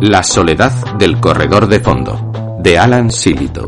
La 0.00 0.22
soledad 0.22 0.72
del 0.98 1.20
corredor 1.20 1.66
de 1.66 1.80
fondo, 1.80 2.58
de 2.58 2.78
Alan 2.78 3.10
Silito. 3.10 3.64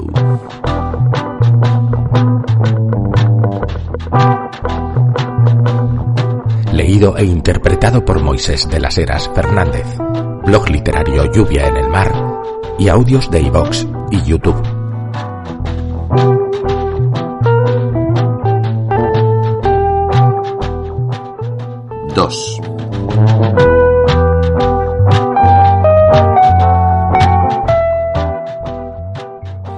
Leído 6.73 7.16
e 7.16 7.25
interpretado 7.25 8.05
por 8.05 8.20
Moisés 8.20 8.69
de 8.69 8.80
las 8.80 8.98
Heras 8.98 9.30
Fernández, 9.34 9.87
blog 10.45 10.69
literario 10.69 11.30
Lluvia 11.33 11.66
en 11.69 11.77
el 11.77 11.89
Mar 11.89 12.12
y 12.78 12.89
audios 12.89 13.30
de 13.30 13.41
iVox 13.41 13.87
y 14.11 14.23
YouTube. 14.23 14.62
2. 22.15 22.61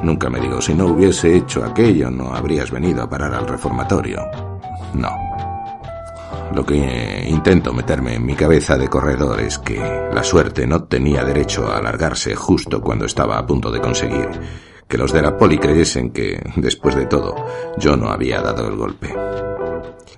Nunca 0.02 0.28
me 0.28 0.40
digo, 0.40 0.60
si 0.60 0.74
no 0.74 0.86
hubiese 0.86 1.36
hecho 1.36 1.64
aquello, 1.64 2.10
no 2.10 2.34
habrías 2.34 2.70
venido 2.70 3.02
a 3.02 3.08
parar 3.08 3.34
al 3.34 3.46
reformatorio. 3.46 4.20
No. 4.94 5.10
Lo 6.54 6.64
que 6.64 7.26
intento 7.28 7.72
meterme 7.72 8.14
en 8.14 8.26
mi 8.26 8.34
cabeza 8.34 8.76
de 8.76 8.88
corredor 8.88 9.40
es 9.40 9.58
que 9.58 9.78
la 10.12 10.22
suerte 10.22 10.66
no 10.66 10.84
tenía 10.84 11.24
derecho 11.24 11.66
a 11.66 11.78
alargarse 11.78 12.34
justo 12.34 12.80
cuando 12.80 13.06
estaba 13.06 13.38
a 13.38 13.46
punto 13.46 13.70
de 13.70 13.80
conseguir 13.80 14.28
que 14.86 14.98
los 14.98 15.12
de 15.12 15.22
la 15.22 15.36
poli 15.36 15.58
creyesen 15.58 16.10
que, 16.10 16.40
después 16.56 16.94
de 16.94 17.06
todo, 17.06 17.34
yo 17.78 17.96
no 17.96 18.10
había 18.10 18.40
dado 18.42 18.68
el 18.68 18.76
golpe. 18.76 19.14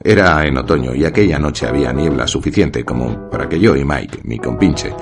Era 0.03 0.47
en 0.47 0.59
otoño 0.59 0.95
y 0.95 1.05
aquella 1.05 1.39
noche 1.39 1.67
había 1.67 1.93
niebla 1.93 2.27
suficiente 2.27 2.85
como 2.85 3.29
para 3.31 3.49
que 3.49 3.59
yo 3.59 3.75
y 3.77 3.85
Mike, 3.85 4.21
mi 4.25 4.39
compinche, 4.39 4.95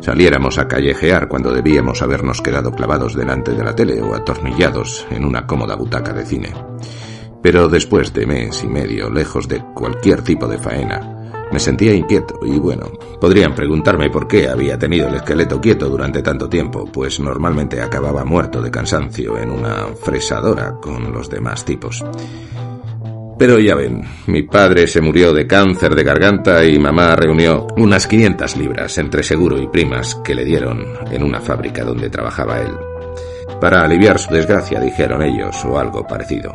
saliéramos 0.00 0.58
a 0.58 0.68
callejear 0.68 1.28
cuando 1.28 1.52
debíamos 1.52 2.02
habernos 2.02 2.42
quedado 2.42 2.70
clavados 2.72 3.14
delante 3.14 3.52
de 3.52 3.64
la 3.64 3.74
tele 3.74 4.00
o 4.00 4.14
atornillados 4.14 5.06
en 5.10 5.24
una 5.24 5.46
cómoda 5.46 5.74
butaca 5.74 6.12
de 6.12 6.26
cine. 6.26 6.52
Pero 7.42 7.68
después 7.68 8.12
de 8.12 8.26
mes 8.26 8.62
y 8.62 8.68
medio 8.68 9.10
lejos 9.10 9.48
de 9.48 9.62
cualquier 9.74 10.22
tipo 10.22 10.46
de 10.46 10.58
faena, 10.58 11.16
me 11.52 11.60
sentía 11.60 11.94
inquieto 11.94 12.40
y 12.42 12.58
bueno, 12.58 12.90
podrían 13.20 13.54
preguntarme 13.54 14.10
por 14.10 14.26
qué 14.26 14.48
había 14.48 14.78
tenido 14.78 15.08
el 15.08 15.14
esqueleto 15.14 15.60
quieto 15.60 15.88
durante 15.88 16.22
tanto 16.22 16.48
tiempo, 16.48 16.84
pues 16.92 17.20
normalmente 17.20 17.80
acababa 17.80 18.24
muerto 18.24 18.60
de 18.60 18.70
cansancio 18.70 19.38
en 19.38 19.50
una 19.50 19.86
fresadora 20.02 20.74
con 20.80 21.12
los 21.12 21.30
demás 21.30 21.64
tipos. 21.64 22.04
Pero 23.38 23.58
ya 23.58 23.74
ven, 23.74 24.02
mi 24.28 24.44
padre 24.44 24.86
se 24.86 25.02
murió 25.02 25.34
de 25.34 25.46
cáncer 25.46 25.94
de 25.94 26.04
garganta 26.04 26.64
y 26.64 26.78
mamá 26.78 27.14
reunió 27.16 27.66
unas 27.76 28.06
500 28.06 28.56
libras 28.56 28.96
entre 28.96 29.22
seguro 29.22 29.60
y 29.60 29.68
primas 29.68 30.14
que 30.24 30.34
le 30.34 30.44
dieron 30.44 30.86
en 31.10 31.22
una 31.22 31.40
fábrica 31.40 31.84
donde 31.84 32.08
trabajaba 32.08 32.60
él. 32.60 32.72
Para 33.60 33.82
aliviar 33.82 34.18
su 34.18 34.32
desgracia, 34.32 34.80
dijeron 34.80 35.22
ellos, 35.22 35.64
o 35.66 35.78
algo 35.78 36.06
parecido. 36.06 36.54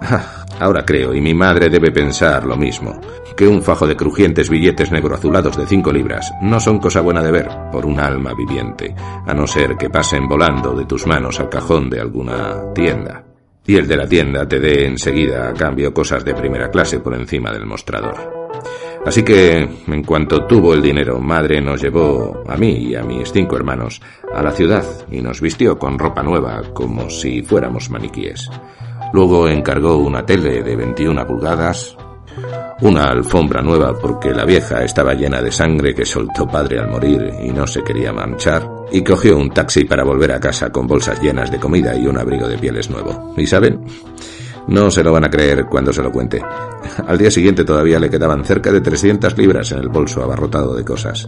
Ah, 0.00 0.44
ahora 0.58 0.84
creo, 0.84 1.14
y 1.14 1.20
mi 1.20 1.34
madre 1.34 1.68
debe 1.68 1.90
pensar 1.92 2.44
lo 2.44 2.56
mismo, 2.56 2.98
que 3.36 3.46
un 3.46 3.62
fajo 3.62 3.86
de 3.86 3.96
crujientes 3.96 4.48
billetes 4.48 4.90
negro-azulados 4.90 5.56
de 5.56 5.66
cinco 5.66 5.92
libras 5.92 6.32
no 6.40 6.58
son 6.58 6.78
cosa 6.78 7.02
buena 7.02 7.22
de 7.22 7.30
ver 7.30 7.48
por 7.70 7.84
un 7.84 8.00
alma 8.00 8.32
viviente, 8.34 8.94
a 9.26 9.34
no 9.34 9.46
ser 9.46 9.76
que 9.76 9.90
pasen 9.90 10.26
volando 10.26 10.74
de 10.74 10.86
tus 10.86 11.06
manos 11.06 11.38
al 11.40 11.50
cajón 11.50 11.88
de 11.90 12.00
alguna 12.00 12.72
tienda 12.74 13.31
y 13.66 13.76
el 13.76 13.86
de 13.86 13.96
la 13.96 14.06
tienda 14.06 14.46
te 14.46 14.58
dé 14.58 14.86
enseguida 14.86 15.48
a 15.48 15.54
cambio 15.54 15.94
cosas 15.94 16.24
de 16.24 16.34
primera 16.34 16.70
clase 16.70 17.00
por 17.00 17.14
encima 17.14 17.52
del 17.52 17.66
mostrador. 17.66 18.42
Así 19.04 19.24
que, 19.24 19.68
en 19.86 20.04
cuanto 20.04 20.46
tuvo 20.46 20.74
el 20.74 20.82
dinero, 20.82 21.18
madre 21.18 21.60
nos 21.60 21.82
llevó, 21.82 22.44
a 22.48 22.56
mí 22.56 22.70
y 22.70 22.94
a 22.94 23.02
mis 23.02 23.32
cinco 23.32 23.56
hermanos, 23.56 24.00
a 24.32 24.42
la 24.42 24.52
ciudad 24.52 24.84
y 25.10 25.20
nos 25.20 25.40
vistió 25.40 25.76
con 25.76 25.98
ropa 25.98 26.22
nueva, 26.22 26.62
como 26.72 27.10
si 27.10 27.42
fuéramos 27.42 27.90
maniquíes. 27.90 28.48
Luego 29.12 29.48
encargó 29.48 29.96
una 29.96 30.24
tele 30.24 30.62
de 30.62 30.76
21 30.76 31.26
pulgadas, 31.26 31.96
una 32.82 33.04
alfombra 33.04 33.62
nueva 33.62 33.96
porque 33.96 34.34
la 34.34 34.44
vieja 34.44 34.82
estaba 34.82 35.14
llena 35.14 35.40
de 35.40 35.52
sangre 35.52 35.94
que 35.94 36.04
soltó 36.04 36.46
padre 36.48 36.80
al 36.80 36.90
morir 36.90 37.32
y 37.42 37.50
no 37.50 37.66
se 37.66 37.82
quería 37.82 38.12
manchar, 38.12 38.68
y 38.90 39.04
cogió 39.04 39.38
un 39.38 39.50
taxi 39.50 39.84
para 39.84 40.04
volver 40.04 40.32
a 40.32 40.40
casa 40.40 40.70
con 40.70 40.86
bolsas 40.86 41.20
llenas 41.22 41.50
de 41.50 41.60
comida 41.60 41.96
y 41.96 42.06
un 42.06 42.18
abrigo 42.18 42.48
de 42.48 42.58
pieles 42.58 42.90
nuevo. 42.90 43.34
¿Y 43.36 43.46
saben? 43.46 43.84
No 44.66 44.90
se 44.90 45.04
lo 45.04 45.12
van 45.12 45.24
a 45.24 45.30
creer 45.30 45.66
cuando 45.66 45.92
se 45.92 46.02
lo 46.02 46.10
cuente. 46.10 46.42
Al 47.06 47.18
día 47.18 47.30
siguiente 47.30 47.64
todavía 47.64 48.00
le 48.00 48.10
quedaban 48.10 48.44
cerca 48.44 48.72
de 48.72 48.80
300 48.80 49.36
libras 49.38 49.70
en 49.72 49.78
el 49.78 49.88
bolso 49.88 50.22
abarrotado 50.22 50.74
de 50.74 50.84
cosas. 50.84 51.26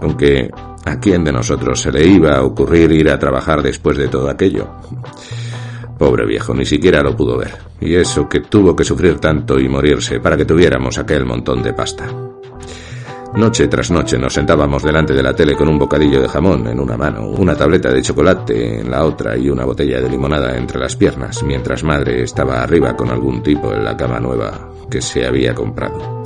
Aunque, 0.00 0.50
¿a 0.84 1.00
quién 1.00 1.24
de 1.24 1.32
nosotros 1.32 1.80
se 1.80 1.90
le 1.90 2.06
iba 2.06 2.36
a 2.36 2.42
ocurrir 2.42 2.92
ir 2.92 3.08
a 3.08 3.18
trabajar 3.18 3.62
después 3.62 3.96
de 3.96 4.08
todo 4.08 4.28
aquello? 4.28 4.68
Pobre 5.98 6.26
viejo, 6.26 6.54
ni 6.54 6.64
siquiera 6.64 7.02
lo 7.02 7.16
pudo 7.16 7.38
ver. 7.38 7.54
Y 7.80 7.94
eso 7.94 8.28
que 8.28 8.40
tuvo 8.40 8.74
que 8.74 8.84
sufrir 8.84 9.18
tanto 9.18 9.58
y 9.58 9.68
morirse 9.68 10.20
para 10.20 10.36
que 10.36 10.44
tuviéramos 10.44 10.98
aquel 10.98 11.24
montón 11.24 11.62
de 11.62 11.72
pasta. 11.72 12.06
Noche 13.34 13.66
tras 13.66 13.90
noche 13.90 14.18
nos 14.18 14.34
sentábamos 14.34 14.82
delante 14.82 15.14
de 15.14 15.22
la 15.22 15.34
tele 15.34 15.56
con 15.56 15.66
un 15.66 15.78
bocadillo 15.78 16.20
de 16.20 16.28
jamón 16.28 16.66
en 16.66 16.78
una 16.78 16.98
mano, 16.98 17.28
una 17.28 17.54
tableta 17.54 17.90
de 17.90 18.02
chocolate 18.02 18.80
en 18.80 18.90
la 18.90 19.04
otra 19.06 19.38
y 19.38 19.48
una 19.48 19.64
botella 19.64 20.02
de 20.02 20.10
limonada 20.10 20.54
entre 20.54 20.78
las 20.78 20.96
piernas, 20.96 21.42
mientras 21.42 21.82
madre 21.82 22.22
estaba 22.24 22.62
arriba 22.62 22.94
con 22.94 23.08
algún 23.08 23.42
tipo 23.42 23.72
en 23.72 23.84
la 23.84 23.96
cama 23.96 24.20
nueva 24.20 24.70
que 24.90 25.00
se 25.00 25.26
había 25.26 25.54
comprado. 25.54 26.24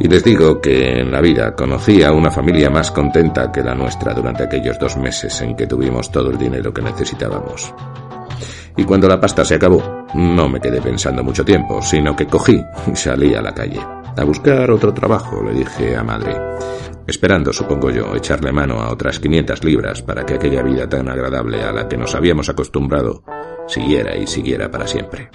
Y 0.00 0.08
les 0.08 0.24
digo 0.24 0.62
que 0.62 1.00
en 1.00 1.12
la 1.12 1.20
vida 1.20 1.54
conocí 1.54 2.02
a 2.02 2.12
una 2.12 2.30
familia 2.30 2.70
más 2.70 2.90
contenta 2.90 3.52
que 3.52 3.62
la 3.62 3.74
nuestra 3.74 4.14
durante 4.14 4.44
aquellos 4.44 4.78
dos 4.78 4.96
meses 4.96 5.38
en 5.42 5.54
que 5.56 5.66
tuvimos 5.66 6.10
todo 6.10 6.30
el 6.30 6.38
dinero 6.38 6.72
que 6.72 6.80
necesitábamos. 6.80 7.74
Y 8.78 8.84
cuando 8.84 9.08
la 9.08 9.20
pasta 9.20 9.44
se 9.44 9.56
acabó, 9.56 10.06
no 10.14 10.48
me 10.48 10.60
quedé 10.60 10.80
pensando 10.80 11.24
mucho 11.24 11.44
tiempo, 11.44 11.82
sino 11.82 12.14
que 12.14 12.26
cogí 12.26 12.64
y 12.86 12.94
salí 12.94 13.34
a 13.34 13.42
la 13.42 13.52
calle. 13.52 13.80
A 14.16 14.22
buscar 14.22 14.70
otro 14.70 14.94
trabajo, 14.94 15.42
le 15.42 15.52
dije 15.52 15.96
a 15.96 16.04
madre. 16.04 16.36
Esperando, 17.04 17.52
supongo 17.52 17.90
yo, 17.90 18.14
echarle 18.14 18.52
mano 18.52 18.80
a 18.80 18.92
otras 18.92 19.18
500 19.18 19.64
libras 19.64 20.02
para 20.02 20.24
que 20.24 20.34
aquella 20.34 20.62
vida 20.62 20.88
tan 20.88 21.08
agradable 21.08 21.60
a 21.60 21.72
la 21.72 21.88
que 21.88 21.96
nos 21.96 22.14
habíamos 22.14 22.48
acostumbrado 22.48 23.24
siguiera 23.66 24.16
y 24.16 24.28
siguiera 24.28 24.70
para 24.70 24.86
siempre. 24.86 25.28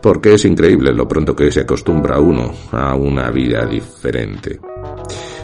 Porque 0.00 0.32
es 0.32 0.44
increíble 0.46 0.94
lo 0.94 1.06
pronto 1.06 1.36
que 1.36 1.52
se 1.52 1.60
acostumbra 1.60 2.20
uno 2.20 2.52
a 2.72 2.94
una 2.94 3.30
vida 3.30 3.66
diferente. 3.66 4.60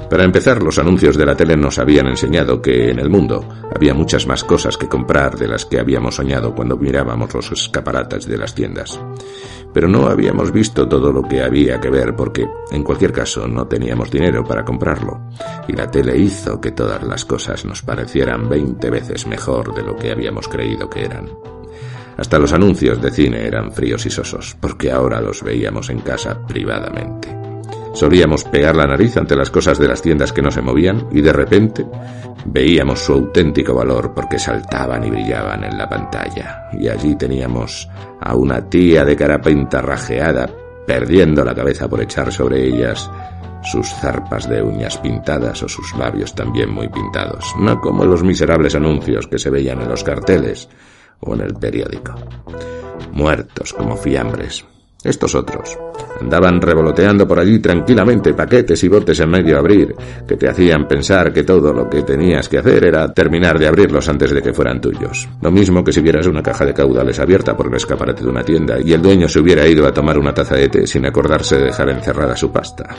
Para 0.09 0.25
empezar, 0.25 0.62
los 0.62 0.78
anuncios 0.78 1.17
de 1.17 1.27
la 1.27 1.37
tele 1.37 1.56
nos 1.56 1.78
habían 1.78 2.06
enseñado 2.06 2.62
que 2.62 2.91
en 2.91 3.00
el 3.00 3.11
mundo 3.11 3.44
había 3.75 3.93
muchas 3.93 4.27
más 4.27 4.44
cosas 4.44 4.77
que 4.77 4.89
comprar 4.89 5.37
de 5.37 5.49
las 5.49 5.65
que 5.65 5.81
habíamos 5.81 6.15
soñado 6.15 6.55
cuando 6.55 6.77
mirábamos 6.77 7.34
los 7.34 7.50
escaparates 7.50 8.27
de 8.27 8.39
las 8.39 8.55
tiendas. 8.55 9.00
Pero 9.75 9.89
no 9.89 10.06
habíamos 10.06 10.53
visto 10.53 10.89
todo 10.89 11.12
lo 11.12 11.22
que 11.22 11.43
había 11.43 11.81
que 11.81 11.91
ver 11.91 12.15
porque, 12.15 12.48
en 12.71 12.84
cualquier 12.84 13.13
caso, 13.13 13.48
no 13.48 13.66
teníamos 13.66 14.10
dinero 14.10 14.45
para 14.45 14.65
comprarlo. 14.65 15.28
Y 15.66 15.72
la 15.72 15.91
tele 15.91 16.16
hizo 16.16 16.60
que 16.60 16.71
todas 16.71 17.03
las 17.03 17.25
cosas 17.25 17.65
nos 17.65 17.83
parecieran 17.83 18.48
veinte 18.48 18.89
veces 18.91 19.27
mejor 19.27 19.75
de 19.75 19.83
lo 19.83 19.97
que 19.97 20.13
habíamos 20.13 20.47
creído 20.47 20.89
que 20.89 21.04
eran. 21.04 21.28
Hasta 22.16 22.39
los 22.39 22.53
anuncios 22.53 23.03
de 23.03 23.10
cine 23.10 23.45
eran 23.45 23.72
fríos 23.72 24.07
y 24.07 24.10
sosos, 24.10 24.57
porque 24.60 24.91
ahora 24.91 25.21
los 25.21 25.42
veíamos 25.42 25.91
en 25.91 25.98
casa 25.98 26.47
privadamente. 26.47 27.46
Solíamos 27.97 28.45
pegar 28.45 28.77
la 28.77 28.87
nariz 28.87 29.16
ante 29.16 29.34
las 29.34 29.48
cosas 29.48 29.78
de 29.78 29.89
las 29.89 30.03
tiendas 30.03 30.31
que 30.31 30.43
no 30.43 30.51
se 30.51 30.60
movían 30.60 31.09
y 31.13 31.22
de 31.22 31.33
repente 31.33 31.87
veíamos 32.45 33.01
su 33.01 33.15
auténtico 33.15 33.75
valor 33.75 34.13
porque 34.15 34.39
saltaban 34.39 35.03
y 35.04 35.10
brillaban 35.10 35.65
en 35.65 35.78
la 35.78 35.89
pantalla. 35.89 36.69
Y 36.78 36.89
allí 36.89 37.16
teníamos 37.16 37.89
a 38.21 38.37
una 38.37 38.69
tía 38.69 39.03
de 39.03 39.16
cara 39.16 39.41
pintarrajeada 39.41 40.47
perdiendo 40.87 41.43
la 41.43 41.54
cabeza 41.54 41.89
por 41.89 42.03
echar 42.03 42.31
sobre 42.31 42.66
ellas 42.66 43.10
sus 43.63 43.89
zarpas 43.89 44.47
de 44.47 44.60
uñas 44.60 44.98
pintadas 44.98 45.63
o 45.63 45.69
sus 45.69 45.97
labios 45.97 46.34
también 46.34 46.71
muy 46.71 46.89
pintados, 46.89 47.47
no 47.59 47.81
como 47.81 48.04
los 48.04 48.22
miserables 48.22 48.75
anuncios 48.75 49.27
que 49.27 49.39
se 49.39 49.48
veían 49.48 49.81
en 49.81 49.89
los 49.89 50.04
carteles 50.04 50.69
o 51.21 51.34
en 51.34 51.41
el 51.41 51.54
periódico. 51.54 52.15
Muertos 53.13 53.72
como 53.72 53.97
fiambres. 53.97 54.66
Estos 55.07 55.35
otros 55.35 55.79
Andaban 56.21 56.61
revoloteando 56.61 57.27
por 57.27 57.39
allí 57.39 57.59
tranquilamente 57.59 58.33
paquetes 58.33 58.83
y 58.85 58.89
botes 58.89 59.21
en 59.21 59.31
medio 59.31 59.59
abrir, 59.59 59.95
que 60.27 60.37
te 60.37 60.49
hacían 60.49 60.89
pensar 60.89 61.33
que 61.33 61.43
todo 61.43 61.73
lo 61.73 61.89
que 61.91 62.03
tenías 62.03 62.49
que 62.49 62.59
hacer 62.59 62.87
era 62.87 63.13
terminar 63.13 63.59
de 63.59 63.67
abrirlos 63.67 64.09
antes 64.09 64.31
de 64.31 64.41
que 64.41 64.55
fueran 64.55 64.81
tuyos. 64.81 65.29
Lo 65.43 65.51
mismo 65.51 65.85
que 65.85 65.93
si 65.93 66.01
vieras 66.01 66.27
una 66.27 66.43
caja 66.43 66.65
de 66.65 66.73
caudales 66.73 67.19
abierta 67.19 67.55
por 67.55 67.67
el 67.67 67.75
escaparate 67.75 68.23
de 68.23 68.31
una 68.31 68.43
tienda 68.43 68.77
y 68.83 68.93
el 68.93 69.03
dueño 69.03 69.29
se 69.29 69.41
hubiera 69.41 69.67
ido 69.67 69.87
a 69.87 69.93
tomar 69.93 70.19
una 70.19 70.33
taza 70.33 70.57
de 70.57 70.69
té 70.69 70.87
sin 70.87 71.05
acordarse 71.05 71.59
de 71.59 71.67
dejar 71.67 71.91
encerrada 71.91 72.35
su 72.35 72.51
pasta. 72.51 72.97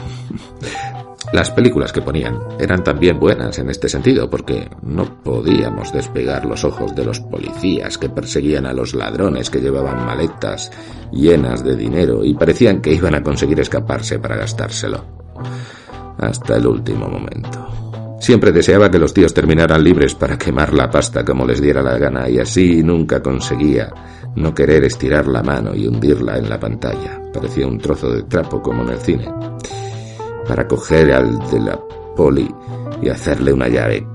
Las 1.33 1.51
películas 1.51 1.91
que 1.91 2.01
ponían 2.01 2.39
eran 2.57 2.83
también 2.83 3.19
buenas 3.19 3.59
en 3.59 3.69
este 3.69 3.89
sentido, 3.89 4.29
porque 4.29 4.69
no 4.81 5.21
podíamos 5.21 5.91
despegar 5.91 6.45
los 6.45 6.63
ojos 6.63 6.95
de 6.95 7.03
los 7.03 7.19
policías 7.19 7.97
que 7.97 8.09
perseguían 8.09 8.65
a 8.65 8.73
los 8.73 8.93
ladrones 8.93 9.49
que 9.49 9.59
llevaban 9.59 10.05
maletas 10.05 10.71
llenas 11.11 11.65
de 11.65 11.75
dinero 11.75 12.23
y 12.23 12.33
parecían 12.33 12.81
que 12.81 12.93
iban 12.93 13.13
a 13.13 13.23
conseguir 13.23 13.59
escaparse 13.59 14.19
para 14.19 14.37
gastárselo. 14.37 15.03
Hasta 16.17 16.55
el 16.55 16.65
último 16.65 17.07
momento. 17.09 17.67
Siempre 18.19 18.51
deseaba 18.51 18.89
que 18.89 18.97
los 18.97 19.13
tíos 19.13 19.33
terminaran 19.33 19.83
libres 19.83 20.15
para 20.15 20.37
quemar 20.37 20.73
la 20.73 20.89
pasta 20.89 21.25
como 21.25 21.45
les 21.45 21.61
diera 21.61 21.83
la 21.83 21.97
gana 21.97 22.29
y 22.29 22.39
así 22.39 22.81
nunca 22.81 23.21
conseguía 23.21 23.93
no 24.35 24.55
querer 24.55 24.85
estirar 24.85 25.27
la 25.27 25.43
mano 25.43 25.75
y 25.75 25.87
hundirla 25.87 26.37
en 26.37 26.49
la 26.49 26.59
pantalla. 26.59 27.21
Parecía 27.33 27.67
un 27.67 27.77
trozo 27.77 28.09
de 28.11 28.23
trapo 28.23 28.61
como 28.61 28.83
en 28.83 28.89
el 28.89 28.99
cine 28.99 29.27
para 30.47 30.67
coger 30.67 31.13
al 31.13 31.39
de 31.49 31.59
la 31.59 31.79
poli 32.15 32.49
y 33.01 33.09
hacerle 33.09 33.53
una 33.53 33.67
llave 33.67 34.05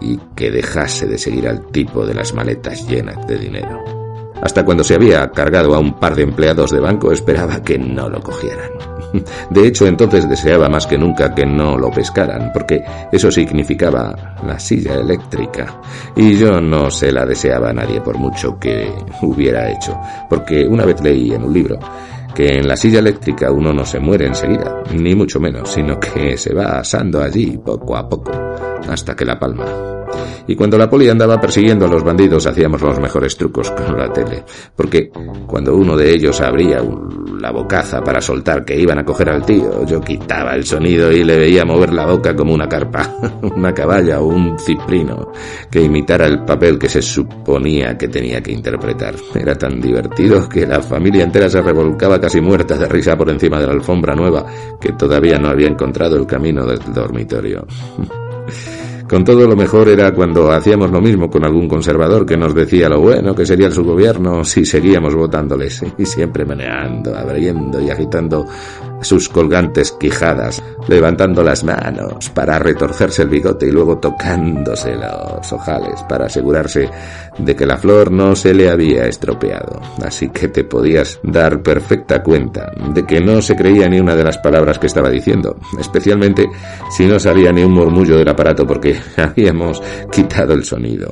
y 0.00 0.18
que 0.34 0.50
dejase 0.50 1.06
de 1.06 1.18
seguir 1.18 1.48
al 1.48 1.66
tipo 1.66 2.04
de 2.04 2.14
las 2.14 2.34
maletas 2.34 2.86
llenas 2.88 3.26
de 3.26 3.38
dinero. 3.38 4.02
Hasta 4.42 4.64
cuando 4.64 4.82
se 4.82 4.96
había 4.96 5.30
cargado 5.30 5.74
a 5.74 5.78
un 5.78 6.00
par 6.00 6.16
de 6.16 6.24
empleados 6.24 6.72
de 6.72 6.80
banco 6.80 7.12
esperaba 7.12 7.62
que 7.62 7.78
no 7.78 8.08
lo 8.08 8.20
cogieran. 8.20 8.70
De 9.50 9.66
hecho, 9.66 9.86
entonces 9.86 10.28
deseaba 10.28 10.68
más 10.68 10.86
que 10.86 10.98
nunca 10.98 11.34
que 11.34 11.46
no 11.46 11.78
lo 11.78 11.90
pescaran, 11.90 12.50
porque 12.52 12.82
eso 13.12 13.30
significaba 13.30 14.36
la 14.44 14.58
silla 14.58 14.94
eléctrica. 14.94 15.80
Y 16.16 16.36
yo 16.36 16.60
no 16.60 16.90
se 16.90 17.12
la 17.12 17.24
deseaba 17.24 17.70
a 17.70 17.72
nadie 17.72 18.00
por 18.00 18.18
mucho 18.18 18.58
que 18.58 18.90
hubiera 19.20 19.70
hecho, 19.70 19.96
porque 20.28 20.66
una 20.66 20.84
vez 20.84 21.00
leí 21.00 21.32
en 21.32 21.44
un 21.44 21.52
libro 21.52 21.78
que 22.34 22.48
en 22.58 22.66
la 22.66 22.76
silla 22.76 22.98
eléctrica 22.98 23.50
uno 23.50 23.72
no 23.72 23.84
se 23.84 24.00
muere 24.00 24.26
enseguida, 24.26 24.82
ni 24.92 25.14
mucho 25.14 25.40
menos, 25.40 25.70
sino 25.70 25.98
que 25.98 26.36
se 26.36 26.54
va 26.54 26.78
asando 26.78 27.22
allí 27.22 27.58
poco 27.58 27.96
a 27.96 28.08
poco, 28.08 28.32
hasta 28.88 29.14
que 29.14 29.24
la 29.24 29.38
palma. 29.38 29.66
Y 30.46 30.56
cuando 30.56 30.76
la 30.76 30.90
poli 30.90 31.08
andaba 31.08 31.40
persiguiendo 31.40 31.86
a 31.86 31.88
los 31.88 32.02
bandidos 32.02 32.46
hacíamos 32.46 32.82
los 32.82 32.98
mejores 32.98 33.36
trucos 33.36 33.70
con 33.70 33.96
la 33.96 34.12
tele, 34.12 34.44
porque 34.74 35.10
cuando 35.46 35.74
uno 35.74 35.96
de 35.96 36.12
ellos 36.12 36.40
abría 36.40 36.82
la 37.40 37.50
bocaza 37.50 38.02
para 38.02 38.20
soltar 38.20 38.64
que 38.64 38.78
iban 38.78 38.98
a 38.98 39.04
coger 39.04 39.30
al 39.30 39.44
tío, 39.44 39.84
yo 39.84 40.00
quitaba 40.00 40.54
el 40.54 40.64
sonido 40.64 41.10
y 41.12 41.24
le 41.24 41.38
veía 41.38 41.64
mover 41.64 41.92
la 41.92 42.06
boca 42.06 42.34
como 42.34 42.54
una 42.54 42.68
carpa, 42.68 43.16
una 43.42 43.72
caballa 43.72 44.20
o 44.20 44.26
un 44.26 44.58
ciprino, 44.58 45.32
que 45.70 45.82
imitara 45.82 46.26
el 46.26 46.44
papel 46.44 46.78
que 46.78 46.88
se 46.88 47.02
suponía 47.02 47.96
que 47.96 48.08
tenía 48.08 48.40
que 48.40 48.52
interpretar. 48.52 49.14
Era 49.34 49.54
tan 49.54 49.80
divertido 49.80 50.48
que 50.48 50.66
la 50.66 50.80
familia 50.80 51.24
entera 51.24 51.48
se 51.48 51.60
revolcaba 51.60 52.20
casi 52.20 52.40
muerta 52.40 52.76
de 52.76 52.88
risa 52.88 53.16
por 53.16 53.30
encima 53.30 53.60
de 53.60 53.66
la 53.66 53.72
alfombra 53.72 54.14
nueva, 54.14 54.46
que 54.80 54.92
todavía 54.92 55.38
no 55.38 55.48
había 55.48 55.68
encontrado 55.68 56.16
el 56.16 56.26
camino 56.26 56.64
del 56.66 56.80
dormitorio. 56.92 57.66
Con 59.08 59.24
todo 59.24 59.46
lo 59.46 59.54
mejor 59.54 59.88
era 59.88 60.12
cuando 60.12 60.50
hacíamos 60.50 60.90
lo 60.90 61.00
mismo 61.00 61.28
con 61.28 61.44
algún 61.44 61.68
conservador 61.68 62.24
que 62.24 62.36
nos 62.36 62.54
decía 62.54 62.88
lo 62.88 63.00
bueno 63.00 63.34
que 63.34 63.44
sería 63.44 63.70
su 63.70 63.84
gobierno 63.84 64.42
si 64.42 64.64
seguíamos 64.64 65.14
votándoles, 65.14 65.84
y 65.98 66.06
siempre 66.06 66.44
meneando, 66.44 67.14
abriendo 67.14 67.80
y 67.80 67.90
agitando 67.90 68.46
sus 69.02 69.28
colgantes 69.28 69.92
quijadas, 69.92 70.62
levantando 70.88 71.42
las 71.42 71.64
manos 71.64 72.30
para 72.30 72.58
retorcerse 72.58 73.22
el 73.22 73.28
bigote 73.28 73.66
y 73.66 73.70
luego 73.70 73.98
tocándose 73.98 74.94
los 74.94 75.52
ojales 75.52 76.02
para 76.08 76.26
asegurarse 76.26 76.88
de 77.38 77.56
que 77.56 77.66
la 77.66 77.76
flor 77.76 78.10
no 78.10 78.34
se 78.34 78.54
le 78.54 78.70
había 78.70 79.06
estropeado. 79.06 79.80
Así 80.04 80.28
que 80.30 80.48
te 80.48 80.64
podías 80.64 81.20
dar 81.22 81.62
perfecta 81.62 82.22
cuenta 82.22 82.72
de 82.92 83.04
que 83.04 83.20
no 83.20 83.42
se 83.42 83.56
creía 83.56 83.88
ni 83.88 84.00
una 84.00 84.14
de 84.14 84.24
las 84.24 84.38
palabras 84.38 84.78
que 84.78 84.86
estaba 84.86 85.10
diciendo, 85.10 85.56
especialmente 85.78 86.48
si 86.90 87.06
no 87.06 87.18
salía 87.18 87.52
ni 87.52 87.62
un 87.62 87.72
murmullo 87.72 88.16
del 88.16 88.28
aparato 88.28 88.66
porque 88.66 88.98
habíamos 89.16 89.82
quitado 90.10 90.52
el 90.54 90.64
sonido. 90.64 91.10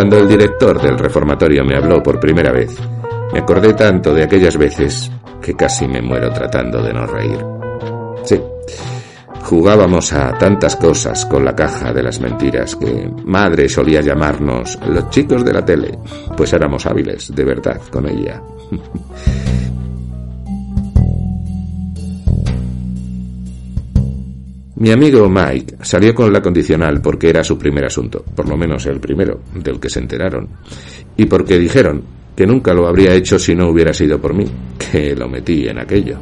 Cuando 0.00 0.16
el 0.16 0.28
director 0.28 0.80
del 0.80 0.98
reformatorio 0.98 1.62
me 1.62 1.76
habló 1.76 2.02
por 2.02 2.18
primera 2.18 2.50
vez, 2.50 2.74
me 3.34 3.40
acordé 3.40 3.74
tanto 3.74 4.14
de 4.14 4.24
aquellas 4.24 4.56
veces 4.56 5.10
que 5.42 5.54
casi 5.54 5.86
me 5.86 6.00
muero 6.00 6.32
tratando 6.32 6.82
de 6.82 6.94
no 6.94 7.06
reír. 7.06 7.36
Sí, 8.24 8.40
jugábamos 9.42 10.10
a 10.14 10.38
tantas 10.38 10.76
cosas 10.76 11.26
con 11.26 11.44
la 11.44 11.54
caja 11.54 11.92
de 11.92 12.02
las 12.02 12.18
mentiras 12.18 12.76
que 12.76 13.10
madre 13.26 13.68
solía 13.68 14.00
llamarnos 14.00 14.78
los 14.88 15.10
chicos 15.10 15.44
de 15.44 15.52
la 15.52 15.66
tele, 15.66 15.98
pues 16.34 16.50
éramos 16.54 16.86
hábiles, 16.86 17.34
de 17.34 17.44
verdad, 17.44 17.82
con 17.92 18.08
ella. 18.08 18.40
Mi 24.80 24.90
amigo 24.92 25.28
Mike 25.28 25.76
salió 25.82 26.14
con 26.14 26.32
la 26.32 26.40
condicional 26.40 27.02
porque 27.02 27.28
era 27.28 27.44
su 27.44 27.58
primer 27.58 27.84
asunto, 27.84 28.24
por 28.34 28.48
lo 28.48 28.56
menos 28.56 28.86
el 28.86 28.98
primero, 28.98 29.42
del 29.54 29.78
que 29.78 29.90
se 29.90 29.98
enteraron, 29.98 30.48
y 31.18 31.26
porque 31.26 31.58
dijeron 31.58 32.02
que 32.34 32.46
nunca 32.46 32.72
lo 32.72 32.86
habría 32.88 33.12
hecho 33.12 33.38
si 33.38 33.54
no 33.54 33.68
hubiera 33.68 33.92
sido 33.92 34.18
por 34.18 34.32
mí, 34.32 34.46
que 34.78 35.14
lo 35.14 35.28
metí 35.28 35.68
en 35.68 35.80
aquello. 35.80 36.18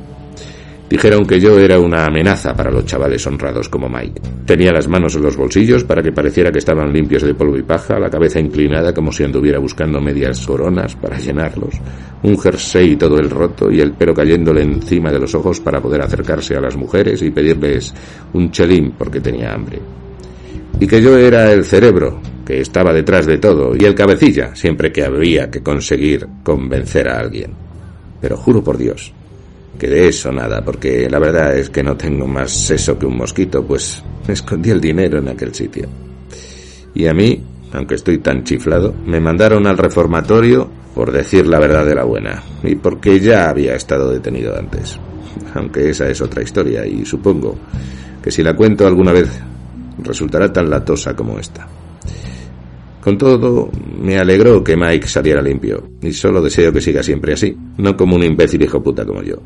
Dijeron 0.88 1.26
que 1.26 1.38
yo 1.38 1.58
era 1.58 1.78
una 1.78 2.06
amenaza 2.06 2.54
para 2.54 2.70
los 2.70 2.86
chavales 2.86 3.26
honrados 3.26 3.68
como 3.68 3.90
Mike. 3.90 4.22
Tenía 4.46 4.72
las 4.72 4.88
manos 4.88 5.16
en 5.16 5.22
los 5.22 5.36
bolsillos 5.36 5.84
para 5.84 6.02
que 6.02 6.12
pareciera 6.12 6.50
que 6.50 6.60
estaban 6.60 6.90
limpios 6.92 7.22
de 7.22 7.34
polvo 7.34 7.58
y 7.58 7.62
paja, 7.62 7.98
la 7.98 8.08
cabeza 8.08 8.40
inclinada 8.40 8.94
como 8.94 9.12
si 9.12 9.22
anduviera 9.22 9.58
buscando 9.58 10.00
medias 10.00 10.46
coronas 10.46 10.96
para 10.96 11.18
llenarlos, 11.18 11.74
un 12.22 12.38
jersey 12.38 12.96
todo 12.96 13.18
el 13.18 13.28
roto 13.28 13.70
y 13.70 13.80
el 13.80 13.92
pelo 13.92 14.14
cayéndole 14.14 14.62
encima 14.62 15.12
de 15.12 15.18
los 15.18 15.34
ojos 15.34 15.60
para 15.60 15.80
poder 15.80 16.00
acercarse 16.00 16.56
a 16.56 16.60
las 16.60 16.76
mujeres 16.76 17.20
y 17.20 17.30
pedirles 17.30 17.92
un 18.32 18.50
chelín 18.50 18.94
porque 18.96 19.20
tenía 19.20 19.52
hambre. 19.52 19.80
Y 20.80 20.86
que 20.86 21.02
yo 21.02 21.18
era 21.18 21.52
el 21.52 21.64
cerebro, 21.64 22.20
que 22.46 22.60
estaba 22.60 22.94
detrás 22.94 23.26
de 23.26 23.36
todo, 23.36 23.74
y 23.76 23.84
el 23.84 23.94
cabecilla, 23.94 24.54
siempre 24.54 24.90
que 24.90 25.04
había 25.04 25.50
que 25.50 25.62
conseguir 25.62 26.26
convencer 26.42 27.08
a 27.08 27.18
alguien. 27.18 27.52
Pero 28.20 28.36
juro 28.36 28.62
por 28.62 28.78
Dios, 28.78 29.12
que 29.78 29.88
de 29.88 30.08
eso 30.08 30.32
nada, 30.32 30.62
porque 30.64 31.08
la 31.08 31.18
verdad 31.18 31.56
es 31.56 31.70
que 31.70 31.82
no 31.82 31.96
tengo 31.96 32.26
más 32.26 32.50
seso 32.50 32.98
que 32.98 33.06
un 33.06 33.16
mosquito, 33.16 33.64
pues 33.64 34.02
escondí 34.26 34.70
el 34.70 34.80
dinero 34.80 35.18
en 35.18 35.28
aquel 35.28 35.54
sitio. 35.54 35.88
Y 36.94 37.06
a 37.06 37.14
mí, 37.14 37.42
aunque 37.72 37.94
estoy 37.94 38.18
tan 38.18 38.42
chiflado, 38.44 38.94
me 39.06 39.20
mandaron 39.20 39.66
al 39.66 39.78
reformatorio 39.78 40.68
por 40.94 41.12
decir 41.12 41.46
la 41.46 41.60
verdad 41.60 41.86
de 41.86 41.94
la 41.94 42.04
buena, 42.04 42.42
y 42.64 42.74
porque 42.74 43.20
ya 43.20 43.48
había 43.48 43.76
estado 43.76 44.10
detenido 44.10 44.58
antes. 44.58 44.98
Aunque 45.54 45.90
esa 45.90 46.08
es 46.08 46.20
otra 46.20 46.42
historia, 46.42 46.84
y 46.84 47.04
supongo 47.06 47.56
que 48.22 48.32
si 48.32 48.42
la 48.42 48.56
cuento 48.56 48.86
alguna 48.86 49.12
vez 49.12 49.30
resultará 50.02 50.52
tan 50.52 50.68
latosa 50.68 51.14
como 51.14 51.38
esta. 51.38 51.68
Con 53.08 53.16
todo, 53.16 53.70
me 54.02 54.18
alegró 54.18 54.62
que 54.62 54.76
Mike 54.76 55.08
saliera 55.08 55.40
limpio, 55.40 55.82
y 56.02 56.12
solo 56.12 56.42
deseo 56.42 56.70
que 56.70 56.82
siga 56.82 57.02
siempre 57.02 57.32
así, 57.32 57.56
no 57.78 57.96
como 57.96 58.16
un 58.16 58.22
imbécil 58.22 58.60
hijo 58.60 58.82
puta 58.82 59.06
como 59.06 59.22
yo. 59.22 59.36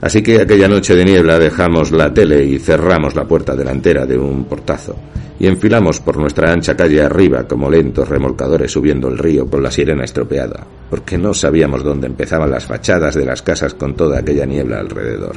Así 0.00 0.20
que 0.20 0.40
aquella 0.40 0.66
noche 0.66 0.96
de 0.96 1.04
niebla 1.04 1.38
dejamos 1.38 1.92
la 1.92 2.12
tele 2.12 2.44
y 2.44 2.58
cerramos 2.58 3.14
la 3.14 3.22
puerta 3.22 3.54
delantera 3.54 4.04
de 4.04 4.18
un 4.18 4.46
portazo, 4.46 4.96
y 5.38 5.46
enfilamos 5.46 6.00
por 6.00 6.16
nuestra 6.16 6.52
ancha 6.52 6.76
calle 6.76 7.00
arriba 7.00 7.46
como 7.46 7.70
lentos 7.70 8.08
remolcadores 8.08 8.72
subiendo 8.72 9.06
el 9.06 9.18
río 9.18 9.46
con 9.46 9.62
la 9.62 9.70
sirena 9.70 10.02
estropeada, 10.02 10.66
porque 10.90 11.18
no 11.18 11.32
sabíamos 11.32 11.84
dónde 11.84 12.08
empezaban 12.08 12.50
las 12.50 12.66
fachadas 12.66 13.14
de 13.14 13.26
las 13.26 13.42
casas 13.42 13.74
con 13.74 13.94
toda 13.94 14.18
aquella 14.18 14.44
niebla 14.44 14.80
alrededor. 14.80 15.36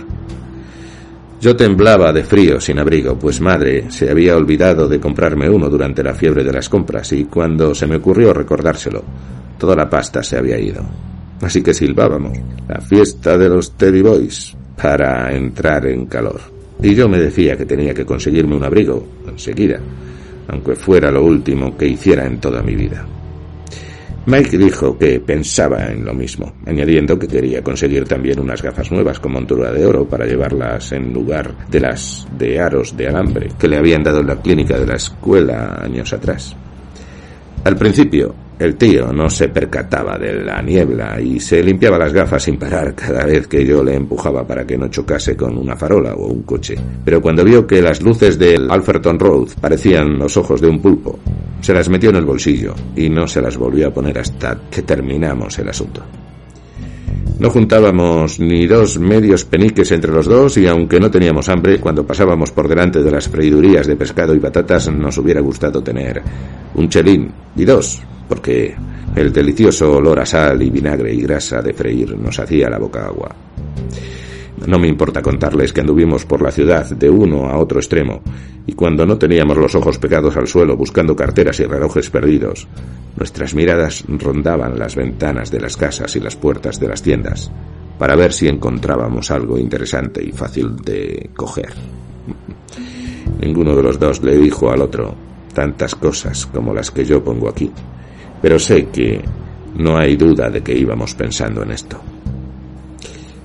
Yo 1.44 1.58
temblaba 1.58 2.14
de 2.14 2.24
frío 2.24 2.58
sin 2.62 2.80
abrigo, 2.80 3.20
pues 3.20 3.42
madre 3.42 3.92
se 3.92 4.10
había 4.10 4.38
olvidado 4.38 4.88
de 4.88 4.98
comprarme 4.98 5.50
uno 5.50 5.68
durante 5.68 6.02
la 6.02 6.14
fiebre 6.14 6.42
de 6.42 6.54
las 6.54 6.70
compras 6.70 7.12
y 7.12 7.26
cuando 7.26 7.76
se 7.76 7.86
me 7.86 7.98
ocurrió 7.98 8.34
recordárselo, 8.34 9.04
toda 9.58 9.76
la 9.76 9.90
pasta 9.90 10.24
se 10.24 10.38
había 10.38 10.58
ido. 10.58 10.82
Así 11.42 11.62
que 11.62 11.74
silbábamos, 11.74 12.38
la 12.70 12.80
fiesta 12.80 13.38
de 13.38 13.50
los 13.50 13.76
Teddy 13.76 14.02
Boys, 14.02 14.56
para 14.82 15.36
entrar 15.36 15.86
en 15.88 16.06
calor. 16.06 16.40
Y 16.82 16.96
yo 16.96 17.10
me 17.10 17.20
decía 17.20 17.58
que 17.58 17.66
tenía 17.66 17.94
que 17.94 18.06
conseguirme 18.06 18.56
un 18.56 18.64
abrigo, 18.64 19.06
enseguida, 19.28 19.82
aunque 20.48 20.78
fuera 20.78 21.12
lo 21.12 21.26
último 21.26 21.76
que 21.76 21.90
hiciera 21.90 22.26
en 22.26 22.40
toda 22.40 22.64
mi 22.64 22.74
vida. 22.74 23.06
Mike 24.25 24.58
dijo 24.58 24.98
que 24.98 25.20
pensaba 25.20 25.88
en 25.88 26.06
lo 26.06 26.13
mismo, 26.13 26.53
añadiendo 26.65 27.20
que 27.20 27.27
quería 27.27 27.62
conseguir 27.62 28.06
también 28.06 28.39
unas 28.39 28.62
gafas 28.62 28.89
nuevas 28.89 29.20
con 29.20 29.34
montura 29.34 29.70
de 29.72 29.86
oro 29.86 30.08
para 30.08 30.25
llevarlas 30.25 30.94
en 30.94 31.12
lugar 31.12 31.68
de 31.70 31.82
las 31.82 32.25
de 32.38 32.58
aros 32.58 32.96
de 32.96 33.10
alambre 33.10 33.50
que 33.60 33.68
le 33.68 33.77
habían 33.77 34.01
dado 34.01 34.22
en 34.22 34.27
la 34.27 34.42
clínica 34.42 34.80
de 34.80 34.88
la 34.88 34.96
escuela 34.96 35.77
años 35.84 36.13
atrás. 36.13 36.56
Al 37.65 37.75
principio, 37.75 38.34
el 38.60 38.75
tío 38.75 39.12
no 39.12 39.29
se 39.29 39.50
percataba 39.50 40.17
de 40.17 40.43
la 40.43 40.62
niebla 40.62 41.19
y 41.19 41.39
se 41.39 41.63
limpiaba 41.63 41.98
las 41.98 42.13
gafas 42.13 42.43
sin 42.43 42.57
parar 42.57 42.93
cada 42.95 43.25
vez 43.25 43.48
que 43.48 43.65
yo 43.65 43.83
le 43.83 43.95
empujaba 43.95 44.45
para 44.45 44.65
que 44.65 44.77
no 44.77 44.88
chocase 44.88 45.36
con 45.36 45.57
una 45.57 45.75
farola 45.75 46.13
o 46.13 46.27
un 46.27 46.43
coche. 46.43 46.75
Pero 47.03 47.22
cuando 47.22 47.43
vio 47.43 47.65
que 47.65 47.81
las 47.81 48.01
luces 48.01 48.38
del 48.38 48.69
Alferton 48.69 49.19
Road 49.19 49.50
parecían 49.60 50.17
los 50.17 50.38
ojos 50.38 50.62
de 50.62 50.67
un 50.67 50.81
pulpo, 50.81 51.19
se 51.62 51.74
las 51.74 51.89
metió 51.89 52.10
en 52.10 52.17
el 52.17 52.25
bolsillo 52.25 52.74
y 52.95 53.10
no 53.10 53.27
se 53.27 53.41
las 53.41 53.57
volvió 53.57 53.88
a 53.88 53.93
poner 53.93 54.19
hasta 54.19 54.60
que 54.69 54.81
terminamos 54.81 55.57
el 55.60 55.69
asunto. 55.69 56.03
No 57.39 57.50
juntábamos 57.50 58.39
ni 58.39 58.68
dos 58.68 59.00
medios 59.00 59.44
peniques 59.46 59.92
entre 59.92 60.12
los 60.12 60.27
dos 60.27 60.58
y 60.58 60.68
aunque 60.68 61.00
no 61.00 61.10
teníamos 61.12 61.50
hambre, 61.50 61.80
cuando 61.80 62.06
pasábamos 62.06 62.51
por 62.51 62.68
delante 62.68 63.01
de 63.01 63.12
las 63.12 63.27
freidurías 63.27 63.88
de 63.88 63.96
pescado 63.96 64.36
y 64.36 64.39
patatas 64.39 64.92
nos 64.92 65.18
hubiera 65.18 65.42
gustado 65.42 65.82
tener 65.82 66.22
un 66.75 66.89
chelín 66.89 67.32
y 67.56 67.65
dos, 67.65 68.01
porque 68.30 68.75
el 69.15 69.32
delicioso 69.34 69.98
olor 69.98 70.20
a 70.20 70.25
sal 70.25 70.62
y 70.62 70.70
vinagre 70.70 71.13
y 71.13 71.22
grasa 71.22 71.62
de 71.62 71.74
freír 71.74 72.18
nos 72.18 72.39
hacía 72.39 72.70
la 72.70 72.80
boca 72.80 73.06
agua. 73.06 73.36
No 74.67 74.79
me 74.79 74.88
importa 74.88 75.22
contarles 75.22 75.74
que 75.74 75.82
anduvimos 75.82 76.25
por 76.25 76.41
la 76.41 76.51
ciudad 76.51 76.89
de 76.89 77.10
uno 77.10 77.48
a 77.48 77.58
otro 77.58 77.79
extremo, 77.79 78.22
y 78.65 78.74
cuando 78.74 79.05
no 79.05 79.17
teníamos 79.17 79.58
los 79.58 79.75
ojos 79.75 79.98
pegados 79.98 80.38
al 80.38 80.48
suelo 80.48 80.77
buscando 80.77 81.15
carteras 81.15 81.60
y 81.60 81.65
relojes 81.65 82.10
perdidos, 82.10 82.67
nuestras 83.17 83.53
miradas 83.53 84.05
rondaban 84.08 84.79
las 84.79 84.96
ventanas 84.96 85.51
de 85.51 85.60
las 85.60 85.75
casas 85.75 86.15
y 86.15 86.22
las 86.22 86.38
puertas 86.38 86.79
de 86.79 86.88
las 86.88 87.01
tiendas 87.01 87.51
para 87.98 88.15
ver 88.15 88.32
si 88.34 88.48
encontrábamos 88.48 89.32
algo 89.32 89.58
interesante 89.58 90.24
y 90.24 90.32
fácil 90.32 90.77
de 90.77 91.29
coger. 91.36 91.74
Ninguno 93.41 93.75
de 93.75 93.84
los 93.84 94.00
dos 94.00 94.24
le 94.24 94.38
dijo 94.38 94.72
al 94.72 94.82
otro 94.82 95.13
tantas 95.53 95.93
cosas 95.96 96.46
como 96.48 96.74
las 96.74 96.89
que 96.89 97.05
yo 97.05 97.24
pongo 97.24 97.50
aquí, 97.50 97.70
pero 98.41 98.58
sé 98.58 98.88
que 98.88 99.22
no 99.77 99.98
hay 99.98 100.15
duda 100.15 100.50
de 100.50 100.62
que 100.62 100.77
íbamos 100.77 101.13
pensando 101.15 101.63
en 101.63 101.72
esto. 101.72 102.00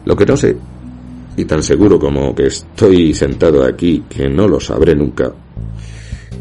Lo 0.05 0.17
que 0.17 0.25
no 0.25 0.37
sé 0.37 0.57
y 1.39 1.45
tan 1.45 1.63
seguro 1.63 2.01
como 2.01 2.35
que 2.35 2.49
estoy 2.49 3.15
sentado 3.15 3.65
aquí 3.65 4.03
que 4.09 4.29
no 4.29 4.49
lo 4.49 4.59
sabré 4.59 4.97
nunca, 4.97 5.33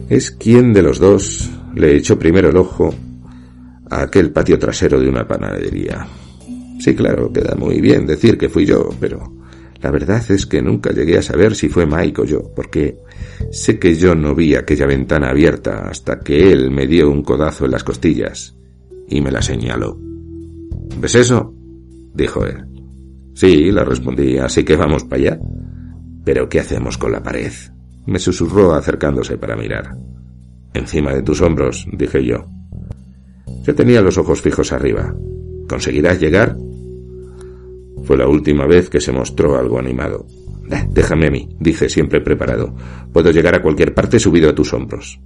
es 0.10 0.32
quién 0.32 0.74
de 0.74 0.82
los 0.82 0.98
dos 0.98 1.51
le 1.75 1.96
echó 1.96 2.18
primero 2.18 2.50
el 2.50 2.58
ojo 2.58 2.92
a 3.92 4.01
aquel 4.01 4.32
patio 4.32 4.58
trasero 4.58 5.00
de 5.00 5.08
una 5.08 5.27
panadería. 5.27 6.08
Sí, 6.80 6.96
claro, 6.96 7.32
queda 7.32 7.54
muy 7.56 7.80
bien 7.80 8.08
decir 8.08 8.39
que 8.39 8.50
fui 8.50 8.66
yo, 8.66 8.89
pero 9.00 9.32
la 9.84 9.92
verdad 9.92 10.24
es 10.32 10.48
que 10.48 10.63
nunca 10.63 10.92
llegué 10.92 11.20
a 11.20 11.22
saber 11.22 11.56
si 11.56 11.70
fue 11.70 11.86
Mike 11.86 12.22
o 12.22 12.25
yo, 12.25 12.51
porque 12.56 12.98
sé 13.51 13.77
que 13.77 13.94
yo 13.94 14.16
no 14.16 14.34
vi 14.34 14.56
aquella 14.56 14.88
ventana 14.88 15.30
abierta 15.30 15.88
hasta 15.88 16.22
que 16.22 16.51
él 16.51 16.72
me 16.72 16.88
dio 16.88 17.12
un 17.12 17.22
codazo 17.22 17.66
en 17.66 17.72
las 17.72 17.84
costillas 17.84 18.56
y 19.08 19.22
me 19.22 19.32
la 19.32 19.44
señaló. 19.44 19.96
¿Ves 21.00 21.13
eso? 21.13 21.54
dijo 22.16 22.48
él. 22.48 22.76
Sí, 23.38 23.72
le 23.72 23.86
respondí, 23.86 24.39
así 24.39 24.63
que 24.63 24.75
vamos 24.75 25.03
para 25.03 25.22
allá. 25.22 25.39
Pero 26.25 26.50
¿qué 26.50 26.60
hacemos 26.60 26.98
con 26.98 27.12
la 27.12 27.22
pared? 27.22 27.51
Me 28.08 28.17
susurró 28.17 28.74
acercándose 28.74 29.38
para 29.38 29.56
mirar. 29.56 29.96
Encima 30.74 31.13
de 31.13 31.22
tus 31.22 31.39
hombros, 31.41 31.86
dije 31.94 32.25
yo. 32.25 32.46
Yo 33.62 33.75
tenía 33.75 34.01
los 34.01 34.17
ojos 34.17 34.41
fijos 34.41 34.72
arriba. 34.72 35.13
¿Conseguirás 35.70 36.20
llegar? 36.20 36.58
Fue 38.06 38.17
la 38.17 38.27
última 38.27 38.65
vez 38.65 38.89
que 38.89 39.00
se 39.00 39.12
mostró 39.12 39.56
algo 39.56 39.77
animado. 39.77 40.25
Déjame 40.89 41.27
a 41.27 41.32
mí, 41.32 41.48
dije 41.60 41.89
siempre 41.89 42.22
preparado. 42.22 42.74
Puedo 43.13 43.29
llegar 43.29 43.53
a 43.53 43.62
cualquier 43.62 43.94
parte 43.94 44.20
subido 44.20 44.50
a 44.50 44.56
tus 44.56 44.74
hombros. 44.74 45.20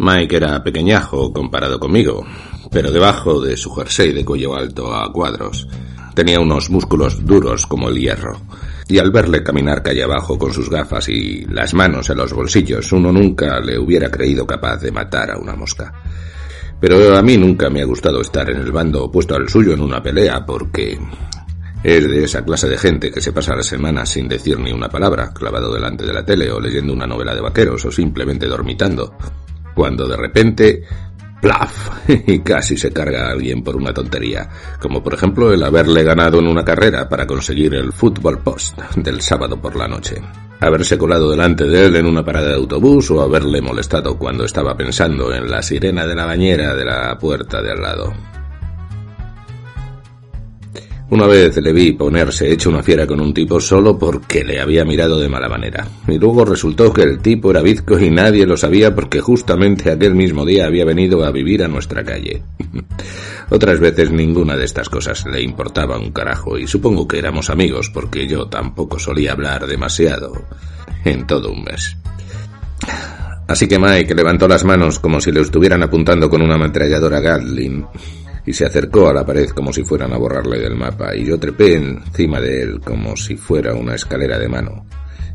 Mike 0.00 0.34
era 0.34 0.64
pequeñajo 0.64 1.32
comparado 1.32 1.78
conmigo, 1.78 2.26
pero 2.72 2.90
debajo 2.90 3.40
de 3.40 3.56
su 3.56 3.70
jersey 3.70 4.12
de 4.12 4.24
cuello 4.24 4.56
alto 4.56 4.92
a 4.92 5.12
cuadros 5.12 5.68
Tenía 6.14 6.40
unos 6.40 6.70
músculos 6.70 7.24
duros 7.24 7.66
como 7.66 7.88
el 7.88 7.98
hierro, 7.98 8.40
y 8.88 8.98
al 8.98 9.10
verle 9.10 9.42
caminar 9.42 9.82
calle 9.82 10.02
abajo 10.02 10.38
con 10.38 10.52
sus 10.52 10.68
gafas 10.68 11.08
y 11.08 11.46
las 11.46 11.72
manos 11.72 12.10
en 12.10 12.18
los 12.18 12.32
bolsillos, 12.32 12.92
uno 12.92 13.10
nunca 13.10 13.58
le 13.60 13.78
hubiera 13.78 14.10
creído 14.10 14.46
capaz 14.46 14.78
de 14.78 14.92
matar 14.92 15.30
a 15.30 15.38
una 15.38 15.56
mosca. 15.56 15.92
Pero 16.78 17.16
a 17.16 17.22
mí 17.22 17.36
nunca 17.36 17.70
me 17.70 17.80
ha 17.80 17.86
gustado 17.86 18.20
estar 18.20 18.50
en 18.50 18.58
el 18.58 18.72
bando 18.72 19.04
opuesto 19.04 19.34
al 19.34 19.48
suyo 19.48 19.72
en 19.72 19.80
una 19.80 20.02
pelea, 20.02 20.44
porque 20.44 20.98
es 21.82 22.08
de 22.08 22.24
esa 22.24 22.44
clase 22.44 22.68
de 22.68 22.76
gente 22.76 23.10
que 23.10 23.20
se 23.20 23.32
pasa 23.32 23.56
la 23.56 23.62
semana 23.62 24.04
sin 24.04 24.28
decir 24.28 24.58
ni 24.58 24.72
una 24.72 24.88
palabra, 24.88 25.32
clavado 25.32 25.72
delante 25.72 26.04
de 26.04 26.12
la 26.12 26.24
tele 26.24 26.50
o 26.50 26.60
leyendo 26.60 26.92
una 26.92 27.06
novela 27.06 27.34
de 27.34 27.40
vaqueros 27.40 27.84
o 27.84 27.90
simplemente 27.90 28.46
dormitando. 28.46 29.16
Cuando 29.74 30.06
de 30.06 30.16
repente 30.16 30.82
¡Plaf! 31.42 32.08
y 32.08 32.38
casi 32.38 32.76
se 32.76 32.92
carga 32.92 33.26
a 33.26 33.32
alguien 33.32 33.64
por 33.64 33.74
una 33.74 33.92
tontería, 33.92 34.48
como 34.80 35.02
por 35.02 35.14
ejemplo 35.14 35.52
el 35.52 35.64
haberle 35.64 36.04
ganado 36.04 36.38
en 36.38 36.46
una 36.46 36.64
carrera 36.64 37.08
para 37.08 37.26
conseguir 37.26 37.74
el 37.74 37.92
Fútbol 37.92 38.38
Post 38.38 38.78
del 38.94 39.20
sábado 39.20 39.60
por 39.60 39.74
la 39.74 39.88
noche, 39.88 40.22
haberse 40.60 40.96
colado 40.96 41.32
delante 41.32 41.64
de 41.64 41.86
él 41.86 41.96
en 41.96 42.06
una 42.06 42.24
parada 42.24 42.50
de 42.50 42.54
autobús 42.54 43.10
o 43.10 43.20
haberle 43.20 43.60
molestado 43.60 44.16
cuando 44.16 44.44
estaba 44.44 44.76
pensando 44.76 45.34
en 45.34 45.50
la 45.50 45.62
sirena 45.62 46.06
de 46.06 46.14
la 46.14 46.26
bañera 46.26 46.76
de 46.76 46.84
la 46.84 47.18
puerta 47.18 47.60
de 47.60 47.72
al 47.72 47.82
lado. 47.82 48.14
Una 51.12 51.26
vez 51.26 51.58
le 51.58 51.74
vi 51.74 51.92
ponerse 51.92 52.50
hecho 52.50 52.70
una 52.70 52.82
fiera 52.82 53.06
con 53.06 53.20
un 53.20 53.34
tipo 53.34 53.60
solo 53.60 53.98
porque 53.98 54.42
le 54.42 54.58
había 54.58 54.82
mirado 54.82 55.20
de 55.20 55.28
mala 55.28 55.46
manera. 55.46 55.86
Y 56.08 56.16
luego 56.16 56.42
resultó 56.46 56.90
que 56.90 57.02
el 57.02 57.18
tipo 57.18 57.50
era 57.50 57.60
bizco 57.60 57.98
y 57.98 58.08
nadie 58.08 58.46
lo 58.46 58.56
sabía 58.56 58.94
porque 58.94 59.20
justamente 59.20 59.92
aquel 59.92 60.14
mismo 60.14 60.46
día 60.46 60.64
había 60.64 60.86
venido 60.86 61.22
a 61.22 61.30
vivir 61.30 61.64
a 61.64 61.68
nuestra 61.68 62.02
calle. 62.02 62.42
Otras 63.50 63.78
veces 63.78 64.10
ninguna 64.10 64.56
de 64.56 64.64
estas 64.64 64.88
cosas 64.88 65.26
le 65.26 65.42
importaba 65.42 65.98
un 65.98 66.12
carajo 66.12 66.56
y 66.56 66.66
supongo 66.66 67.06
que 67.06 67.18
éramos 67.18 67.50
amigos 67.50 67.90
porque 67.90 68.26
yo 68.26 68.46
tampoco 68.46 68.98
solía 68.98 69.32
hablar 69.32 69.66
demasiado 69.66 70.32
en 71.04 71.26
todo 71.26 71.52
un 71.52 71.62
mes. 71.62 71.94
Así 73.48 73.68
que 73.68 73.78
Mike 73.78 74.14
levantó 74.14 74.48
las 74.48 74.64
manos 74.64 74.98
como 74.98 75.20
si 75.20 75.30
le 75.30 75.42
estuvieran 75.42 75.82
apuntando 75.82 76.30
con 76.30 76.40
una 76.40 76.54
ametralladora 76.54 77.20
Gatling 77.20 77.84
y 78.44 78.52
se 78.52 78.64
acercó 78.64 79.08
a 79.08 79.14
la 79.14 79.24
pared 79.24 79.48
como 79.50 79.72
si 79.72 79.84
fueran 79.84 80.12
a 80.12 80.18
borrarle 80.18 80.58
del 80.58 80.74
mapa, 80.74 81.14
y 81.14 81.24
yo 81.24 81.38
trepé 81.38 81.74
encima 81.74 82.40
de 82.40 82.62
él 82.62 82.80
como 82.80 83.16
si 83.16 83.36
fuera 83.36 83.74
una 83.74 83.94
escalera 83.94 84.38
de 84.38 84.48
mano. 84.48 84.86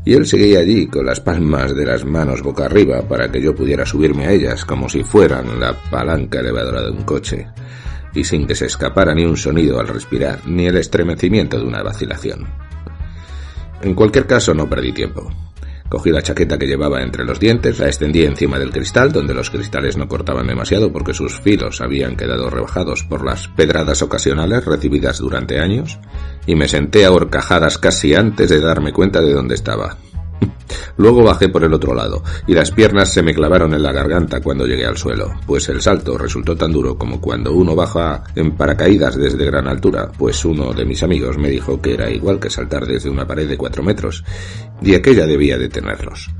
Y 0.04 0.14
él 0.14 0.26
seguía 0.26 0.60
allí 0.60 0.86
con 0.86 1.06
las 1.06 1.20
palmas 1.20 1.74
de 1.74 1.84
las 1.84 2.04
manos 2.04 2.42
boca 2.42 2.66
arriba 2.66 3.02
para 3.02 3.30
que 3.30 3.42
yo 3.42 3.54
pudiera 3.54 3.84
subirme 3.84 4.26
a 4.26 4.32
ellas 4.32 4.64
como 4.64 4.88
si 4.88 5.02
fueran 5.02 5.58
la 5.58 5.74
palanca 5.90 6.40
elevadora 6.40 6.82
de 6.82 6.90
un 6.90 7.04
coche, 7.04 7.46
y 8.14 8.24
sin 8.24 8.46
que 8.46 8.54
se 8.54 8.66
escapara 8.66 9.14
ni 9.14 9.24
un 9.24 9.36
sonido 9.36 9.80
al 9.80 9.88
respirar, 9.88 10.40
ni 10.46 10.66
el 10.66 10.76
estremecimiento 10.76 11.58
de 11.58 11.64
una 11.64 11.82
vacilación. 11.82 12.46
En 13.82 13.94
cualquier 13.94 14.26
caso 14.26 14.54
no 14.54 14.68
perdí 14.68 14.92
tiempo. 14.92 15.30
Cogí 15.88 16.10
la 16.10 16.22
chaqueta 16.22 16.58
que 16.58 16.66
llevaba 16.66 17.02
entre 17.02 17.24
los 17.24 17.40
dientes, 17.40 17.78
la 17.78 17.86
extendí 17.86 18.24
encima 18.24 18.58
del 18.58 18.70
cristal, 18.70 19.10
donde 19.10 19.34
los 19.34 19.50
cristales 19.50 19.96
no 19.96 20.06
cortaban 20.06 20.46
demasiado 20.46 20.92
porque 20.92 21.14
sus 21.14 21.40
filos 21.40 21.80
habían 21.80 22.16
quedado 22.16 22.50
rebajados 22.50 23.04
por 23.04 23.24
las 23.24 23.48
pedradas 23.48 24.02
ocasionales 24.02 24.64
recibidas 24.64 25.18
durante 25.18 25.58
años, 25.58 25.98
y 26.46 26.54
me 26.54 26.68
senté 26.68 27.04
a 27.04 27.12
horcajadas 27.12 27.78
casi 27.78 28.14
antes 28.14 28.50
de 28.50 28.60
darme 28.60 28.92
cuenta 28.92 29.22
de 29.22 29.32
dónde 29.32 29.54
estaba. 29.54 29.96
Luego 30.96 31.22
bajé 31.22 31.48
por 31.48 31.64
el 31.64 31.72
otro 31.72 31.94
lado, 31.94 32.22
y 32.46 32.54
las 32.54 32.70
piernas 32.70 33.12
se 33.12 33.22
me 33.22 33.34
clavaron 33.34 33.74
en 33.74 33.82
la 33.82 33.92
garganta 33.92 34.40
cuando 34.40 34.66
llegué 34.66 34.86
al 34.86 34.96
suelo, 34.96 35.32
pues 35.46 35.68
el 35.68 35.80
salto 35.80 36.18
resultó 36.18 36.56
tan 36.56 36.72
duro 36.72 36.96
como 36.96 37.20
cuando 37.20 37.52
uno 37.52 37.74
baja 37.74 38.24
en 38.34 38.56
paracaídas 38.56 39.16
desde 39.16 39.44
gran 39.44 39.68
altura, 39.68 40.10
pues 40.16 40.44
uno 40.44 40.72
de 40.72 40.84
mis 40.84 41.02
amigos 41.02 41.38
me 41.38 41.50
dijo 41.50 41.80
que 41.80 41.94
era 41.94 42.10
igual 42.10 42.40
que 42.40 42.50
saltar 42.50 42.86
desde 42.86 43.10
una 43.10 43.26
pared 43.26 43.48
de 43.48 43.56
cuatro 43.56 43.82
metros, 43.82 44.24
y 44.82 44.94
aquella 44.94 45.26
debía 45.26 45.58
detenerlos. 45.58 46.30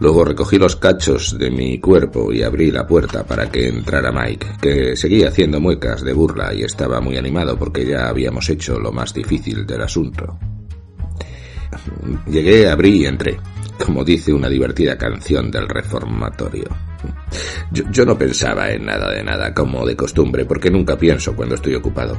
Luego 0.00 0.24
recogí 0.24 0.58
los 0.58 0.76
cachos 0.76 1.36
de 1.38 1.50
mi 1.50 1.80
cuerpo 1.80 2.32
y 2.32 2.42
abrí 2.42 2.70
la 2.70 2.86
puerta 2.86 3.24
para 3.24 3.50
que 3.50 3.68
entrara 3.68 4.12
Mike, 4.12 4.46
que 4.60 4.96
seguía 4.96 5.28
haciendo 5.28 5.60
muecas 5.60 6.02
de 6.02 6.12
burla 6.12 6.54
y 6.54 6.62
estaba 6.62 7.00
muy 7.00 7.16
animado 7.16 7.58
porque 7.58 7.84
ya 7.84 8.08
habíamos 8.08 8.48
hecho 8.48 8.78
lo 8.78 8.92
más 8.92 9.12
difícil 9.12 9.66
del 9.66 9.82
asunto. 9.82 10.38
Llegué, 12.30 12.68
abrí 12.68 13.02
y 13.02 13.06
entré, 13.06 13.38
como 13.84 14.04
dice 14.04 14.32
una 14.32 14.48
divertida 14.48 14.96
canción 14.96 15.50
del 15.50 15.68
reformatorio. 15.68 16.68
Yo, 17.70 18.04
no 18.04 18.18
pensaba 18.18 18.70
en 18.70 18.86
nada 18.86 19.10
de 19.10 19.22
nada, 19.22 19.54
como 19.54 19.86
de 19.86 19.94
costumbre, 19.96 20.44
porque 20.44 20.70
nunca 20.70 20.96
pienso 20.96 21.34
cuando 21.34 21.54
estoy 21.54 21.74
ocupado. 21.74 22.18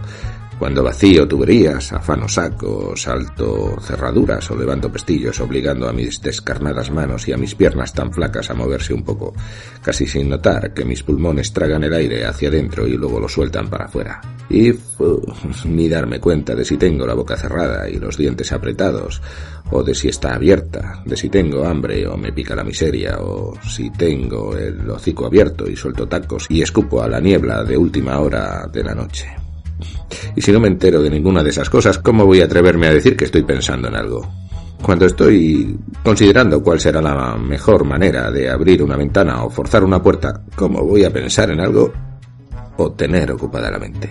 Cuando 0.59 0.83
vacío 0.83 1.25
tuberías, 1.25 1.93
afano 1.93 2.27
sacos, 2.27 3.03
salto 3.03 3.77
cerraduras 3.79 4.51
o 4.51 4.57
levanto 4.57 4.91
pestillos, 4.91 5.39
obligando 5.39 5.87
a 5.87 5.93
mis 5.93 6.21
descarnadas 6.21 6.91
manos 6.91 7.25
y 7.29 7.31
a 7.31 7.37
mis 7.37 7.55
piernas 7.55 7.93
tan 7.93 8.11
flacas 8.11 8.49
a 8.49 8.55
moverse 8.55 8.93
un 8.93 9.03
poco, 9.03 9.33
casi 9.81 10.05
sin 10.05 10.27
notar 10.27 10.73
que 10.73 10.83
mis 10.83 11.01
pulmones 11.01 11.53
tragan 11.53 11.85
el 11.85 11.93
aire 11.93 12.25
hacia 12.25 12.49
adentro 12.49 12.85
y 12.85 12.97
luego 12.97 13.21
lo 13.21 13.29
sueltan 13.29 13.69
para 13.69 13.85
afuera. 13.85 14.19
Y 14.49 14.73
ni 15.63 15.87
darme 15.87 16.19
cuenta 16.19 16.53
de 16.53 16.65
si 16.65 16.75
tengo 16.75 17.07
la 17.07 17.13
boca 17.13 17.37
cerrada 17.37 17.89
y 17.89 17.97
los 17.97 18.17
dientes 18.17 18.51
apretados, 18.51 19.21
o 19.71 19.81
de 19.81 19.95
si 19.95 20.09
está 20.09 20.35
abierta, 20.35 21.01
de 21.05 21.15
si 21.15 21.29
tengo 21.29 21.63
hambre 21.63 22.05
o 22.05 22.17
me 22.17 22.33
pica 22.33 22.53
la 22.53 22.65
miseria, 22.65 23.19
o 23.21 23.57
si 23.61 23.91
tengo 23.91 24.57
el 24.57 24.89
hocico 24.89 25.25
abierto 25.25 25.69
y 25.69 25.77
suelto 25.77 26.05
tacos 26.05 26.47
y 26.49 26.61
escupo 26.61 27.01
a 27.01 27.07
la 27.07 27.21
niebla 27.21 27.63
de 27.63 27.77
última 27.77 28.19
hora 28.19 28.67
de 28.69 28.83
la 28.83 28.93
noche. 28.93 29.48
Y 30.35 30.41
si 30.41 30.51
no 30.51 30.59
me 30.59 30.67
entero 30.67 31.01
de 31.01 31.09
ninguna 31.09 31.43
de 31.43 31.49
esas 31.49 31.69
cosas, 31.69 31.99
¿cómo 31.99 32.25
voy 32.25 32.41
a 32.41 32.45
atreverme 32.45 32.87
a 32.87 32.93
decir 32.93 33.15
que 33.15 33.25
estoy 33.25 33.43
pensando 33.43 33.87
en 33.87 33.95
algo? 33.95 34.27
Cuando 34.81 35.05
estoy 35.05 35.77
considerando 36.03 36.63
cuál 36.63 36.79
será 36.79 37.01
la 37.01 37.35
mejor 37.35 37.83
manera 37.83 38.31
de 38.31 38.49
abrir 38.49 38.81
una 38.81 38.95
ventana 38.95 39.43
o 39.43 39.49
forzar 39.49 39.83
una 39.83 40.01
puerta, 40.01 40.41
¿cómo 40.55 40.83
voy 40.83 41.03
a 41.03 41.11
pensar 41.11 41.51
en 41.51 41.59
algo 41.59 41.91
o 42.77 42.91
tener 42.91 43.31
ocupada 43.31 43.69
la 43.69 43.79
mente? 43.79 44.09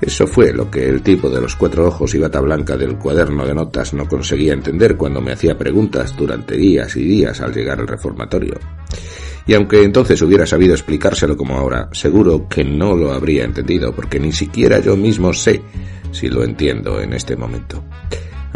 Eso 0.00 0.26
fue 0.26 0.52
lo 0.52 0.70
que 0.70 0.88
el 0.88 1.02
tipo 1.02 1.30
de 1.30 1.40
los 1.40 1.56
cuatro 1.56 1.86
ojos 1.86 2.14
y 2.14 2.18
bata 2.18 2.40
blanca 2.40 2.76
del 2.76 2.96
cuaderno 2.98 3.46
de 3.46 3.54
notas 3.54 3.94
no 3.94 4.06
conseguía 4.06 4.52
entender 4.52 4.96
cuando 4.96 5.20
me 5.20 5.32
hacía 5.32 5.56
preguntas 5.56 6.14
durante 6.16 6.56
días 6.56 6.94
y 6.96 7.04
días 7.04 7.40
al 7.40 7.54
llegar 7.54 7.80
al 7.80 7.88
reformatorio. 7.88 8.54
Y 9.46 9.54
aunque 9.54 9.82
entonces 9.82 10.20
hubiera 10.22 10.46
sabido 10.46 10.74
explicárselo 10.74 11.36
como 11.36 11.56
ahora, 11.56 11.88
seguro 11.92 12.48
que 12.48 12.64
no 12.64 12.96
lo 12.96 13.12
habría 13.12 13.44
entendido, 13.44 13.94
porque 13.94 14.18
ni 14.18 14.32
siquiera 14.32 14.78
yo 14.80 14.96
mismo 14.96 15.32
sé 15.32 15.62
si 16.12 16.28
lo 16.28 16.44
entiendo 16.44 17.00
en 17.00 17.12
este 17.12 17.36
momento. 17.36 17.84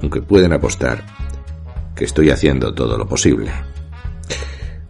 Aunque 0.00 0.22
pueden 0.22 0.52
apostar 0.52 1.04
que 1.94 2.04
estoy 2.04 2.30
haciendo 2.30 2.72
todo 2.72 2.96
lo 2.96 3.06
posible. 3.06 3.50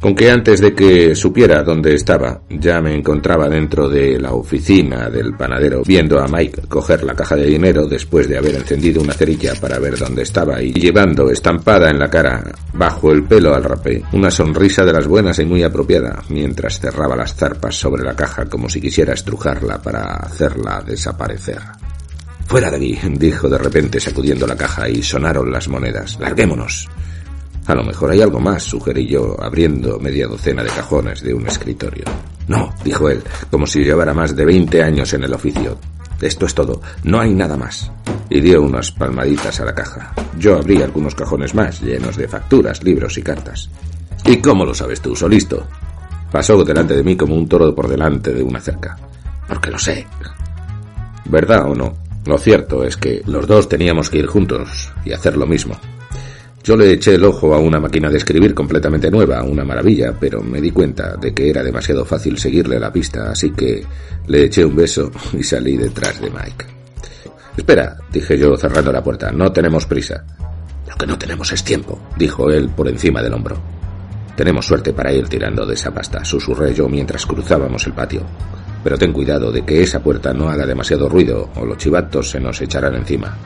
Con 0.00 0.14
que 0.14 0.30
antes 0.30 0.60
de 0.60 0.74
que 0.74 1.16
supiera 1.16 1.64
dónde 1.64 1.94
estaba, 1.94 2.40
ya 2.48 2.80
me 2.80 2.94
encontraba 2.94 3.48
dentro 3.48 3.88
de 3.88 4.16
la 4.16 4.32
oficina 4.32 5.10
del 5.10 5.34
panadero, 5.34 5.82
viendo 5.84 6.20
a 6.20 6.28
Mike 6.28 6.62
coger 6.68 7.02
la 7.02 7.16
caja 7.16 7.34
de 7.34 7.46
dinero 7.46 7.84
después 7.84 8.28
de 8.28 8.38
haber 8.38 8.54
encendido 8.54 9.02
una 9.02 9.12
cerilla 9.12 9.54
para 9.60 9.80
ver 9.80 9.98
dónde 9.98 10.22
estaba 10.22 10.62
y 10.62 10.72
llevando 10.72 11.28
estampada 11.30 11.90
en 11.90 11.98
la 11.98 12.08
cara, 12.08 12.44
bajo 12.74 13.10
el 13.10 13.24
pelo 13.24 13.52
al 13.52 13.64
rapé, 13.64 14.00
una 14.12 14.30
sonrisa 14.30 14.84
de 14.84 14.92
las 14.92 15.08
buenas 15.08 15.40
y 15.40 15.44
muy 15.44 15.64
apropiada, 15.64 16.22
mientras 16.28 16.78
cerraba 16.78 17.16
las 17.16 17.34
zarpas 17.34 17.74
sobre 17.74 18.04
la 18.04 18.14
caja 18.14 18.44
como 18.44 18.68
si 18.68 18.80
quisiera 18.80 19.14
estrujarla 19.14 19.82
para 19.82 20.14
hacerla 20.14 20.80
desaparecer. 20.86 21.58
Fuera 22.46 22.70
de 22.70 22.76
aquí, 22.76 22.98
dijo 23.18 23.48
de 23.48 23.58
repente 23.58 23.98
sacudiendo 23.98 24.46
la 24.46 24.56
caja 24.56 24.88
y 24.88 25.02
sonaron 25.02 25.50
las 25.50 25.68
monedas. 25.68 26.18
Larguémonos. 26.20 26.88
A 27.68 27.74
lo 27.74 27.84
mejor 27.84 28.10
hay 28.10 28.22
algo 28.22 28.40
más, 28.40 28.62
sugerí 28.62 29.06
yo, 29.06 29.36
abriendo 29.38 30.00
media 30.00 30.26
docena 30.26 30.62
de 30.62 30.70
cajones 30.70 31.20
de 31.20 31.34
un 31.34 31.46
escritorio. 31.46 32.04
No, 32.48 32.72
dijo 32.82 33.10
él, 33.10 33.22
como 33.50 33.66
si 33.66 33.84
llevara 33.84 34.14
más 34.14 34.34
de 34.34 34.46
veinte 34.46 34.82
años 34.82 35.12
en 35.12 35.24
el 35.24 35.34
oficio. 35.34 35.76
Esto 36.18 36.46
es 36.46 36.54
todo, 36.54 36.80
no 37.04 37.20
hay 37.20 37.34
nada 37.34 37.58
más. 37.58 37.92
Y 38.30 38.40
dio 38.40 38.62
unas 38.62 38.90
palmaditas 38.90 39.60
a 39.60 39.66
la 39.66 39.74
caja. 39.74 40.14
Yo 40.38 40.56
abrí 40.56 40.80
algunos 40.80 41.14
cajones 41.14 41.54
más, 41.54 41.82
llenos 41.82 42.16
de 42.16 42.26
facturas, 42.26 42.82
libros 42.82 43.18
y 43.18 43.22
cartas. 43.22 43.68
¿Y 44.24 44.38
cómo 44.38 44.64
lo 44.64 44.72
sabes 44.72 45.02
tú, 45.02 45.14
solisto? 45.14 45.66
Pasó 46.32 46.64
delante 46.64 46.96
de 46.96 47.04
mí 47.04 47.16
como 47.16 47.34
un 47.34 47.46
toro 47.46 47.74
por 47.74 47.86
delante 47.86 48.32
de 48.32 48.42
una 48.42 48.60
cerca. 48.60 48.96
Porque 49.46 49.70
lo 49.70 49.78
sé. 49.78 50.06
¿Verdad 51.26 51.70
o 51.70 51.74
no? 51.74 51.94
Lo 52.24 52.38
cierto 52.38 52.82
es 52.82 52.96
que 52.96 53.20
los 53.26 53.46
dos 53.46 53.68
teníamos 53.68 54.08
que 54.08 54.20
ir 54.20 54.26
juntos 54.26 54.90
y 55.04 55.12
hacer 55.12 55.36
lo 55.36 55.46
mismo. 55.46 55.78
Yo 56.62 56.76
le 56.76 56.92
eché 56.92 57.14
el 57.14 57.24
ojo 57.24 57.54
a 57.54 57.58
una 57.58 57.80
máquina 57.80 58.10
de 58.10 58.18
escribir 58.18 58.54
completamente 58.54 59.10
nueva, 59.10 59.42
una 59.42 59.64
maravilla, 59.64 60.12
pero 60.18 60.42
me 60.42 60.60
di 60.60 60.70
cuenta 60.70 61.16
de 61.16 61.32
que 61.32 61.48
era 61.48 61.62
demasiado 61.62 62.04
fácil 62.04 62.36
seguirle 62.36 62.78
la 62.78 62.92
pista, 62.92 63.30
así 63.30 63.50
que 63.50 63.84
le 64.26 64.44
eché 64.44 64.64
un 64.64 64.76
beso 64.76 65.10
y 65.32 65.42
salí 65.42 65.76
detrás 65.76 66.20
de 66.20 66.30
Mike. 66.30 66.66
Espera, 67.56 67.96
dije 68.12 68.38
yo 68.38 68.56
cerrando 68.56 68.92
la 68.92 69.02
puerta, 69.02 69.32
no 69.32 69.50
tenemos 69.50 69.86
prisa. 69.86 70.24
Lo 70.88 70.94
que 70.94 71.06
no 71.06 71.18
tenemos 71.18 71.52
es 71.52 71.64
tiempo, 71.64 72.00
dijo 72.16 72.50
él 72.50 72.68
por 72.68 72.88
encima 72.88 73.22
del 73.22 73.34
hombro. 73.34 73.56
Tenemos 74.36 74.66
suerte 74.66 74.92
para 74.92 75.12
ir 75.12 75.26
tirando 75.28 75.66
de 75.66 75.74
esa 75.74 75.92
pasta, 75.92 76.24
susurré 76.24 76.72
yo 76.72 76.88
mientras 76.88 77.26
cruzábamos 77.26 77.84
el 77.86 77.94
patio. 77.94 78.22
Pero 78.84 78.96
ten 78.96 79.12
cuidado 79.12 79.50
de 79.50 79.64
que 79.64 79.82
esa 79.82 80.00
puerta 80.00 80.32
no 80.32 80.48
haga 80.48 80.64
demasiado 80.64 81.08
ruido 81.08 81.50
o 81.56 81.66
los 81.66 81.78
chivatos 81.78 82.30
se 82.30 82.38
nos 82.38 82.60
echarán 82.60 82.94
encima. 82.94 83.36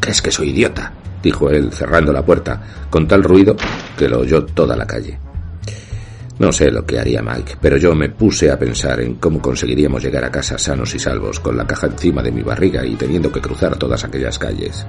¿Crees 0.00 0.22
que 0.22 0.30
soy 0.30 0.50
idiota? 0.50 0.92
dijo 1.22 1.50
él, 1.50 1.72
cerrando 1.72 2.12
la 2.12 2.24
puerta, 2.24 2.62
con 2.88 3.08
tal 3.08 3.24
ruido 3.24 3.56
que 3.98 4.08
lo 4.08 4.20
oyó 4.20 4.44
toda 4.44 4.76
la 4.76 4.86
calle. 4.86 5.18
No 6.38 6.52
sé 6.52 6.70
lo 6.70 6.84
que 6.84 6.98
haría 6.98 7.22
Mike, 7.22 7.56
pero 7.60 7.78
yo 7.78 7.94
me 7.94 8.10
puse 8.10 8.50
a 8.50 8.58
pensar 8.58 9.00
en 9.00 9.14
cómo 9.14 9.40
conseguiríamos 9.40 10.02
llegar 10.02 10.22
a 10.24 10.30
casa 10.30 10.58
sanos 10.58 10.94
y 10.94 10.98
salvos, 10.98 11.40
con 11.40 11.56
la 11.56 11.66
caja 11.66 11.86
encima 11.86 12.22
de 12.22 12.30
mi 12.30 12.42
barriga 12.42 12.84
y 12.84 12.94
teniendo 12.94 13.32
que 13.32 13.40
cruzar 13.40 13.76
todas 13.76 14.04
aquellas 14.04 14.38
calles. 14.38 14.86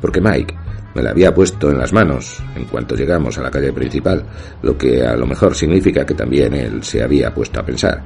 Porque 0.00 0.20
Mike 0.20 0.54
me 0.94 1.02
la 1.02 1.10
había 1.10 1.34
puesto 1.34 1.70
en 1.70 1.78
las 1.78 1.92
manos 1.92 2.42
en 2.54 2.66
cuanto 2.66 2.94
llegamos 2.94 3.38
a 3.38 3.42
la 3.42 3.50
calle 3.50 3.72
principal, 3.72 4.24
lo 4.62 4.76
que 4.76 5.04
a 5.04 5.16
lo 5.16 5.26
mejor 5.26 5.54
significa 5.54 6.04
que 6.04 6.14
también 6.14 6.54
él 6.54 6.84
se 6.84 7.02
había 7.02 7.32
puesto 7.34 7.60
a 7.60 7.64
pensar 7.64 8.02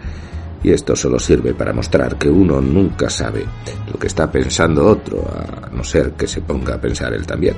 y 0.62 0.71
esto 0.71 0.97
solo 0.97 1.18
sirve 1.18 1.55
para 1.55 1.73
mostrar 1.73 2.16
que 2.16 2.29
uno 2.29 2.61
nunca 2.61 3.09
sabe 3.09 3.44
lo 3.90 3.99
que 3.99 4.07
está 4.07 4.31
pensando 4.31 4.87
otro, 4.87 5.25
a 5.29 5.68
no 5.71 5.85
ser 5.85 6.12
que 6.12 6.27
se 6.27 6.42
ponga 6.42 6.75
a 6.75 6.81
pensar 6.81 7.12
él 7.12 7.27
también. 7.27 7.57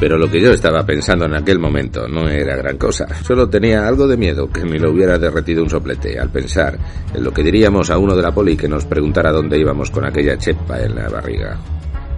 Pero 0.00 0.16
lo 0.16 0.30
que 0.30 0.40
yo 0.40 0.52
estaba 0.52 0.86
pensando 0.86 1.24
en 1.24 1.34
aquel 1.34 1.58
momento 1.58 2.06
no 2.06 2.28
era 2.28 2.56
gran 2.56 2.78
cosa. 2.78 3.06
Solo 3.24 3.48
tenía 3.48 3.86
algo 3.86 4.06
de 4.06 4.16
miedo 4.16 4.48
que 4.48 4.64
me 4.64 4.78
lo 4.78 4.92
hubiera 4.92 5.18
derretido 5.18 5.62
un 5.62 5.70
soplete 5.70 6.18
al 6.20 6.30
pensar 6.30 6.78
en 7.12 7.24
lo 7.24 7.32
que 7.32 7.42
diríamos 7.42 7.90
a 7.90 7.98
uno 7.98 8.14
de 8.14 8.22
la 8.22 8.32
poli 8.32 8.56
que 8.56 8.68
nos 8.68 8.84
preguntara 8.84 9.32
dónde 9.32 9.58
íbamos 9.58 9.90
con 9.90 10.04
aquella 10.04 10.38
chepa 10.38 10.80
en 10.80 10.94
la 10.94 11.08
barriga. 11.08 11.58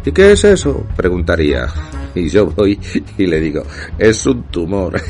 ¿Y 0.04 0.12
qué 0.12 0.32
es 0.32 0.44
eso? 0.44 0.84
preguntaría. 0.96 1.68
Y 2.14 2.28
yo 2.28 2.46
voy 2.46 2.78
y 3.18 3.26
le 3.26 3.40
digo, 3.40 3.62
es 3.98 4.26
un 4.26 4.42
tumor. 4.44 5.00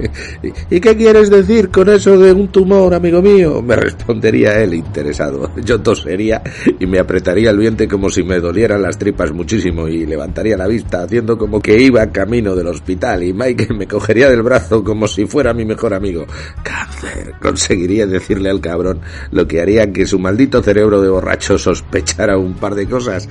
¿Y 0.70 0.80
qué 0.80 0.96
quieres 0.96 1.30
decir 1.30 1.70
con 1.70 1.88
eso 1.88 2.16
de 2.18 2.32
un 2.32 2.48
tumor, 2.48 2.94
amigo 2.94 3.20
mío? 3.20 3.60
Me 3.62 3.76
respondería 3.76 4.60
él 4.62 4.74
interesado. 4.74 5.50
Yo 5.64 5.80
tosería 5.80 6.42
y 6.78 6.86
me 6.86 6.98
apretaría 6.98 7.50
el 7.50 7.58
vientre 7.58 7.88
como 7.88 8.10
si 8.10 8.22
me 8.22 8.38
dolieran 8.38 8.82
las 8.82 8.98
tripas 8.98 9.32
muchísimo 9.32 9.88
y 9.88 10.06
levantaría 10.06 10.56
la 10.56 10.66
vista 10.66 11.02
haciendo 11.02 11.36
como 11.36 11.60
que 11.60 11.80
iba 11.80 12.06
camino 12.12 12.54
del 12.54 12.68
hospital 12.68 13.24
y 13.24 13.32
Mike 13.32 13.72
me 13.74 13.86
cogería 13.86 14.28
del 14.28 14.42
brazo 14.42 14.84
como 14.84 15.08
si 15.08 15.26
fuera 15.26 15.52
mi 15.52 15.64
mejor 15.64 15.94
amigo. 15.94 16.26
Cáncer. 16.62 17.34
Conseguiría 17.40 18.06
decirle 18.06 18.50
al 18.50 18.60
cabrón 18.60 19.00
lo 19.30 19.46
que 19.48 19.60
haría 19.60 19.92
que 19.92 20.06
su 20.06 20.18
maldito 20.18 20.62
cerebro 20.62 21.00
de 21.02 21.08
borracho 21.08 21.58
sospechara 21.58 22.38
un 22.38 22.54
par 22.54 22.74
de 22.74 22.86
cosas. 22.86 23.28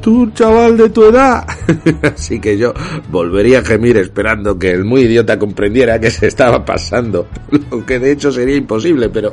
Tú, 0.00 0.15
chaval 0.32 0.76
de 0.76 0.90
tu 0.90 1.04
edad. 1.04 1.46
Así 2.02 2.40
que 2.40 2.56
yo 2.56 2.72
volvería 3.10 3.60
a 3.60 3.62
gemir 3.62 3.96
esperando 3.96 4.58
que 4.58 4.70
el 4.70 4.84
muy 4.84 5.02
idiota 5.02 5.38
comprendiera 5.38 6.00
que 6.00 6.10
se 6.10 6.26
estaba 6.26 6.64
pasando, 6.64 7.28
lo 7.70 7.84
que 7.84 7.98
de 7.98 8.12
hecho 8.12 8.32
sería 8.32 8.56
imposible, 8.56 9.08
pero 9.08 9.32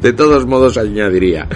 de 0.00 0.12
todos 0.12 0.46
modos 0.46 0.76
añadiría, 0.76 1.48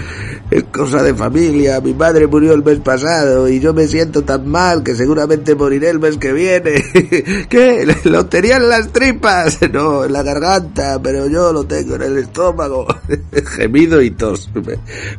es 0.51 0.63
cosa 0.65 1.01
de 1.03 1.13
familia, 1.13 1.81
mi 1.81 1.93
madre 1.93 2.27
murió 2.27 2.53
el 2.53 2.63
mes 2.63 2.79
pasado 2.79 3.49
y 3.49 3.59
yo 3.59 3.73
me 3.73 3.87
siento 3.87 4.23
tan 4.23 4.47
mal 4.47 4.83
que 4.83 4.95
seguramente 4.95 5.55
moriré 5.55 5.89
el 5.89 5.99
mes 5.99 6.17
que 6.17 6.33
viene. 6.33 6.83
¿Qué? 7.49 7.87
Lo 8.05 8.25
tenía 8.25 8.57
en 8.57 8.69
las 8.69 8.91
tripas, 8.91 9.59
no, 9.71 10.05
en 10.05 10.13
la 10.13 10.23
garganta, 10.23 10.99
pero 11.01 11.27
yo 11.27 11.51
lo 11.53 11.65
tengo 11.65 11.95
en 11.95 12.03
el 12.03 12.17
estómago. 12.17 12.85
Gemido 13.55 14.01
y 14.01 14.11
tos. 14.11 14.49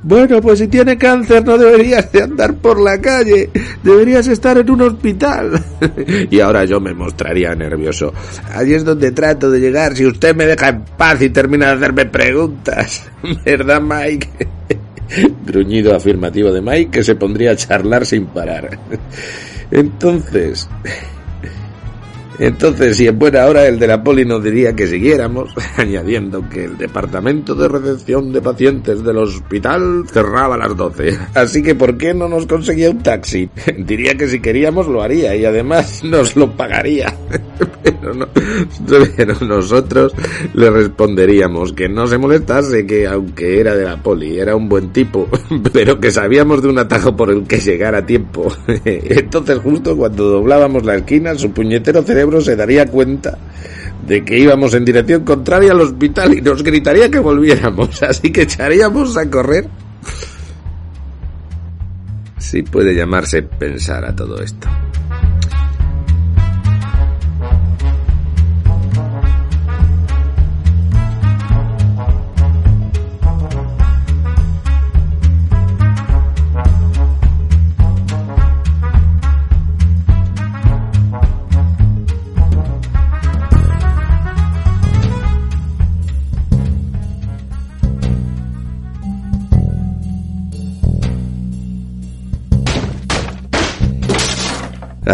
Bueno, 0.03 0.41
pues 0.41 0.59
si 0.59 0.69
tiene 0.69 0.97
cáncer 0.97 1.45
no 1.45 1.59
deberías 1.59 2.11
de 2.13 2.23
andar 2.23 2.55
por 2.55 2.81
la 2.81 3.01
calle, 3.01 3.44
deberías 3.83 4.27
estar 4.27 4.59
en 4.59 4.71
un 4.71 4.83
hospital. 4.83 5.63
y 6.31 6.41
ahora 6.41 6.65
yo 6.65 6.81
me 6.81 6.95
mostraría 6.95 7.55
nervioso. 7.55 8.13
Allí 8.53 8.75
es 8.75 8.85
donde 8.85 9.13
trato 9.13 9.51
de 9.51 9.61
llegar, 9.61 9.97
si 9.97 10.07
usted 10.07 10.35
me 10.35 10.47
deja 10.47 10.69
en 10.69 10.85
paz 10.97 11.21
y 11.23 11.31
termina 11.31 11.69
de 11.69 11.73
hacerme 11.73 12.07
preguntas. 12.07 13.09
¿Verdad, 13.45 13.81
Mike? 13.81 14.29
Gruñido 15.47 15.95
afirmativo 15.95 16.51
de 16.51 16.63
Mike 16.63 16.91
que 16.91 17.03
se 17.03 17.15
pondría 17.15 17.53
a 17.53 17.57
charlar 17.57 18.07
sin 18.07 18.27
parar. 18.27 18.79
Entonces, 19.71 20.69
Entonces, 22.39 22.97
si 22.97 23.07
en 23.07 23.19
buena 23.19 23.47
hora 23.47 23.67
el 23.67 23.79
de 23.79 23.87
la 23.87 24.03
poli 24.03 24.25
nos 24.25 24.43
diría 24.43 24.75
que 24.75 24.87
siguiéramos, 24.87 25.55
añadiendo 25.77 26.49
que 26.49 26.65
el 26.65 26.77
departamento 26.77 27.55
de 27.55 27.69
recepción 27.69 28.33
de 28.33 28.41
pacientes 28.41 29.05
del 29.05 29.19
hospital 29.19 30.05
cerraba 30.11 30.57
a 30.57 30.59
las 30.59 30.77
12. 30.77 31.19
Así 31.35 31.63
que, 31.63 31.75
¿por 31.75 31.97
qué 31.97 32.13
no 32.13 32.29
nos 32.29 32.47
conseguía 32.47 32.91
un 32.91 33.03
taxi? 33.03 33.49
Diría 33.79 34.17
que 34.17 34.29
si 34.29 34.41
queríamos 34.41 34.89
lo 34.89 35.03
haría 35.03 35.35
y 35.37 35.45
además 35.45 36.03
nos 36.05 36.37
lo 36.37 36.51
pagaría. 36.57 37.15
Pero, 37.83 38.15
no, 38.15 38.27
pero 39.17 39.35
nosotros 39.41 40.15
le 40.55 40.71
responderíamos 40.71 41.73
que 41.73 41.89
no 41.89 42.07
se 42.07 42.19
molestase, 42.19 42.87
que 42.87 43.07
aunque 43.07 43.61
era 43.61 43.77
de 43.77 43.85
la 43.85 44.03
poli, 44.03 44.39
era 44.39 44.57
un 44.57 44.69
buen 44.69 44.93
tipo, 44.93 45.29
pero 45.73 46.01
que 46.01 46.11
sabíamos 46.11 46.63
de 46.63 46.69
un 46.69 46.79
atajo 46.79 47.15
por 47.15 47.31
el 47.31 47.47
que 47.47 47.59
llegar 47.59 47.95
a 47.95 48.05
tiempo. 48.05 48.53
Entonces, 48.85 49.59
justo 49.59 49.97
cuando 49.97 50.25
doblábamos 50.25 50.85
la 50.85 50.97
esquina, 50.97 51.35
su 51.35 51.51
puñetero 51.53 52.03
cerebro 52.03 52.24
se 52.41 52.57
daría 52.57 52.87
cuenta 52.87 53.39
de 54.07 54.25
que 54.25 54.39
íbamos 54.39 54.75
en 54.75 54.85
dirección 54.85 55.25
contraria 55.25 55.73
al 55.73 55.81
hospital 55.81 56.35
y 56.35 56.43
nos 56.43 56.63
gritaría 56.63 57.11
que 57.11 57.19
volviéramos, 57.19 58.03
así 58.03 58.31
que 58.31 58.43
echaríamos 58.43 59.17
a 59.17 59.31
correr. 59.31 59.69
Si 62.39 62.63
puede 62.63 62.95
llamarse 62.95 63.43
pensar 63.43 64.05
a 64.05 64.15
todo 64.15 64.43
esto. 64.43 64.69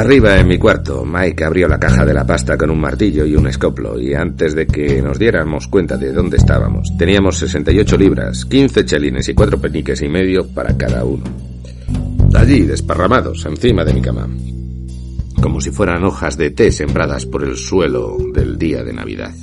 Arriba 0.01 0.41
en 0.41 0.49
mi 0.49 0.57
cuarto, 0.57 1.05
Mike 1.05 1.45
abrió 1.45 1.69
la 1.69 1.79
caja 1.79 2.07
de 2.07 2.15
la 2.15 2.27
pasta 2.27 2.57
con 2.57 2.71
un 2.71 2.81
martillo 2.81 3.27
y 3.27 3.37
un 3.37 3.47
escoplo, 3.47 4.01
y 4.01 4.15
antes 4.15 4.55
de 4.55 4.67
que 4.67 5.03
nos 5.03 5.19
diéramos 5.19 5.69
cuenta 5.69 5.99
de 5.99 6.11
dónde 6.11 6.39
estábamos, 6.39 6.97
teníamos 6.97 7.37
68 7.37 7.99
libras, 7.99 8.47
15 8.47 8.87
chelines 8.87 9.29
y 9.29 9.35
4 9.35 9.61
peniques 9.61 10.01
y 10.01 10.09
medio 10.09 10.49
para 10.55 10.75
cada 10.75 11.05
uno. 11.05 11.25
Allí, 12.33 12.63
desparramados, 12.63 13.45
encima 13.45 13.85
de 13.85 13.93
mi 13.93 14.01
cama. 14.01 14.27
Como 15.39 15.61
si 15.61 15.71
fueran 15.71 16.03
hojas 16.03 16.39
de 16.39 16.51
té 16.51 16.73
sembradas 16.73 17.27
por 17.27 17.45
el 17.45 17.59
suelo 17.59 18.17
del 18.33 18.57
día 18.57 18.83
de 18.83 18.95
Navidad 18.95 19.35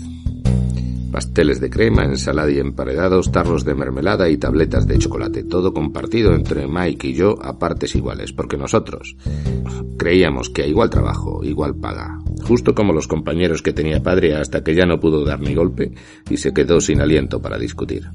pasteles 1.12 1.60
de 1.60 1.70
crema, 1.70 2.04
ensalada 2.04 2.52
y 2.52 2.60
emparedados, 2.60 3.32
tarros 3.32 3.66
de 3.66 3.76
mermelada 3.76 4.30
y 4.30 4.38
tabletas 4.38 4.88
de 4.88 4.98
chocolate, 4.98 5.44
todo 5.44 5.74
compartido 5.74 6.34
entre 6.34 6.68
Mike 6.68 7.08
y 7.08 7.14
yo 7.14 7.36
a 7.42 7.58
partes 7.58 7.96
iguales, 7.96 8.34
porque 8.34 8.58
nosotros 8.58 9.16
creíamos 9.98 10.50
que 10.50 10.64
a 10.64 10.68
igual 10.68 10.90
trabajo, 10.90 11.44
igual 11.44 11.76
paga, 11.76 12.20
justo 12.44 12.76
como 12.76 12.94
los 12.94 13.08
compañeros 13.08 13.62
que 13.62 13.74
tenía 13.74 14.02
padre 14.02 14.36
hasta 14.36 14.64
que 14.64 14.76
ya 14.76 14.86
no 14.86 15.00
pudo 15.00 15.26
dar 15.26 15.40
ni 15.40 15.56
golpe 15.56 15.92
y 16.30 16.38
se 16.38 16.54
quedó 16.54 16.80
sin 16.82 17.02
aliento 17.02 17.42
para 17.42 17.58
discutir. 17.58 18.10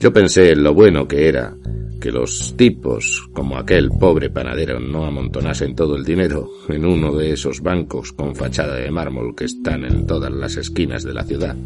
Yo 0.00 0.12
pensé 0.12 0.52
en 0.52 0.64
lo 0.64 0.74
bueno 0.74 1.06
que 1.06 1.28
era 1.28 1.54
que 2.02 2.10
los 2.10 2.56
tipos, 2.56 3.28
como 3.32 3.56
aquel 3.56 3.88
pobre 3.88 4.28
panadero, 4.28 4.80
no 4.80 5.06
amontonasen 5.06 5.76
todo 5.76 5.94
el 5.94 6.04
dinero 6.04 6.50
en 6.68 6.84
uno 6.84 7.14
de 7.14 7.32
esos 7.32 7.60
bancos 7.60 8.10
con 8.12 8.34
fachada 8.34 8.74
de 8.74 8.90
mármol 8.90 9.36
que 9.36 9.44
están 9.44 9.84
en 9.84 10.04
todas 10.04 10.32
las 10.32 10.56
esquinas 10.56 11.04
de 11.04 11.14
la 11.14 11.22
ciudad, 11.22 11.56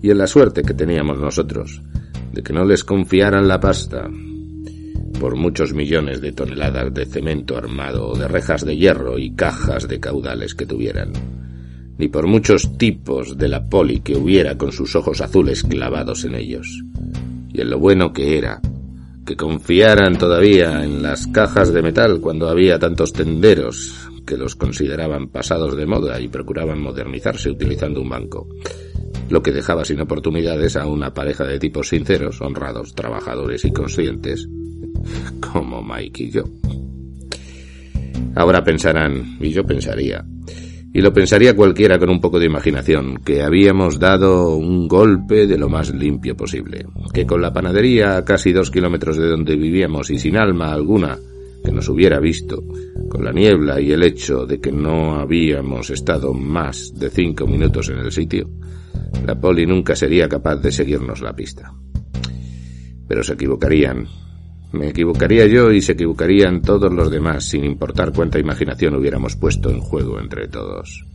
y 0.00 0.10
en 0.10 0.16
la 0.16 0.26
suerte 0.26 0.62
que 0.62 0.72
teníamos 0.72 1.18
nosotros 1.18 1.82
de 2.32 2.42
que 2.42 2.54
no 2.54 2.64
les 2.64 2.84
confiaran 2.84 3.46
la 3.46 3.60
pasta 3.60 4.08
por 5.20 5.36
muchos 5.36 5.74
millones 5.74 6.22
de 6.22 6.32
toneladas 6.32 6.94
de 6.94 7.04
cemento 7.04 7.58
armado, 7.58 8.14
de 8.14 8.28
rejas 8.28 8.64
de 8.64 8.78
hierro 8.78 9.18
y 9.18 9.32
cajas 9.32 9.86
de 9.88 10.00
caudales 10.00 10.54
que 10.54 10.64
tuvieran, 10.64 11.12
ni 11.98 12.08
por 12.08 12.26
muchos 12.26 12.78
tipos 12.78 13.36
de 13.36 13.48
la 13.48 13.68
poli 13.68 14.00
que 14.00 14.16
hubiera 14.16 14.56
con 14.56 14.72
sus 14.72 14.96
ojos 14.96 15.20
azules 15.20 15.64
clavados 15.64 16.24
en 16.24 16.34
ellos, 16.34 16.82
y 17.52 17.60
en 17.60 17.68
lo 17.68 17.78
bueno 17.78 18.14
que 18.14 18.38
era 18.38 18.62
que 19.26 19.36
confiaran 19.36 20.16
todavía 20.16 20.84
en 20.84 21.02
las 21.02 21.26
cajas 21.26 21.72
de 21.72 21.82
metal 21.82 22.20
cuando 22.20 22.48
había 22.48 22.78
tantos 22.78 23.12
tenderos 23.12 24.08
que 24.24 24.36
los 24.36 24.54
consideraban 24.54 25.28
pasados 25.28 25.76
de 25.76 25.86
moda 25.86 26.20
y 26.20 26.28
procuraban 26.28 26.80
modernizarse 26.80 27.50
utilizando 27.50 28.00
un 28.00 28.08
banco 28.08 28.48
lo 29.28 29.42
que 29.42 29.52
dejaba 29.52 29.84
sin 29.84 30.00
oportunidades 30.00 30.76
a 30.76 30.86
una 30.86 31.12
pareja 31.12 31.44
de 31.44 31.58
tipos 31.58 31.88
sinceros, 31.88 32.40
honrados, 32.40 32.94
trabajadores 32.94 33.64
y 33.64 33.72
conscientes, 33.72 34.48
como 35.40 35.82
Mike 35.82 36.24
y 36.24 36.30
yo. 36.30 36.44
Ahora 38.34 38.62
pensarán, 38.62 39.36
y 39.40 39.50
yo 39.50 39.64
pensaría, 39.64 40.24
y 40.92 41.00
lo 41.00 41.12
pensaría 41.12 41.54
cualquiera 41.54 41.98
con 41.98 42.08
un 42.08 42.20
poco 42.20 42.38
de 42.38 42.46
imaginación, 42.46 43.18
que 43.18 43.42
habíamos 43.42 43.98
dado 43.98 44.56
un 44.56 44.88
golpe 44.88 45.46
de 45.46 45.58
lo 45.58 45.68
más 45.68 45.94
limpio 45.94 46.36
posible, 46.36 46.86
que 47.12 47.26
con 47.26 47.42
la 47.42 47.52
panadería 47.52 48.16
a 48.16 48.24
casi 48.24 48.52
dos 48.52 48.70
kilómetros 48.70 49.16
de 49.16 49.28
donde 49.28 49.56
vivíamos 49.56 50.10
y 50.10 50.18
sin 50.18 50.36
alma 50.36 50.72
alguna 50.72 51.18
que 51.64 51.72
nos 51.72 51.88
hubiera 51.88 52.20
visto, 52.20 52.62
con 53.08 53.24
la 53.24 53.32
niebla 53.32 53.80
y 53.80 53.92
el 53.92 54.04
hecho 54.04 54.46
de 54.46 54.60
que 54.60 54.70
no 54.70 55.16
habíamos 55.16 55.90
estado 55.90 56.32
más 56.32 56.94
de 56.94 57.10
cinco 57.10 57.46
minutos 57.46 57.88
en 57.88 57.98
el 57.98 58.12
sitio, 58.12 58.48
la 59.26 59.38
poli 59.38 59.66
nunca 59.66 59.96
sería 59.96 60.28
capaz 60.28 60.56
de 60.56 60.70
seguirnos 60.70 61.20
la 61.20 61.34
pista. 61.34 61.72
Pero 63.08 63.22
se 63.22 63.34
equivocarían. 63.34 64.06
Me 64.76 64.88
equivocaría 64.88 65.46
yo 65.46 65.72
y 65.72 65.80
se 65.80 65.92
equivocarían 65.92 66.60
todos 66.60 66.92
los 66.92 67.10
demás, 67.10 67.48
sin 67.48 67.64
importar 67.64 68.12
cuánta 68.12 68.38
imaginación 68.38 68.94
hubiéramos 68.94 69.34
puesto 69.34 69.70
en 69.70 69.80
juego 69.80 70.20
entre 70.20 70.48
todos. 70.48 71.06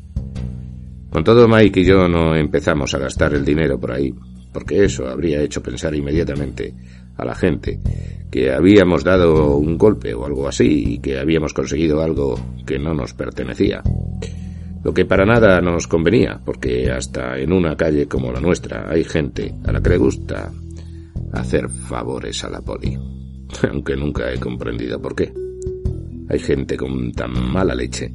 Con 1.11 1.23
todo, 1.23 1.47
Mike 1.47 1.81
y 1.81 1.85
yo 1.85 2.07
no 2.07 2.35
empezamos 2.35 2.95
a 2.95 2.99
gastar 2.99 3.33
el 3.35 3.45
dinero 3.45 3.79
por 3.79 3.91
ahí, 3.91 4.13
porque 4.51 4.83
eso 4.83 5.07
habría 5.07 5.41
hecho 5.41 5.61
pensar 5.61 5.93
inmediatamente 5.93 6.73
a 7.17 7.23
la 7.23 7.35
gente 7.35 7.79
que 8.31 8.51
habíamos 8.51 9.03
dado 9.03 9.57
un 9.57 9.77
golpe 9.77 10.13
o 10.13 10.25
algo 10.25 10.47
así 10.47 10.93
y 10.93 10.99
que 10.99 11.19
habíamos 11.19 11.53
conseguido 11.53 12.01
algo 12.01 12.39
que 12.65 12.79
no 12.79 12.93
nos 12.95 13.13
pertenecía. 13.13 13.83
Lo 14.83 14.93
que 14.93 15.05
para 15.05 15.25
nada 15.25 15.61
nos 15.61 15.85
convenía, 15.85 16.41
porque 16.43 16.89
hasta 16.89 17.37
en 17.37 17.53
una 17.53 17.75
calle 17.75 18.07
como 18.07 18.31
la 18.31 18.39
nuestra 18.39 18.89
hay 18.89 19.03
gente 19.03 19.53
a 19.65 19.71
la 19.71 19.81
que 19.81 19.91
le 19.91 19.97
gusta 19.97 20.49
hacer 21.33 21.69
favores 21.69 22.43
a 22.43 22.49
la 22.49 22.61
poli, 22.61 22.97
aunque 23.69 23.95
nunca 23.95 24.31
he 24.31 24.39
comprendido 24.39 25.01
por 25.01 25.15
qué. 25.15 25.33
Hay 26.29 26.39
gente 26.39 26.77
con 26.77 27.11
tan 27.11 27.51
mala 27.51 27.75
leche 27.75 28.13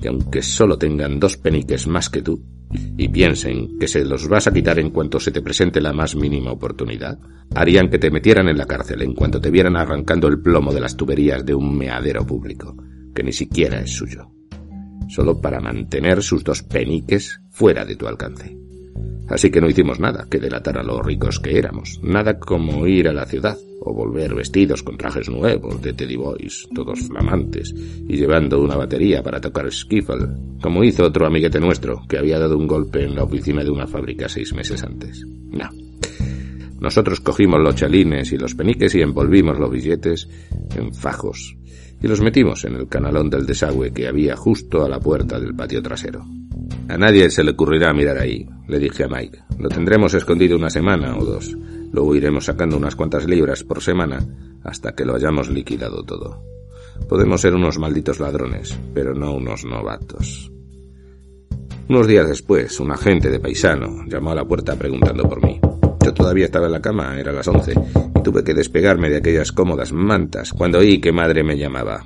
que 0.00 0.08
aunque 0.08 0.42
solo 0.42 0.76
tengan 0.76 1.18
dos 1.18 1.36
peniques 1.36 1.86
más 1.86 2.10
que 2.10 2.22
tú, 2.22 2.42
y 2.98 3.08
piensen 3.08 3.78
que 3.78 3.88
se 3.88 4.04
los 4.04 4.28
vas 4.28 4.46
a 4.46 4.52
quitar 4.52 4.78
en 4.78 4.90
cuanto 4.90 5.18
se 5.18 5.30
te 5.30 5.40
presente 5.40 5.80
la 5.80 5.92
más 5.92 6.14
mínima 6.14 6.52
oportunidad, 6.52 7.18
harían 7.54 7.88
que 7.88 7.98
te 7.98 8.10
metieran 8.10 8.48
en 8.48 8.58
la 8.58 8.66
cárcel 8.66 9.02
en 9.02 9.14
cuanto 9.14 9.40
te 9.40 9.50
vieran 9.50 9.76
arrancando 9.76 10.28
el 10.28 10.40
plomo 10.40 10.72
de 10.72 10.80
las 10.80 10.96
tuberías 10.96 11.46
de 11.46 11.54
un 11.54 11.76
meadero 11.78 12.26
público, 12.26 12.76
que 13.14 13.22
ni 13.22 13.32
siquiera 13.32 13.80
es 13.80 13.90
suyo 13.90 14.36
solo 15.08 15.40
para 15.40 15.60
mantener 15.60 16.22
sus 16.22 16.44
dos 16.44 16.62
peniques 16.62 17.40
fuera 17.50 17.84
de 17.84 17.96
tu 17.96 18.06
alcance. 18.06 18.56
Así 19.28 19.50
que 19.50 19.60
no 19.60 19.68
hicimos 19.68 19.98
nada 19.98 20.26
que 20.30 20.38
delatar 20.38 20.78
a 20.78 20.82
los 20.82 21.04
ricos 21.04 21.40
que 21.40 21.58
éramos, 21.58 22.00
nada 22.02 22.38
como 22.38 22.86
ir 22.86 23.08
a 23.08 23.12
la 23.12 23.26
ciudad 23.26 23.56
o 23.80 23.92
volver 23.92 24.34
vestidos 24.34 24.82
con 24.82 24.96
trajes 24.96 25.28
nuevos 25.28 25.80
de 25.82 25.92
Teddy 25.92 26.16
Boys, 26.16 26.68
todos 26.74 27.00
flamantes, 27.06 27.72
y 27.72 28.16
llevando 28.16 28.60
una 28.60 28.76
batería 28.76 29.22
para 29.22 29.40
tocar 29.40 29.70
skiffle, 29.70 30.28
como 30.60 30.84
hizo 30.84 31.04
otro 31.04 31.26
amiguete 31.26 31.60
nuestro 31.60 32.02
que 32.08 32.18
había 32.18 32.38
dado 32.38 32.56
un 32.56 32.66
golpe 32.66 33.04
en 33.04 33.14
la 33.14 33.24
oficina 33.24 33.62
de 33.62 33.70
una 33.70 33.86
fábrica 33.86 34.28
seis 34.28 34.52
meses 34.54 34.82
antes. 34.82 35.24
No. 35.50 35.68
Nosotros 36.80 37.20
cogimos 37.20 37.60
los 37.60 37.74
chalines 37.74 38.32
y 38.32 38.36
los 38.36 38.54
peniques 38.54 38.94
y 38.94 39.00
envolvimos 39.00 39.58
los 39.58 39.70
billetes 39.70 40.28
en 40.76 40.92
fajos 40.92 41.56
y 42.02 42.08
los 42.08 42.20
metimos 42.20 42.64
en 42.64 42.74
el 42.74 42.88
canalón 42.88 43.30
del 43.30 43.46
desagüe 43.46 43.92
que 43.92 44.08
había 44.08 44.36
justo 44.36 44.84
a 44.84 44.88
la 44.88 45.00
puerta 45.00 45.40
del 45.40 45.54
patio 45.54 45.82
trasero. 45.82 46.24
A 46.88 46.96
nadie 46.96 47.30
se 47.30 47.42
le 47.42 47.52
ocurrirá 47.52 47.92
mirar 47.92 48.18
ahí, 48.18 48.46
le 48.68 48.78
dije 48.78 49.04
a 49.04 49.08
Mike. 49.08 49.38
Lo 49.58 49.68
tendremos 49.68 50.14
escondido 50.14 50.56
una 50.56 50.70
semana 50.70 51.16
o 51.16 51.24
dos. 51.24 51.56
Luego 51.92 52.14
iremos 52.14 52.44
sacando 52.44 52.76
unas 52.76 52.96
cuantas 52.96 53.26
libras 53.26 53.64
por 53.64 53.82
semana 53.82 54.24
hasta 54.62 54.94
que 54.94 55.04
lo 55.04 55.14
hayamos 55.14 55.48
liquidado 55.48 56.04
todo. 56.04 56.42
Podemos 57.08 57.40
ser 57.40 57.54
unos 57.54 57.78
malditos 57.78 58.20
ladrones, 58.20 58.78
pero 58.94 59.14
no 59.14 59.34
unos 59.34 59.64
novatos. 59.64 60.50
Unos 61.88 62.06
días 62.08 62.28
después, 62.28 62.80
un 62.80 62.90
agente 62.90 63.30
de 63.30 63.38
paisano 63.38 64.04
llamó 64.06 64.32
a 64.32 64.34
la 64.34 64.44
puerta 64.44 64.76
preguntando 64.76 65.28
por 65.28 65.44
mí. 65.44 65.60
Todavía 66.14 66.46
estaba 66.46 66.66
en 66.66 66.72
la 66.72 66.82
cama, 66.82 67.18
era 67.18 67.32
las 67.32 67.48
once, 67.48 67.72
y 67.72 68.22
tuve 68.22 68.44
que 68.44 68.54
despegarme 68.54 69.10
de 69.10 69.16
aquellas 69.16 69.52
cómodas 69.52 69.92
mantas 69.92 70.52
cuando 70.52 70.78
oí 70.78 71.00
que 71.00 71.12
madre 71.12 71.42
me 71.42 71.58
llamaba. 71.58 72.04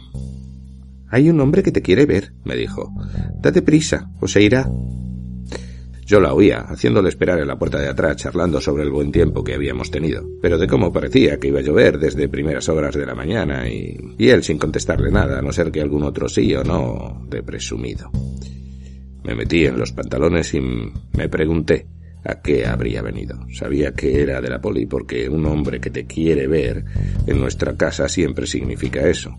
Hay 1.08 1.28
un 1.28 1.40
hombre 1.40 1.62
que 1.62 1.72
te 1.72 1.82
quiere 1.82 2.06
ver, 2.06 2.32
me 2.44 2.56
dijo. 2.56 2.92
Date 3.40 3.62
prisa, 3.62 4.10
o 4.20 4.28
se 4.28 4.42
irá. 4.42 4.68
Yo 6.06 6.20
la 6.20 6.34
oía, 6.34 6.60
haciéndole 6.60 7.08
esperar 7.08 7.38
en 7.38 7.48
la 7.48 7.58
puerta 7.58 7.78
de 7.78 7.88
atrás, 7.88 8.16
charlando 8.16 8.60
sobre 8.60 8.82
el 8.82 8.90
buen 8.90 9.12
tiempo 9.12 9.44
que 9.44 9.54
habíamos 9.54 9.90
tenido, 9.90 10.24
pero 10.42 10.58
de 10.58 10.66
cómo 10.66 10.92
parecía 10.92 11.38
que 11.38 11.48
iba 11.48 11.60
a 11.60 11.62
llover 11.62 11.98
desde 11.98 12.28
primeras 12.28 12.68
horas 12.68 12.94
de 12.94 13.06
la 13.06 13.14
mañana 13.14 13.68
y, 13.68 13.96
y 14.18 14.28
él 14.28 14.42
sin 14.42 14.58
contestarle 14.58 15.10
nada, 15.10 15.38
a 15.38 15.42
no 15.42 15.52
ser 15.52 15.70
que 15.70 15.80
algún 15.80 16.02
otro 16.02 16.28
sí 16.28 16.54
o 16.54 16.64
no, 16.64 17.26
de 17.28 17.42
presumido. 17.42 18.10
Me 19.24 19.34
metí 19.34 19.66
en 19.66 19.78
los 19.78 19.92
pantalones 19.92 20.54
y 20.54 20.60
me 20.60 21.28
pregunté 21.28 21.86
a 22.24 22.40
qué 22.40 22.66
habría 22.66 23.02
venido. 23.02 23.46
Sabía 23.52 23.92
que 23.92 24.22
era 24.22 24.40
de 24.40 24.48
la 24.48 24.61
poli 24.61 24.87
porque 24.87 25.28
un 25.28 25.46
hombre 25.46 25.80
que 25.80 25.90
te 25.90 26.06
quiere 26.06 26.46
ver 26.46 26.85
en 27.26 27.40
nuestra 27.40 27.76
casa 27.76 28.09
siempre 28.09 28.46
significa 28.46 29.06
eso. 29.09 29.38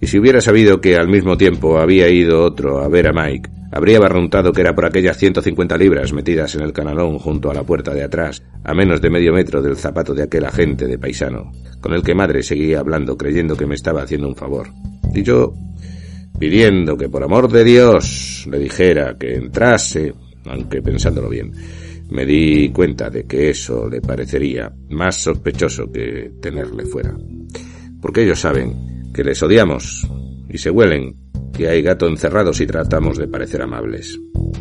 Y 0.00 0.06
si 0.06 0.18
hubiera 0.18 0.40
sabido 0.40 0.80
que 0.80 0.96
al 0.96 1.08
mismo 1.08 1.36
tiempo 1.36 1.78
había 1.78 2.08
ido 2.08 2.42
otro 2.42 2.80
a 2.80 2.88
ver 2.88 3.08
a 3.08 3.12
Mike, 3.12 3.50
habría 3.70 4.00
barruntado 4.00 4.50
que 4.52 4.62
era 4.62 4.74
por 4.74 4.86
aquellas 4.86 5.18
150 5.18 5.76
libras 5.76 6.12
metidas 6.14 6.54
en 6.54 6.62
el 6.62 6.72
canalón 6.72 7.18
junto 7.18 7.50
a 7.50 7.54
la 7.54 7.64
puerta 7.64 7.92
de 7.92 8.02
atrás, 8.02 8.42
a 8.64 8.72
menos 8.72 9.02
de 9.02 9.10
medio 9.10 9.34
metro 9.34 9.60
del 9.60 9.76
zapato 9.76 10.14
de 10.14 10.22
aquel 10.22 10.46
agente 10.46 10.86
de 10.86 10.98
paisano, 10.98 11.52
con 11.82 11.92
el 11.92 12.02
que 12.02 12.14
madre 12.14 12.42
seguía 12.42 12.80
hablando 12.80 13.18
creyendo 13.18 13.56
que 13.56 13.66
me 13.66 13.74
estaba 13.74 14.02
haciendo 14.02 14.28
un 14.28 14.36
favor. 14.36 14.68
Y 15.14 15.22
yo, 15.22 15.52
pidiendo 16.38 16.96
que 16.96 17.10
por 17.10 17.22
amor 17.22 17.52
de 17.52 17.62
Dios 17.62 18.46
le 18.50 18.58
dijera 18.58 19.16
que 19.18 19.34
entrase, 19.34 20.14
aunque 20.46 20.82
pensándolo 20.82 21.28
bien, 21.28 21.52
me 22.10 22.26
di 22.26 22.70
cuenta 22.70 23.08
de 23.08 23.24
que 23.24 23.50
eso 23.50 23.88
le 23.88 24.00
parecería 24.00 24.72
más 24.90 25.22
sospechoso 25.22 25.90
que 25.90 26.32
tenerle 26.40 26.84
fuera. 26.84 27.16
Porque 28.00 28.24
ellos 28.24 28.40
saben 28.40 29.10
que 29.12 29.24
les 29.24 29.42
odiamos 29.42 30.08
y 30.48 30.58
se 30.58 30.70
huelen, 30.70 31.16
que 31.52 31.68
hay 31.68 31.82
gato 31.82 32.08
encerrado 32.08 32.52
si 32.52 32.66
tratamos 32.66 33.18
de 33.18 33.28
parecer 33.28 33.62
amables. 33.62 34.18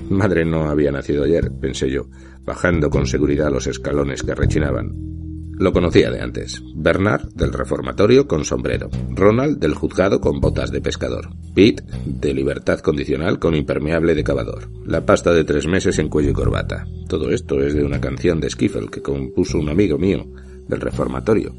Madre 0.10 0.46
no 0.46 0.70
había 0.70 0.92
nacido 0.92 1.24
ayer, 1.24 1.52
pensé 1.60 1.90
yo, 1.90 2.08
bajando 2.44 2.90
con 2.90 3.08
seguridad 3.08 3.52
los 3.52 3.68
escalones 3.68 4.24
que 4.24 4.36
rechinaban. 4.36 5.19
Lo 5.60 5.74
conocía 5.74 6.10
de 6.10 6.22
antes. 6.22 6.64
Bernard, 6.74 7.34
del 7.34 7.52
reformatorio, 7.52 8.28
con 8.30 8.46
sombrero. 8.46 8.90
Ronald, 9.12 9.60
del 9.60 9.76
juzgado, 9.76 10.22
con 10.22 10.40
botas 10.40 10.72
de 10.72 10.80
pescador. 10.80 11.30
Pete, 11.54 11.84
de 12.06 12.34
libertad 12.34 12.80
condicional, 12.80 13.40
con 13.40 13.54
impermeable 13.54 14.16
de 14.16 14.24
cavador. 14.24 14.72
La 14.86 15.06
pasta 15.06 15.34
de 15.34 15.44
tres 15.44 15.68
meses 15.68 16.00
en 16.00 16.08
cuello 16.08 16.30
y 16.30 16.34
corbata. 16.34 16.88
Todo 17.10 17.30
esto 17.30 17.62
es 17.62 17.74
de 17.74 17.84
una 17.84 18.00
canción 18.00 18.40
de 18.40 18.50
Skiffle 18.50 18.88
que 18.90 19.02
compuso 19.02 19.60
un 19.60 19.68
amigo 19.68 19.98
mío, 19.98 20.26
del 20.70 20.80
reformatorio 20.80 21.54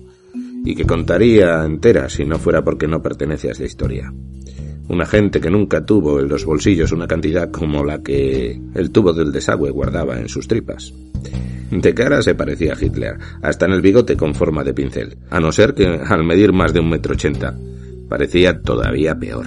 y 0.65 0.75
que 0.75 0.85
contaría 0.85 1.65
entera 1.65 2.09
si 2.09 2.25
no 2.25 2.39
fuera 2.39 2.65
porque 2.65 2.87
no 2.87 3.03
pertenece 3.03 3.49
a 3.49 3.53
esa 3.53 3.65
historia. 3.65 4.13
Una 4.89 5.07
gente 5.07 5.41
que 5.41 5.51
nunca 5.51 5.85
tuvo 5.85 6.21
en 6.21 6.29
los 6.29 6.45
bolsillos 6.45 6.93
una 6.93 7.07
cantidad 7.07 7.51
como 7.51 7.85
la 7.85 8.03
que 8.03 8.61
el 8.75 8.91
tubo 8.91 9.13
del 9.13 9.31
desagüe 9.31 9.71
guardaba 9.71 10.19
en 10.19 10.29
sus 10.29 10.49
tripas. 10.49 10.93
De 11.71 11.95
cara 11.95 12.21
se 12.21 12.35
parecía 12.35 12.75
a 12.75 12.85
Hitler, 12.85 13.17
hasta 13.43 13.67
en 13.67 13.73
el 13.73 13.81
bigote 13.81 14.17
con 14.17 14.35
forma 14.35 14.65
de 14.65 14.75
pincel, 14.75 15.17
a 15.31 15.39
no 15.39 15.53
ser 15.53 15.75
que 15.75 15.87
al 15.87 16.25
medir 16.25 16.53
más 16.53 16.73
de 16.73 16.81
un 16.81 16.91
metro 16.91 17.15
ochenta 17.15 17.57
parecía 18.09 18.61
todavía 18.61 19.15
peor. 19.15 19.47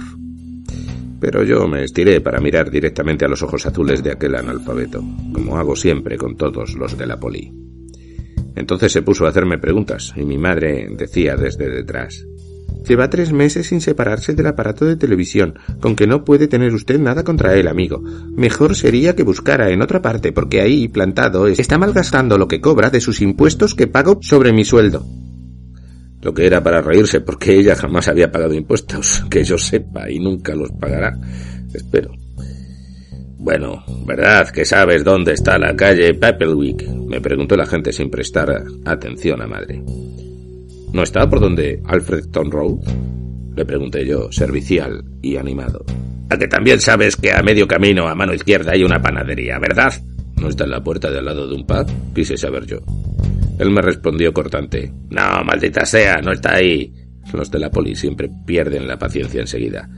Pero 1.20 1.42
yo 1.44 1.68
me 1.68 1.84
estiré 1.84 2.20
para 2.20 2.40
mirar 2.40 2.70
directamente 2.70 3.24
a 3.24 3.28
los 3.28 3.42
ojos 3.42 3.66
azules 3.66 4.02
de 4.02 4.12
aquel 4.12 4.34
analfabeto, 4.34 5.02
como 5.32 5.58
hago 5.58 5.76
siempre 5.76 6.16
con 6.16 6.36
todos 6.36 6.74
los 6.74 6.96
de 6.96 7.06
la 7.06 7.18
poli. 7.20 7.52
Entonces 8.56 8.92
se 8.92 9.02
puso 9.02 9.26
a 9.26 9.28
hacerme 9.28 9.58
preguntas 9.58 10.14
y 10.16 10.24
mi 10.24 10.38
madre 10.38 10.88
decía 10.96 11.36
desde 11.36 11.68
detrás. 11.68 12.26
Lleva 12.86 13.08
tres 13.08 13.32
meses 13.32 13.68
sin 13.68 13.80
separarse 13.80 14.34
del 14.34 14.46
aparato 14.46 14.84
de 14.84 14.96
televisión, 14.96 15.58
con 15.80 15.96
que 15.96 16.06
no 16.06 16.24
puede 16.24 16.48
tener 16.48 16.74
usted 16.74 16.98
nada 16.98 17.24
contra 17.24 17.54
él, 17.54 17.66
amigo. 17.66 18.00
Mejor 18.00 18.76
sería 18.76 19.16
que 19.16 19.22
buscara 19.22 19.70
en 19.70 19.80
otra 19.80 20.02
parte, 20.02 20.32
porque 20.32 20.60
ahí, 20.60 20.88
plantado, 20.88 21.46
está 21.46 21.78
malgastando 21.78 22.36
lo 22.36 22.46
que 22.46 22.60
cobra 22.60 22.90
de 22.90 23.00
sus 23.00 23.22
impuestos 23.22 23.74
que 23.74 23.86
pago 23.86 24.18
sobre 24.20 24.52
mi 24.52 24.64
sueldo. 24.64 25.06
Lo 26.20 26.34
que 26.34 26.46
era 26.46 26.62
para 26.62 26.82
reírse, 26.82 27.20
porque 27.20 27.58
ella 27.58 27.74
jamás 27.74 28.08
había 28.08 28.30
pagado 28.30 28.54
impuestos, 28.54 29.24
que 29.30 29.44
yo 29.44 29.56
sepa, 29.56 30.10
y 30.10 30.18
nunca 30.18 30.54
los 30.54 30.70
pagará. 30.72 31.18
Espero. 31.72 32.12
Bueno, 33.38 33.84
¿verdad 34.06 34.48
que 34.48 34.64
sabes 34.64 35.04
dónde 35.04 35.32
está 35.32 35.58
la 35.58 35.76
calle 35.76 36.14
Pepplewick? 36.14 36.88
Me 36.88 37.20
preguntó 37.20 37.56
la 37.56 37.66
gente 37.66 37.92
sin 37.92 38.10
prestar 38.10 38.64
atención 38.86 39.42
a 39.42 39.46
madre. 39.46 39.82
¿No 40.94 41.02
está 41.02 41.28
por 41.28 41.40
donde 41.40 41.82
Alfredton 41.86 42.52
Road? 42.52 42.78
Le 43.56 43.66
pregunté 43.66 44.06
yo, 44.06 44.30
servicial 44.30 45.04
y 45.22 45.36
animado. 45.36 45.84
A 46.30 46.38
que 46.38 46.46
también 46.46 46.78
sabes 46.78 47.16
que 47.16 47.32
a 47.32 47.42
medio 47.42 47.66
camino, 47.66 48.06
a 48.06 48.14
mano 48.14 48.32
izquierda, 48.32 48.70
hay 48.74 48.84
una 48.84 49.02
panadería, 49.02 49.58
¿verdad? 49.58 49.92
¿No 50.40 50.48
está 50.48 50.62
en 50.62 50.70
la 50.70 50.84
puerta 50.84 51.10
de 51.10 51.18
al 51.18 51.24
lado 51.24 51.48
de 51.48 51.56
un 51.56 51.66
pub? 51.66 51.90
Quise 52.14 52.36
saber 52.36 52.66
yo. 52.66 52.78
Él 53.58 53.72
me 53.72 53.82
respondió 53.82 54.32
cortante. 54.32 54.92
No, 55.10 55.42
maldita 55.44 55.84
sea, 55.84 56.18
no 56.18 56.30
está 56.30 56.54
ahí. 56.54 56.94
Los 57.32 57.50
de 57.50 57.58
la 57.58 57.72
poli 57.72 57.96
siempre 57.96 58.30
pierden 58.46 58.86
la 58.86 58.96
paciencia 58.96 59.40
enseguida. 59.40 59.90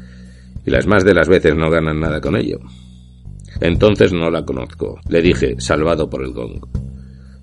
Y 0.64 0.70
las 0.70 0.86
más 0.86 1.04
de 1.04 1.12
las 1.12 1.28
veces 1.28 1.54
no 1.56 1.68
ganan 1.68 2.00
nada 2.00 2.22
con 2.22 2.36
ello. 2.36 2.58
Entonces 3.60 4.14
no 4.14 4.30
la 4.30 4.46
conozco, 4.46 4.98
le 5.10 5.20
dije, 5.20 5.56
salvado 5.58 6.08
por 6.08 6.22
el 6.22 6.32
gong. 6.32 6.85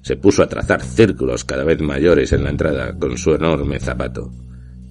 Se 0.03 0.17
puso 0.17 0.43
a 0.43 0.47
trazar 0.47 0.81
círculos 0.81 1.45
cada 1.45 1.63
vez 1.63 1.81
mayores 1.81 2.33
en 2.33 2.43
la 2.43 2.49
entrada 2.49 2.93
con 2.99 3.17
su 3.17 3.33
enorme 3.33 3.79
zapato. 3.79 4.31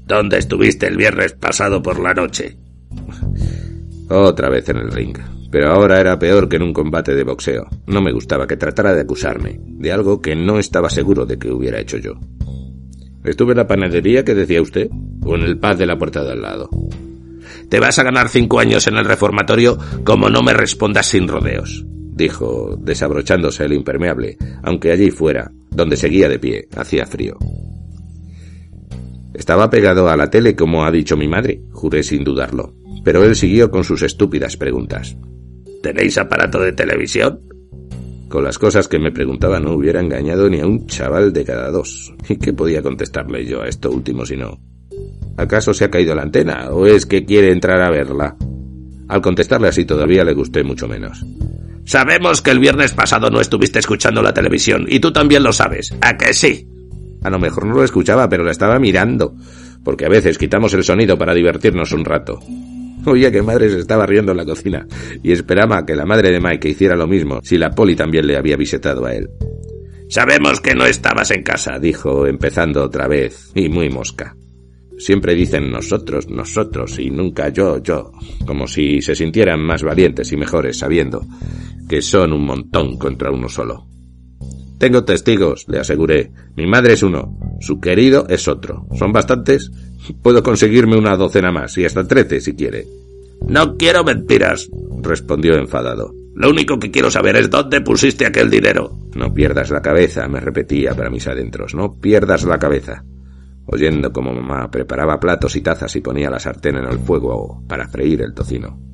¿Dónde 0.06 0.38
estuviste 0.38 0.86
el 0.86 0.96
viernes 0.96 1.34
pasado 1.34 1.82
por 1.82 2.00
la 2.00 2.14
noche? 2.14 2.56
Otra 4.08 4.48
vez 4.48 4.68
en 4.70 4.78
el 4.78 4.90
ring. 4.90 5.16
Pero 5.50 5.70
ahora 5.70 6.00
era 6.00 6.18
peor 6.18 6.48
que 6.48 6.56
en 6.56 6.62
un 6.62 6.72
combate 6.72 7.14
de 7.14 7.24
boxeo. 7.24 7.66
No 7.86 8.00
me 8.00 8.10
gustaba 8.10 8.46
que 8.46 8.56
tratara 8.56 8.94
de 8.94 9.02
acusarme 9.02 9.60
de 9.60 9.92
algo 9.92 10.22
que 10.22 10.34
no 10.34 10.58
estaba 10.58 10.88
seguro 10.88 11.26
de 11.26 11.38
que 11.38 11.50
hubiera 11.50 11.78
hecho 11.78 11.98
yo. 11.98 12.14
¿Estuve 13.22 13.52
en 13.52 13.58
la 13.58 13.66
panadería 13.66 14.24
que 14.24 14.34
decía 14.34 14.62
usted? 14.62 14.88
¿O 15.24 15.36
en 15.36 15.42
el 15.42 15.58
paz 15.58 15.76
de 15.76 15.86
la 15.86 15.98
puerta 15.98 16.24
de 16.24 16.32
al 16.32 16.40
lado? 16.40 16.70
Te 17.68 17.80
vas 17.80 17.98
a 17.98 18.02
ganar 18.02 18.30
cinco 18.30 18.60
años 18.60 18.86
en 18.86 18.96
el 18.96 19.04
reformatorio 19.04 19.78
como 20.04 20.30
no 20.30 20.42
me 20.42 20.54
respondas 20.54 21.06
sin 21.06 21.28
rodeos, 21.28 21.84
dijo, 22.12 22.76
desabrochándose 22.78 23.64
el 23.64 23.72
impermeable, 23.72 24.36
aunque 24.62 24.92
allí 24.92 25.10
fuera, 25.10 25.50
donde 25.70 25.96
seguía 25.96 26.28
de 26.28 26.38
pie, 26.38 26.68
hacía 26.76 27.06
frío. 27.06 27.36
Estaba 29.34 29.70
pegado 29.70 30.08
a 30.08 30.16
la 30.16 30.30
tele 30.30 30.54
como 30.54 30.84
ha 30.84 30.90
dicho 30.90 31.16
mi 31.16 31.26
madre, 31.26 31.62
juré 31.72 32.02
sin 32.02 32.22
dudarlo, 32.22 32.74
pero 33.02 33.24
él 33.24 33.34
siguió 33.34 33.70
con 33.70 33.82
sus 33.82 34.02
estúpidas 34.02 34.56
preguntas. 34.56 35.16
¿Tenéis 35.82 36.18
aparato 36.18 36.60
de 36.60 36.72
televisión? 36.72 37.40
Con 38.28 38.44
las 38.44 38.58
cosas 38.58 38.88
que 38.88 38.98
me 38.98 39.10
preguntaba 39.10 39.58
no 39.58 39.72
hubiera 39.72 40.00
engañado 40.00 40.48
ni 40.48 40.60
a 40.60 40.66
un 40.66 40.86
chaval 40.86 41.32
de 41.32 41.44
cada 41.44 41.70
dos. 41.70 42.14
¿Y 42.28 42.36
qué 42.36 42.52
podía 42.52 42.82
contestarle 42.82 43.44
yo 43.44 43.62
a 43.62 43.68
esto 43.68 43.90
último 43.90 44.24
si 44.24 44.36
no? 44.36 44.58
¿Acaso 45.36 45.74
se 45.74 45.84
ha 45.84 45.90
caído 45.90 46.14
la 46.14 46.22
antena 46.22 46.70
o 46.70 46.86
es 46.86 47.04
que 47.04 47.24
quiere 47.24 47.52
entrar 47.52 47.80
a 47.80 47.90
verla? 47.90 48.36
Al 49.08 49.20
contestarle 49.20 49.68
así 49.68 49.84
todavía 49.84 50.24
le 50.24 50.34
gusté 50.34 50.62
mucho 50.62 50.88
menos. 50.88 51.24
Sabemos 51.84 52.40
que 52.42 52.50
el 52.50 52.60
viernes 52.60 52.92
pasado 52.92 53.28
no 53.28 53.40
estuviste 53.40 53.78
escuchando 53.78 54.22
la 54.22 54.32
televisión 54.32 54.86
y 54.88 55.00
tú 55.00 55.12
también 55.12 55.42
lo 55.42 55.52
sabes. 55.52 55.94
¿A 56.00 56.16
que 56.16 56.32
sí? 56.32 56.66
A 57.22 57.30
lo 57.30 57.38
mejor 57.38 57.66
no 57.66 57.74
lo 57.74 57.84
escuchaba, 57.84 58.28
pero 58.28 58.44
la 58.44 58.52
estaba 58.52 58.78
mirando, 58.78 59.34
porque 59.84 60.06
a 60.06 60.08
veces 60.08 60.38
quitamos 60.38 60.74
el 60.74 60.84
sonido 60.84 61.18
para 61.18 61.34
divertirnos 61.34 61.92
un 61.92 62.04
rato. 62.04 62.40
Oía 63.04 63.32
que 63.32 63.42
madre 63.42 63.68
se 63.68 63.80
estaba 63.80 64.06
riendo 64.06 64.30
en 64.30 64.38
la 64.38 64.44
cocina 64.44 64.86
y 65.22 65.32
esperaba 65.32 65.84
que 65.84 65.96
la 65.96 66.06
madre 66.06 66.30
de 66.30 66.40
Mike 66.40 66.68
hiciera 66.68 66.94
lo 66.94 67.08
mismo 67.08 67.40
si 67.42 67.58
la 67.58 67.70
poli 67.70 67.96
también 67.96 68.26
le 68.26 68.36
había 68.36 68.56
visitado 68.56 69.04
a 69.04 69.14
él. 69.14 69.28
Sabemos 70.08 70.60
que 70.60 70.74
no 70.74 70.84
estabas 70.84 71.30
en 71.30 71.42
casa, 71.42 71.78
dijo, 71.80 72.26
empezando 72.26 72.84
otra 72.84 73.08
vez, 73.08 73.50
y 73.54 73.68
muy 73.68 73.88
mosca. 73.88 74.36
Siempre 74.98 75.34
dicen 75.34 75.70
nosotros, 75.70 76.28
nosotros 76.28 76.98
y 76.98 77.10
nunca 77.10 77.48
yo, 77.48 77.82
yo, 77.82 78.12
como 78.46 78.68
si 78.68 79.00
se 79.00 79.16
sintieran 79.16 79.60
más 79.60 79.82
valientes 79.82 80.30
y 80.30 80.36
mejores 80.36 80.78
sabiendo 80.78 81.26
que 81.92 82.00
son 82.00 82.32
un 82.32 82.46
montón 82.46 82.96
contra 82.96 83.30
uno 83.30 83.50
solo. 83.50 83.86
Tengo 84.78 85.04
testigos, 85.04 85.66
le 85.68 85.78
aseguré. 85.78 86.32
Mi 86.56 86.66
madre 86.66 86.94
es 86.94 87.02
uno, 87.02 87.38
su 87.60 87.82
querido 87.82 88.24
es 88.30 88.48
otro. 88.48 88.86
¿Son 88.94 89.12
bastantes? 89.12 89.70
Puedo 90.22 90.42
conseguirme 90.42 90.96
una 90.96 91.18
docena 91.18 91.52
más, 91.52 91.76
y 91.76 91.84
hasta 91.84 92.08
trece 92.08 92.40
si 92.40 92.56
quiere. 92.56 92.86
No 93.46 93.76
quiero 93.76 94.04
mentiras, 94.04 94.70
respondió 95.02 95.52
enfadado. 95.56 96.14
Lo 96.34 96.48
único 96.48 96.78
que 96.78 96.90
quiero 96.90 97.10
saber 97.10 97.36
es 97.36 97.50
dónde 97.50 97.82
pusiste 97.82 98.24
aquel 98.24 98.48
dinero. 98.48 98.98
No 99.14 99.34
pierdas 99.34 99.70
la 99.70 99.82
cabeza, 99.82 100.26
me 100.28 100.40
repetía 100.40 100.94
para 100.94 101.10
mis 101.10 101.26
adentros. 101.26 101.74
No 101.74 102.00
pierdas 102.00 102.44
la 102.44 102.58
cabeza 102.58 103.04
oyendo 103.66 104.12
como 104.12 104.34
mamá 104.34 104.70
preparaba 104.70 105.20
platos 105.20 105.54
y 105.56 105.60
tazas 105.60 105.94
y 105.94 106.00
ponía 106.00 106.28
la 106.28 106.40
sartén 106.40 106.76
en 106.76 106.84
el 106.84 106.98
fuego 106.98 107.62
para 107.68 107.86
freír 107.86 108.22
el 108.22 108.34
tocino. 108.34 108.91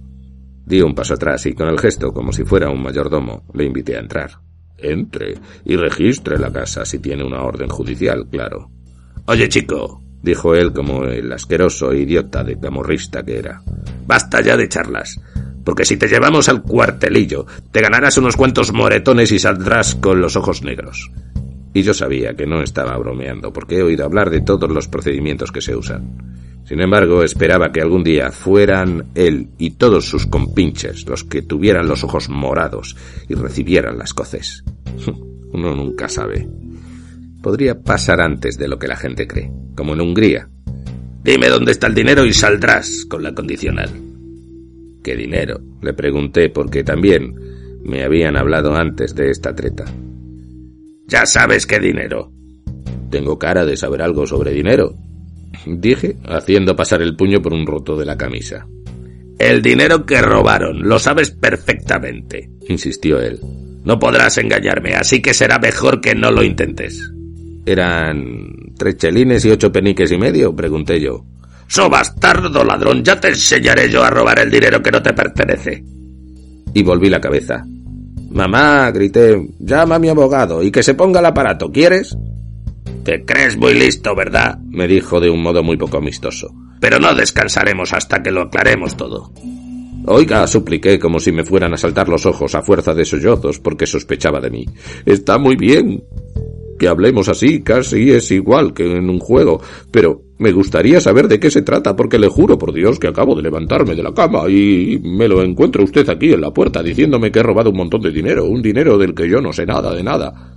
Di 0.68 0.82
un 0.82 0.94
paso 0.94 1.14
atrás 1.14 1.46
y 1.46 1.54
con 1.54 1.66
el 1.68 1.78
gesto, 1.78 2.12
como 2.12 2.30
si 2.30 2.44
fuera 2.44 2.68
un 2.68 2.82
mayordomo, 2.82 3.44
le 3.54 3.64
invité 3.64 3.96
a 3.96 4.00
entrar. 4.00 4.32
Entre 4.76 5.34
y 5.64 5.76
registre 5.76 6.38
la 6.38 6.52
casa 6.52 6.84
si 6.84 6.98
tiene 6.98 7.24
una 7.24 7.40
orden 7.42 7.70
judicial, 7.70 8.26
claro. 8.30 8.70
Oye, 9.24 9.48
chico, 9.48 10.02
dijo 10.22 10.54
él 10.54 10.74
como 10.74 11.04
el 11.04 11.32
asqueroso 11.32 11.94
idiota 11.94 12.44
de 12.44 12.60
camorrista 12.60 13.22
que 13.22 13.38
era. 13.38 13.62
Basta 14.06 14.42
ya 14.42 14.58
de 14.58 14.68
charlas, 14.68 15.18
porque 15.64 15.86
si 15.86 15.96
te 15.96 16.06
llevamos 16.06 16.50
al 16.50 16.62
cuartelillo, 16.62 17.46
te 17.72 17.80
ganarás 17.80 18.18
unos 18.18 18.36
cuantos 18.36 18.70
moretones 18.74 19.32
y 19.32 19.38
saldrás 19.38 19.94
con 19.94 20.20
los 20.20 20.36
ojos 20.36 20.62
negros. 20.62 21.10
Y 21.74 21.82
yo 21.82 21.94
sabía 21.94 22.34
que 22.34 22.46
no 22.46 22.62
estaba 22.62 22.96
bromeando, 22.96 23.52
porque 23.52 23.76
he 23.76 23.82
oído 23.82 24.04
hablar 24.04 24.30
de 24.30 24.40
todos 24.40 24.70
los 24.70 24.88
procedimientos 24.88 25.52
que 25.52 25.60
se 25.60 25.76
usan. 25.76 26.38
Sin 26.64 26.80
embargo, 26.80 27.22
esperaba 27.22 27.72
que 27.72 27.80
algún 27.80 28.04
día 28.04 28.30
fueran 28.30 29.06
él 29.14 29.48
y 29.58 29.70
todos 29.70 30.04
sus 30.04 30.26
compinches 30.26 31.06
los 31.08 31.24
que 31.24 31.40
tuvieran 31.40 31.88
los 31.88 32.04
ojos 32.04 32.28
morados 32.28 32.94
y 33.26 33.34
recibieran 33.34 33.96
las 33.96 34.12
coces. 34.12 34.64
Uno 35.52 35.74
nunca 35.74 36.08
sabe. 36.08 36.46
Podría 37.42 37.80
pasar 37.80 38.20
antes 38.20 38.58
de 38.58 38.68
lo 38.68 38.78
que 38.78 38.88
la 38.88 38.96
gente 38.96 39.26
cree, 39.26 39.50
como 39.74 39.94
en 39.94 40.02
Hungría. 40.02 40.50
Dime 41.24 41.48
dónde 41.48 41.72
está 41.72 41.86
el 41.86 41.94
dinero 41.94 42.26
y 42.26 42.34
saldrás 42.34 43.06
con 43.08 43.22
la 43.22 43.34
condicional. 43.34 43.88
¿Qué 45.02 45.16
dinero? 45.16 45.60
Le 45.80 45.94
pregunté 45.94 46.50
porque 46.50 46.84
también 46.84 47.34
me 47.82 48.02
habían 48.02 48.36
hablado 48.36 48.74
antes 48.74 49.14
de 49.14 49.30
esta 49.30 49.54
treta. 49.54 49.84
Ya 51.08 51.24
sabes 51.24 51.66
qué 51.66 51.80
dinero. 51.80 52.30
Tengo 53.10 53.38
cara 53.38 53.64
de 53.64 53.76
saber 53.76 54.02
algo 54.02 54.26
sobre 54.26 54.52
dinero, 54.52 54.94
dije, 55.66 56.16
haciendo 56.26 56.76
pasar 56.76 57.00
el 57.00 57.16
puño 57.16 57.40
por 57.40 57.54
un 57.54 57.66
roto 57.66 57.96
de 57.96 58.04
la 58.04 58.18
camisa. 58.18 58.66
El 59.38 59.62
dinero 59.62 60.04
que 60.04 60.20
robaron, 60.20 60.86
lo 60.86 60.98
sabes 60.98 61.30
perfectamente, 61.30 62.50
insistió 62.68 63.20
él. 63.20 63.40
No 63.84 63.98
podrás 63.98 64.36
engañarme, 64.36 64.94
así 64.94 65.22
que 65.22 65.32
será 65.32 65.58
mejor 65.58 66.00
que 66.02 66.14
no 66.14 66.30
lo 66.30 66.42
intentes. 66.42 67.10
¿Eran 67.64 68.74
tres 68.76 68.98
chelines 68.98 69.44
y 69.46 69.50
ocho 69.50 69.72
peniques 69.72 70.12
y 70.12 70.18
medio? 70.18 70.54
pregunté 70.54 71.00
yo. 71.00 71.24
¡So 71.68 71.88
bastardo 71.88 72.64
ladrón! 72.64 73.02
Ya 73.02 73.18
te 73.18 73.28
enseñaré 73.28 73.88
yo 73.88 74.02
a 74.02 74.10
robar 74.10 74.40
el 74.40 74.50
dinero 74.50 74.82
que 74.82 74.90
no 74.90 75.02
te 75.02 75.12
pertenece. 75.12 75.84
Y 76.74 76.82
volví 76.82 77.08
la 77.08 77.20
cabeza. 77.20 77.64
Mamá, 78.30 78.90
grité, 78.90 79.48
llama 79.58 79.96
a 79.96 79.98
mi 79.98 80.08
abogado 80.08 80.62
y 80.62 80.70
que 80.70 80.82
se 80.82 80.94
ponga 80.94 81.20
el 81.20 81.26
aparato, 81.26 81.70
¿quieres? 81.72 82.16
Te 83.04 83.24
crees 83.24 83.56
muy 83.56 83.74
listo, 83.74 84.14
¿verdad? 84.14 84.58
me 84.78 84.86
dijo 84.86 85.18
de 85.18 85.30
un 85.30 85.42
modo 85.42 85.62
muy 85.62 85.76
poco 85.76 85.96
amistoso. 85.96 86.54
Pero 86.80 86.98
no 87.00 87.14
descansaremos 87.14 87.92
hasta 87.92 88.22
que 88.22 88.30
lo 88.30 88.42
aclaremos 88.42 88.96
todo. 88.96 89.32
Oiga, 90.06 90.46
supliqué 90.46 90.98
como 90.98 91.18
si 91.18 91.32
me 91.32 91.44
fueran 91.44 91.74
a 91.74 91.76
saltar 91.76 92.08
los 92.08 92.24
ojos 92.24 92.54
a 92.54 92.62
fuerza 92.62 92.94
de 92.94 93.04
sollozos 93.04 93.58
porque 93.58 93.86
sospechaba 93.86 94.40
de 94.40 94.50
mí. 94.50 94.64
Está 95.04 95.36
muy 95.38 95.56
bien. 95.56 96.02
Que 96.78 96.88
hablemos 96.88 97.28
así, 97.28 97.62
casi 97.62 98.10
es 98.10 98.30
igual 98.30 98.72
que 98.72 98.96
en 98.96 99.10
un 99.10 99.18
juego, 99.18 99.60
pero 99.90 100.22
me 100.38 100.52
gustaría 100.52 101.00
saber 101.00 101.26
de 101.26 101.40
qué 101.40 101.50
se 101.50 101.62
trata, 101.62 101.96
porque 101.96 102.18
le 102.18 102.28
juro 102.28 102.56
por 102.56 102.72
Dios 102.72 102.98
que 102.98 103.08
acabo 103.08 103.34
de 103.34 103.42
levantarme 103.42 103.96
de 103.96 104.02
la 104.02 104.14
cama 104.14 104.48
y 104.48 105.00
me 105.02 105.26
lo 105.26 105.42
encuentro 105.42 105.82
usted 105.82 106.08
aquí 106.08 106.32
en 106.32 106.40
la 106.40 106.52
puerta 106.52 106.82
diciéndome 106.82 107.32
que 107.32 107.40
he 107.40 107.42
robado 107.42 107.70
un 107.70 107.76
montón 107.76 108.02
de 108.02 108.12
dinero, 108.12 108.44
un 108.44 108.62
dinero 108.62 108.96
del 108.96 109.14
que 109.14 109.28
yo 109.28 109.40
no 109.40 109.52
sé 109.52 109.66
nada 109.66 109.92
de 109.92 110.04
nada. 110.04 110.54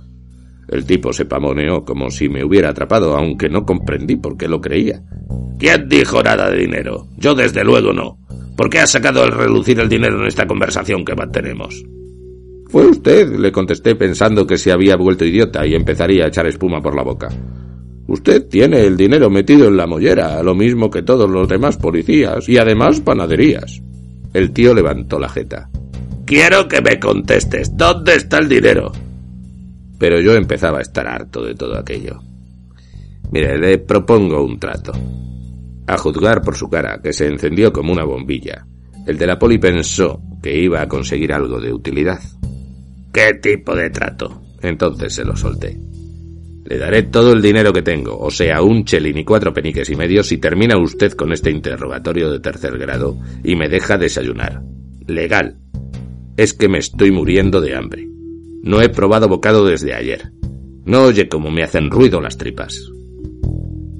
El 0.68 0.86
tipo 0.86 1.12
se 1.12 1.24
pamoneó 1.24 1.84
como 1.84 2.10
si 2.10 2.28
me 2.28 2.44
hubiera 2.44 2.70
atrapado, 2.70 3.16
aunque 3.16 3.48
no 3.48 3.66
comprendí 3.66 4.16
por 4.16 4.36
qué 4.36 4.46
lo 4.46 4.60
creía. 4.60 5.02
¿Quién 5.58 5.88
dijo 5.88 6.22
nada 6.22 6.50
de 6.50 6.58
dinero? 6.58 7.08
Yo 7.16 7.34
desde 7.34 7.64
luego 7.64 7.92
no. 7.92 8.18
¿Por 8.56 8.70
qué 8.70 8.78
ha 8.78 8.86
sacado 8.86 9.22
al 9.22 9.32
relucir 9.32 9.80
el 9.80 9.88
dinero 9.88 10.20
en 10.20 10.28
esta 10.28 10.46
conversación 10.46 11.04
que 11.04 11.16
mantenemos? 11.16 11.82
Fue 12.72 12.86
usted, 12.86 13.38
le 13.38 13.52
contesté 13.52 13.94
pensando 13.94 14.46
que 14.46 14.58
se 14.58 14.72
había 14.72 14.96
vuelto 14.96 15.24
idiota 15.24 15.64
y 15.64 15.74
empezaría 15.74 16.24
a 16.24 16.28
echar 16.28 16.46
espuma 16.46 16.82
por 16.82 16.96
la 16.96 17.04
boca. 17.04 17.28
Usted 18.08 18.48
tiene 18.48 18.80
el 18.80 18.96
dinero 18.96 19.30
metido 19.30 19.68
en 19.68 19.76
la 19.76 19.86
mollera, 19.86 20.42
lo 20.42 20.56
mismo 20.56 20.90
que 20.90 21.02
todos 21.02 21.30
los 21.30 21.46
demás 21.46 21.76
policías, 21.76 22.48
y 22.48 22.58
además 22.58 23.00
panaderías. 23.00 23.80
El 24.34 24.52
tío 24.52 24.74
levantó 24.74 25.20
la 25.20 25.28
jeta. 25.28 25.70
Quiero 26.24 26.66
que 26.66 26.80
me 26.80 26.98
contestes. 26.98 27.76
¿Dónde 27.76 28.16
está 28.16 28.38
el 28.38 28.48
dinero? 28.48 28.90
pero 30.02 30.20
yo 30.20 30.34
empezaba 30.34 30.78
a 30.78 30.82
estar 30.82 31.06
harto 31.06 31.44
de 31.44 31.54
todo 31.54 31.78
aquello. 31.78 32.20
Mire, 33.30 33.56
le 33.56 33.78
propongo 33.78 34.44
un 34.44 34.58
trato. 34.58 34.90
A 35.86 35.96
juzgar 35.96 36.42
por 36.42 36.56
su 36.56 36.68
cara, 36.68 37.00
que 37.00 37.12
se 37.12 37.28
encendió 37.28 37.72
como 37.72 37.92
una 37.92 38.02
bombilla, 38.02 38.66
el 39.06 39.16
de 39.16 39.28
la 39.28 39.38
poli 39.38 39.58
pensó 39.58 40.20
que 40.42 40.60
iba 40.60 40.82
a 40.82 40.88
conseguir 40.88 41.32
algo 41.32 41.60
de 41.60 41.72
utilidad. 41.72 42.18
¿Qué 43.12 43.34
tipo 43.34 43.76
de 43.76 43.90
trato? 43.90 44.42
Entonces 44.62 45.14
se 45.14 45.24
lo 45.24 45.36
solté. 45.36 45.76
Le 46.64 46.78
daré 46.78 47.02
todo 47.02 47.32
el 47.32 47.42
dinero 47.42 47.72
que 47.72 47.82
tengo, 47.82 48.18
o 48.18 48.30
sea, 48.30 48.62
un 48.62 48.84
chelín 48.84 49.18
y 49.18 49.24
cuatro 49.24 49.52
peniques 49.52 49.90
y 49.90 49.96
medio 49.96 50.22
si 50.22 50.38
termina 50.38 50.78
usted 50.78 51.12
con 51.12 51.32
este 51.32 51.50
interrogatorio 51.50 52.30
de 52.30 52.40
tercer 52.40 52.78
grado 52.78 53.18
y 53.44 53.56
me 53.56 53.68
deja 53.68 53.98
desayunar. 53.98 54.62
Legal. 55.06 55.58
Es 56.36 56.54
que 56.54 56.68
me 56.68 56.78
estoy 56.78 57.10
muriendo 57.10 57.60
de 57.60 57.76
hambre. 57.76 58.08
No 58.62 58.80
he 58.80 58.88
probado 58.88 59.28
bocado 59.28 59.66
desde 59.66 59.92
ayer. 59.92 60.32
No 60.86 61.02
oye 61.02 61.28
cómo 61.28 61.50
me 61.50 61.64
hacen 61.64 61.90
ruido 61.90 62.20
las 62.20 62.38
tripas. 62.38 62.90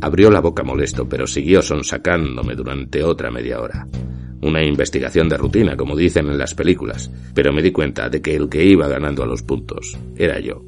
Abrió 0.01 0.31
la 0.31 0.41
boca 0.41 0.63
molesto, 0.63 1.09
pero 1.09 1.27
siguió 1.27 1.63
sonsacándome 1.63 2.55
durante 2.55 3.05
otra 3.05 3.31
media 3.31 3.61
hora. 3.61 3.87
Una 4.43 4.63
investigación 4.63 5.29
de 5.29 5.37
rutina, 5.37 5.77
como 5.77 5.97
dicen 5.97 6.27
en 6.27 6.39
las 6.39 6.55
películas, 6.55 7.11
pero 7.35 7.53
me 7.53 7.63
di 7.63 7.71
cuenta 7.71 8.09
de 8.09 8.21
que 8.21 8.35
el 8.35 8.49
que 8.49 8.65
iba 8.65 8.89
ganando 8.89 9.23
a 9.23 9.27
los 9.27 9.43
puntos 9.43 9.97
era 10.17 10.41
yo. 10.41 10.63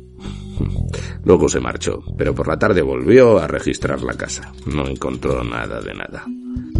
Luego 1.24 1.48
se 1.48 1.60
marchó, 1.60 2.02
pero 2.16 2.34
por 2.34 2.48
la 2.48 2.58
tarde 2.58 2.82
volvió 2.82 3.38
a 3.38 3.46
registrar 3.46 4.02
la 4.02 4.14
casa. 4.14 4.52
No 4.66 4.86
encontró 4.86 5.42
nada 5.42 5.80
de 5.80 5.94
nada. 5.94 6.24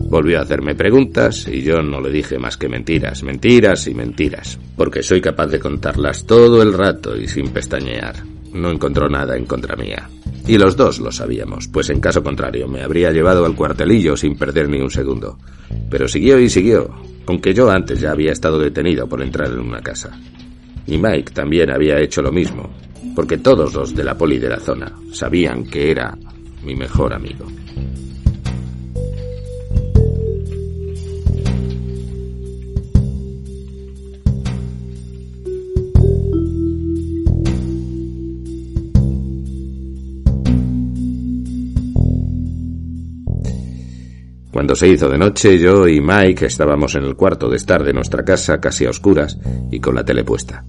Volvió 0.09 0.39
a 0.39 0.43
hacerme 0.43 0.75
preguntas 0.75 1.49
y 1.49 1.63
yo 1.63 1.83
no 1.83 2.01
le 2.01 2.11
dije 2.11 2.39
más 2.39 2.57
que 2.57 2.69
mentiras, 2.69 3.23
mentiras 3.23 3.87
y 3.87 3.95
mentiras, 3.95 4.59
porque 4.77 5.03
soy 5.03 5.21
capaz 5.21 5.49
de 5.49 5.59
contarlas 5.59 6.25
todo 6.27 6.63
el 6.63 6.73
rato 6.73 7.17
y 7.17 7.27
sin 7.27 7.49
pestañear. 7.49 8.17
No 8.53 8.71
encontró 8.71 9.09
nada 9.09 9.37
en 9.37 9.47
contra 9.47 9.75
mía. 9.77 10.09
Y 10.47 10.59
los 10.59 10.77
dos 10.77 11.01
lo 11.01 11.11
sabíamos, 11.11 11.69
pues 11.69 11.89
en 11.89 12.01
caso 12.01 12.23
contrario 12.23 12.69
me 12.69 12.83
habría 12.83 13.11
llevado 13.11 13.47
al 13.47 13.57
cuartelillo 13.57 14.17
sin 14.17 14.37
perder 14.37 14.69
ni 14.69 14.81
un 14.81 14.91
segundo. 14.91 15.39
Pero 15.89 16.07
siguió 16.07 16.39
y 16.39 16.51
siguió, 16.51 16.91
aunque 17.27 17.55
yo 17.55 17.71
antes 17.71 18.01
ya 18.01 18.11
había 18.11 18.33
estado 18.33 18.59
detenido 18.59 19.09
por 19.09 19.23
entrar 19.23 19.49
en 19.51 19.61
una 19.61 19.81
casa. 19.81 20.11
Y 20.87 20.99
Mike 20.99 21.33
también 21.33 21.71
había 21.71 21.99
hecho 21.99 22.21
lo 22.21 22.31
mismo, 22.31 22.69
porque 23.15 23.39
todos 23.39 23.73
los 23.73 23.95
de 23.95 24.05
la 24.05 24.19
poli 24.19 24.39
de 24.39 24.51
la 24.51 24.61
zona 24.61 24.93
sabían 25.13 25.65
que 25.65 25.91
era 25.91 26.15
mi 26.63 26.75
mejor 26.75 27.15
amigo. 27.15 27.47
Cuando 44.65 44.77
se 44.77 44.89
hizo 44.89 45.11
de 45.11 45.19
noche, 45.19 45.59
yo 45.59 45.87
y 45.87 46.01
Mike 46.01 46.47
estábamos 46.47 46.95
en 46.95 47.05
el 47.05 47.17
cuarto 47.17 47.51
de 47.51 47.57
estar 47.57 47.85
de 47.85 47.93
nuestra 47.93 48.25
casa 48.25 48.61
casi 48.61 48.87
a 48.87 48.89
oscuras 48.89 49.39
y 49.71 49.79
con 49.79 49.95
la 49.95 50.07
tele 50.07 50.25
puesta. 50.25 50.65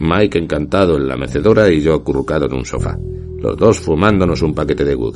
Mike 0.00 0.36
encantado 0.36 0.96
en 0.96 1.06
la 1.06 1.16
mecedora 1.16 1.70
y 1.70 1.80
yo 1.80 1.94
acurrucado 1.94 2.46
en 2.46 2.54
un 2.54 2.64
sofá, 2.66 2.98
los 3.38 3.56
dos 3.56 3.78
fumándonos 3.78 4.42
un 4.42 4.52
paquete 4.52 4.84
de 4.84 4.96
wood. 4.96 5.14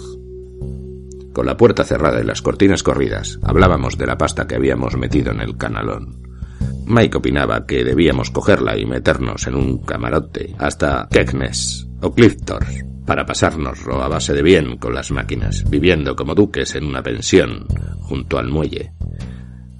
Con 1.33 1.45
la 1.45 1.57
puerta 1.57 1.83
cerrada 1.83 2.21
y 2.21 2.25
las 2.25 2.41
cortinas 2.41 2.85
corridas, 2.85 3.41
hablábamos 3.43 3.99
de 3.99 4.07
la 4.07 4.17
pasta 4.17 4.47
que 4.47 4.55
habíamos 4.55 4.97
metido 4.97 5.33
en 5.33 5.41
el 5.41 5.57
canalón. 5.57 6.23
Mike 6.87 7.19
opinaba 7.19 7.67
que 7.67 7.83
debíamos 7.83 8.31
cogerla 8.31 8.79
y 8.79 8.87
meternos 8.87 9.49
en 9.49 9.57
un 9.57 9.79
camarote 9.79 10.55
hasta 10.57 11.09
Keckness 11.11 11.89
o 12.01 12.15
Cliftors 12.15 12.90
para 13.11 13.27
pasárnoslo 13.27 14.01
a 14.05 14.07
base 14.07 14.33
de 14.33 14.41
bien 14.41 14.77
con 14.77 14.95
las 14.95 15.11
máquinas, 15.11 15.69
viviendo 15.69 16.15
como 16.15 16.33
duques 16.33 16.77
en 16.77 16.85
una 16.85 17.03
pensión 17.03 17.67
junto 18.03 18.39
al 18.39 18.47
muelle. 18.47 18.93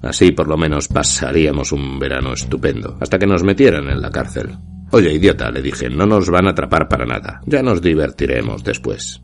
Así 0.01 0.33
por 0.33 0.49
lo 0.49 0.57
menos 0.57 0.89
pasaríamos 0.89 1.71
un 1.71 1.97
verano 1.97 2.33
estupendo, 2.33 2.97
hasta 2.99 3.17
que 3.17 3.25
nos 3.25 3.41
metieran 3.41 3.87
en 3.87 4.01
la 4.01 4.09
cárcel. 4.09 4.49
Oye, 4.91 5.13
idiota, 5.13 5.49
le 5.49 5.61
dije, 5.61 5.89
no 5.89 6.05
nos 6.05 6.29
van 6.29 6.47
a 6.47 6.51
atrapar 6.51 6.89
para 6.89 7.05
nada, 7.05 7.39
ya 7.45 7.63
nos 7.63 7.81
divertiremos 7.81 8.65
después. 8.65 9.21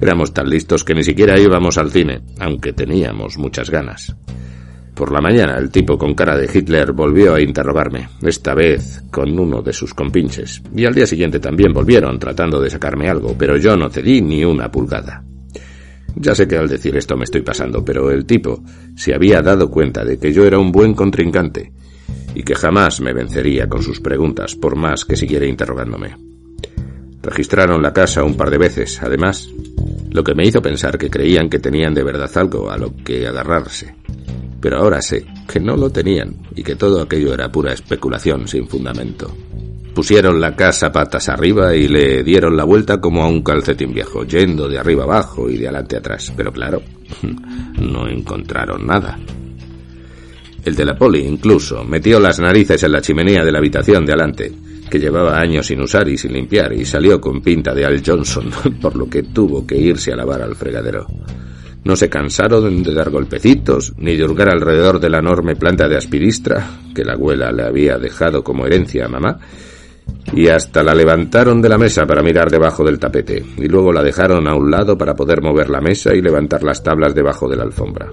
Éramos 0.00 0.32
tan 0.32 0.48
listos 0.48 0.84
que 0.84 0.94
ni 0.94 1.02
siquiera 1.02 1.40
íbamos 1.40 1.76
al 1.76 1.90
cine, 1.90 2.20
aunque 2.38 2.72
teníamos 2.72 3.36
muchas 3.36 3.68
ganas. 3.68 4.14
Por 4.98 5.12
la 5.12 5.20
mañana 5.20 5.56
el 5.58 5.70
tipo 5.70 5.96
con 5.96 6.12
cara 6.12 6.36
de 6.36 6.50
Hitler 6.52 6.90
volvió 6.90 7.34
a 7.34 7.40
interrogarme, 7.40 8.08
esta 8.20 8.52
vez 8.52 9.04
con 9.12 9.38
uno 9.38 9.62
de 9.62 9.72
sus 9.72 9.94
compinches, 9.94 10.60
y 10.74 10.86
al 10.86 10.94
día 10.94 11.06
siguiente 11.06 11.38
también 11.38 11.72
volvieron 11.72 12.18
tratando 12.18 12.60
de 12.60 12.68
sacarme 12.68 13.08
algo, 13.08 13.36
pero 13.38 13.56
yo 13.56 13.76
no 13.76 13.88
cedí 13.90 14.20
ni 14.20 14.44
una 14.44 14.72
pulgada. 14.72 15.22
Ya 16.16 16.34
sé 16.34 16.48
que 16.48 16.56
al 16.56 16.66
decir 16.66 16.96
esto 16.96 17.16
me 17.16 17.22
estoy 17.22 17.42
pasando, 17.42 17.84
pero 17.84 18.10
el 18.10 18.26
tipo 18.26 18.64
se 18.96 19.14
había 19.14 19.40
dado 19.40 19.70
cuenta 19.70 20.04
de 20.04 20.18
que 20.18 20.32
yo 20.32 20.44
era 20.44 20.58
un 20.58 20.72
buen 20.72 20.94
contrincante 20.94 21.72
y 22.34 22.42
que 22.42 22.56
jamás 22.56 23.00
me 23.00 23.12
vencería 23.12 23.68
con 23.68 23.84
sus 23.84 24.00
preguntas 24.00 24.56
por 24.56 24.74
más 24.74 25.04
que 25.04 25.14
siguiera 25.14 25.46
interrogándome. 25.46 26.16
Registraron 27.22 27.80
la 27.80 27.92
casa 27.92 28.24
un 28.24 28.36
par 28.36 28.50
de 28.50 28.58
veces, 28.58 29.00
además, 29.00 29.48
lo 30.10 30.24
que 30.24 30.34
me 30.34 30.44
hizo 30.44 30.60
pensar 30.60 30.98
que 30.98 31.08
creían 31.08 31.48
que 31.48 31.60
tenían 31.60 31.94
de 31.94 32.02
verdad 32.02 32.36
algo 32.36 32.68
a 32.68 32.76
lo 32.76 32.96
que 32.96 33.28
agarrarse. 33.28 33.97
Pero 34.60 34.78
ahora 34.78 35.00
sé 35.00 35.24
que 35.46 35.60
no 35.60 35.76
lo 35.76 35.90
tenían 35.90 36.36
y 36.54 36.62
que 36.62 36.76
todo 36.76 37.00
aquello 37.00 37.32
era 37.32 37.50
pura 37.50 37.72
especulación 37.72 38.48
sin 38.48 38.68
fundamento. 38.68 39.32
Pusieron 39.94 40.40
la 40.40 40.54
casa 40.54 40.92
patas 40.92 41.28
arriba 41.28 41.74
y 41.74 41.88
le 41.88 42.22
dieron 42.22 42.56
la 42.56 42.64
vuelta 42.64 43.00
como 43.00 43.22
a 43.22 43.28
un 43.28 43.42
calcetín 43.42 43.92
viejo, 43.92 44.24
yendo 44.24 44.68
de 44.68 44.78
arriba 44.78 45.04
abajo 45.04 45.50
y 45.50 45.56
de 45.56 45.66
adelante 45.66 45.96
atrás. 45.96 46.32
Pero 46.36 46.52
claro, 46.52 46.82
no 47.80 48.08
encontraron 48.08 48.86
nada. 48.86 49.18
El 50.64 50.74
de 50.74 50.84
la 50.84 50.96
poli 50.96 51.20
incluso 51.20 51.82
metió 51.84 52.20
las 52.20 52.38
narices 52.38 52.82
en 52.82 52.92
la 52.92 53.00
chimenea 53.00 53.44
de 53.44 53.52
la 53.52 53.58
habitación 53.58 54.04
de 54.04 54.12
adelante, 54.12 54.52
que 54.90 54.98
llevaba 54.98 55.38
años 55.38 55.66
sin 55.66 55.80
usar 55.80 56.08
y 56.08 56.18
sin 56.18 56.32
limpiar, 56.32 56.72
y 56.72 56.84
salió 56.84 57.20
con 57.20 57.40
pinta 57.40 57.74
de 57.74 57.84
Al 57.84 58.02
Johnson, 58.04 58.50
por 58.80 58.96
lo 58.96 59.08
que 59.08 59.22
tuvo 59.22 59.66
que 59.66 59.76
irse 59.76 60.12
a 60.12 60.16
lavar 60.16 60.42
al 60.42 60.54
fregadero. 60.54 61.06
No 61.88 61.96
se 61.96 62.10
cansaron 62.10 62.82
de 62.82 62.92
dar 62.92 63.08
golpecitos, 63.08 63.94
ni 63.96 64.14
de 64.14 64.22
hurgar 64.22 64.50
alrededor 64.50 65.00
de 65.00 65.08
la 65.08 65.20
enorme 65.20 65.56
planta 65.56 65.88
de 65.88 65.96
aspiristra 65.96 66.82
que 66.94 67.02
la 67.02 67.14
abuela 67.14 67.50
le 67.50 67.62
había 67.62 67.96
dejado 67.96 68.44
como 68.44 68.66
herencia 68.66 69.06
a 69.06 69.08
mamá, 69.08 69.38
y 70.34 70.48
hasta 70.48 70.82
la 70.82 70.94
levantaron 70.94 71.62
de 71.62 71.70
la 71.70 71.78
mesa 71.78 72.04
para 72.04 72.22
mirar 72.22 72.50
debajo 72.50 72.84
del 72.84 72.98
tapete, 72.98 73.42
y 73.56 73.68
luego 73.68 73.90
la 73.90 74.02
dejaron 74.02 74.46
a 74.46 74.54
un 74.54 74.70
lado 74.70 74.98
para 74.98 75.16
poder 75.16 75.40
mover 75.40 75.70
la 75.70 75.80
mesa 75.80 76.14
y 76.14 76.20
levantar 76.20 76.62
las 76.62 76.82
tablas 76.82 77.14
debajo 77.14 77.48
de 77.48 77.56
la 77.56 77.62
alfombra. 77.62 78.10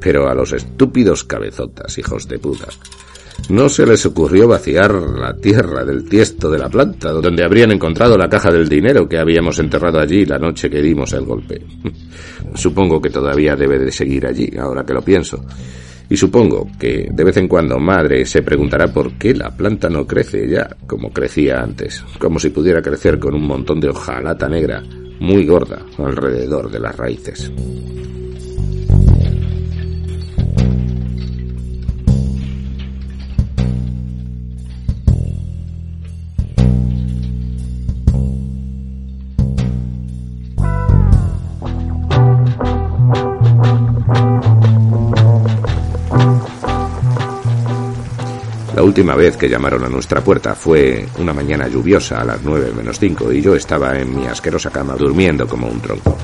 Pero 0.00 0.28
a 0.28 0.34
los 0.34 0.52
estúpidos 0.52 1.24
cabezotas, 1.24 1.98
hijos 1.98 2.28
de 2.28 2.38
puta, 2.38 2.68
no 3.48 3.68
se 3.68 3.86
les 3.86 4.04
ocurrió 4.04 4.46
vaciar 4.46 4.92
la 4.92 5.34
tierra 5.34 5.84
del 5.84 6.06
tiesto 6.08 6.50
de 6.50 6.58
la 6.58 6.68
planta, 6.68 7.12
donde 7.12 7.44
habrían 7.44 7.72
encontrado 7.72 8.18
la 8.18 8.28
caja 8.28 8.50
del 8.50 8.68
dinero 8.68 9.08
que 9.08 9.18
habíamos 9.18 9.58
enterrado 9.58 9.98
allí 9.98 10.26
la 10.26 10.38
noche 10.38 10.68
que 10.68 10.82
dimos 10.82 11.12
el 11.14 11.24
golpe. 11.24 11.62
Supongo 12.54 13.00
que 13.00 13.10
todavía 13.10 13.56
debe 13.56 13.78
de 13.78 13.90
seguir 13.90 14.26
allí, 14.26 14.50
ahora 14.58 14.84
que 14.84 14.92
lo 14.92 15.02
pienso. 15.02 15.42
Y 16.10 16.16
supongo 16.16 16.66
que 16.78 17.08
de 17.12 17.24
vez 17.24 17.36
en 17.36 17.48
cuando 17.48 17.78
madre 17.78 18.24
se 18.24 18.40
preguntará 18.40 18.88
por 18.88 19.12
qué 19.18 19.34
la 19.34 19.54
planta 19.54 19.90
no 19.90 20.06
crece 20.06 20.48
ya 20.48 20.66
como 20.86 21.12
crecía 21.12 21.60
antes, 21.60 22.02
como 22.18 22.38
si 22.38 22.48
pudiera 22.48 22.80
crecer 22.80 23.18
con 23.18 23.34
un 23.34 23.46
montón 23.46 23.78
de 23.78 23.90
hojalata 23.90 24.48
negra 24.48 24.82
muy 25.20 25.44
gorda 25.44 25.84
alrededor 25.98 26.70
de 26.70 26.80
las 26.80 26.96
raíces. 26.96 27.52
Última 48.88 49.14
vez 49.14 49.36
que 49.36 49.50
llamaron 49.50 49.84
a 49.84 49.88
nuestra 49.90 50.22
puerta 50.22 50.54
fue 50.54 51.06
una 51.18 51.34
mañana 51.34 51.68
lluviosa 51.68 52.22
a 52.22 52.24
las 52.24 52.42
nueve 52.42 52.72
menos 52.74 52.98
cinco 52.98 53.30
y 53.30 53.42
yo 53.42 53.54
estaba 53.54 53.98
en 53.98 54.18
mi 54.18 54.26
asquerosa 54.26 54.70
cama 54.70 54.94
durmiendo 54.96 55.46
como 55.46 55.68
un 55.68 55.78
tronco. 55.78 56.16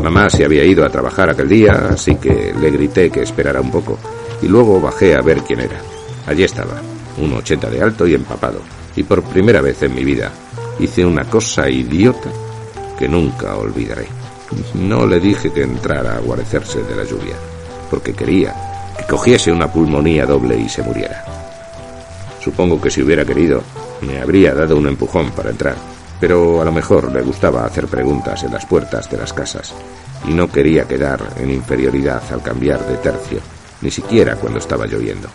Mamá 0.00 0.30
se 0.30 0.44
había 0.44 0.64
ido 0.64 0.84
a 0.84 0.90
trabajar 0.90 1.28
aquel 1.28 1.48
día, 1.48 1.88
así 1.90 2.14
que 2.14 2.54
le 2.58 2.70
grité 2.70 3.10
que 3.10 3.22
esperara 3.22 3.60
un 3.60 3.72
poco 3.72 3.98
y 4.40 4.46
luego 4.46 4.80
bajé 4.80 5.16
a 5.16 5.22
ver 5.22 5.40
quién 5.42 5.58
era. 5.58 5.80
Allí 6.28 6.44
estaba, 6.44 6.80
un 7.20 7.32
ochenta 7.32 7.68
de 7.68 7.82
alto 7.82 8.06
y 8.06 8.14
empapado, 8.14 8.60
y 8.94 9.02
por 9.02 9.24
primera 9.24 9.60
vez 9.60 9.82
en 9.82 9.96
mi 9.96 10.04
vida 10.04 10.30
hice 10.78 11.04
una 11.04 11.24
cosa 11.24 11.68
idiota 11.68 12.30
que 12.96 13.08
nunca 13.08 13.56
olvidaré. 13.56 14.06
No 14.74 15.04
le 15.04 15.18
dije 15.18 15.52
que 15.52 15.62
entrara 15.62 16.14
a 16.14 16.20
guarecerse 16.20 16.80
de 16.84 16.94
la 16.94 17.02
lluvia, 17.02 17.34
porque 17.90 18.14
quería 18.14 18.54
que 18.96 19.04
cogiese 19.04 19.50
una 19.50 19.66
pulmonía 19.66 20.26
doble 20.26 20.56
y 20.56 20.68
se 20.68 20.84
muriera. 20.84 21.37
Supongo 22.40 22.80
que 22.80 22.90
si 22.90 23.02
hubiera 23.02 23.24
querido, 23.24 23.62
me 24.02 24.20
habría 24.20 24.54
dado 24.54 24.76
un 24.76 24.86
empujón 24.86 25.30
para 25.32 25.50
entrar, 25.50 25.76
pero 26.20 26.60
a 26.60 26.64
lo 26.64 26.72
mejor 26.72 27.12
le 27.12 27.22
gustaba 27.22 27.64
hacer 27.64 27.86
preguntas 27.86 28.42
en 28.44 28.52
las 28.52 28.66
puertas 28.66 29.10
de 29.10 29.16
las 29.16 29.32
casas, 29.32 29.74
y 30.26 30.32
no 30.32 30.50
quería 30.50 30.86
quedar 30.86 31.20
en 31.38 31.50
inferioridad 31.50 32.22
al 32.32 32.42
cambiar 32.42 32.84
de 32.86 32.96
tercio, 32.98 33.40
ni 33.80 33.90
siquiera 33.90 34.36
cuando 34.36 34.58
estaba 34.58 34.86
lloviendo. 34.86 35.28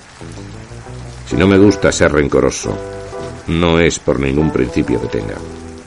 Si 1.27 1.35
no 1.35 1.47
me 1.47 1.57
gusta 1.57 1.91
ser 1.91 2.11
rencoroso, 2.11 2.77
no 3.47 3.79
es 3.79 3.99
por 3.99 4.19
ningún 4.19 4.51
principio 4.51 5.01
que 5.01 5.07
tenga, 5.07 5.35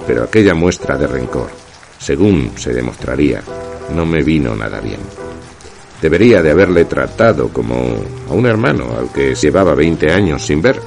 pero 0.07 0.25
aquella 0.25 0.55
muestra 0.55 0.97
de 0.97 1.07
rencor, 1.07 1.51
según 1.99 2.53
se 2.57 2.73
demostraría, 2.73 3.43
no 3.95 4.05
me 4.05 4.23
vino 4.23 4.55
nada 4.55 4.81
bien. 4.81 5.01
Debería 6.01 6.43
de 6.43 6.51
haberle 6.51 6.85
tratado 6.85 7.49
como 7.49 7.75
a 8.29 8.33
un 8.33 8.47
hermano 8.47 8.97
al 8.99 9.11
que 9.11 9.35
llevaba 9.35 9.75
20 9.75 10.12
años 10.12 10.45
sin 10.45 10.61
ver 10.61 10.79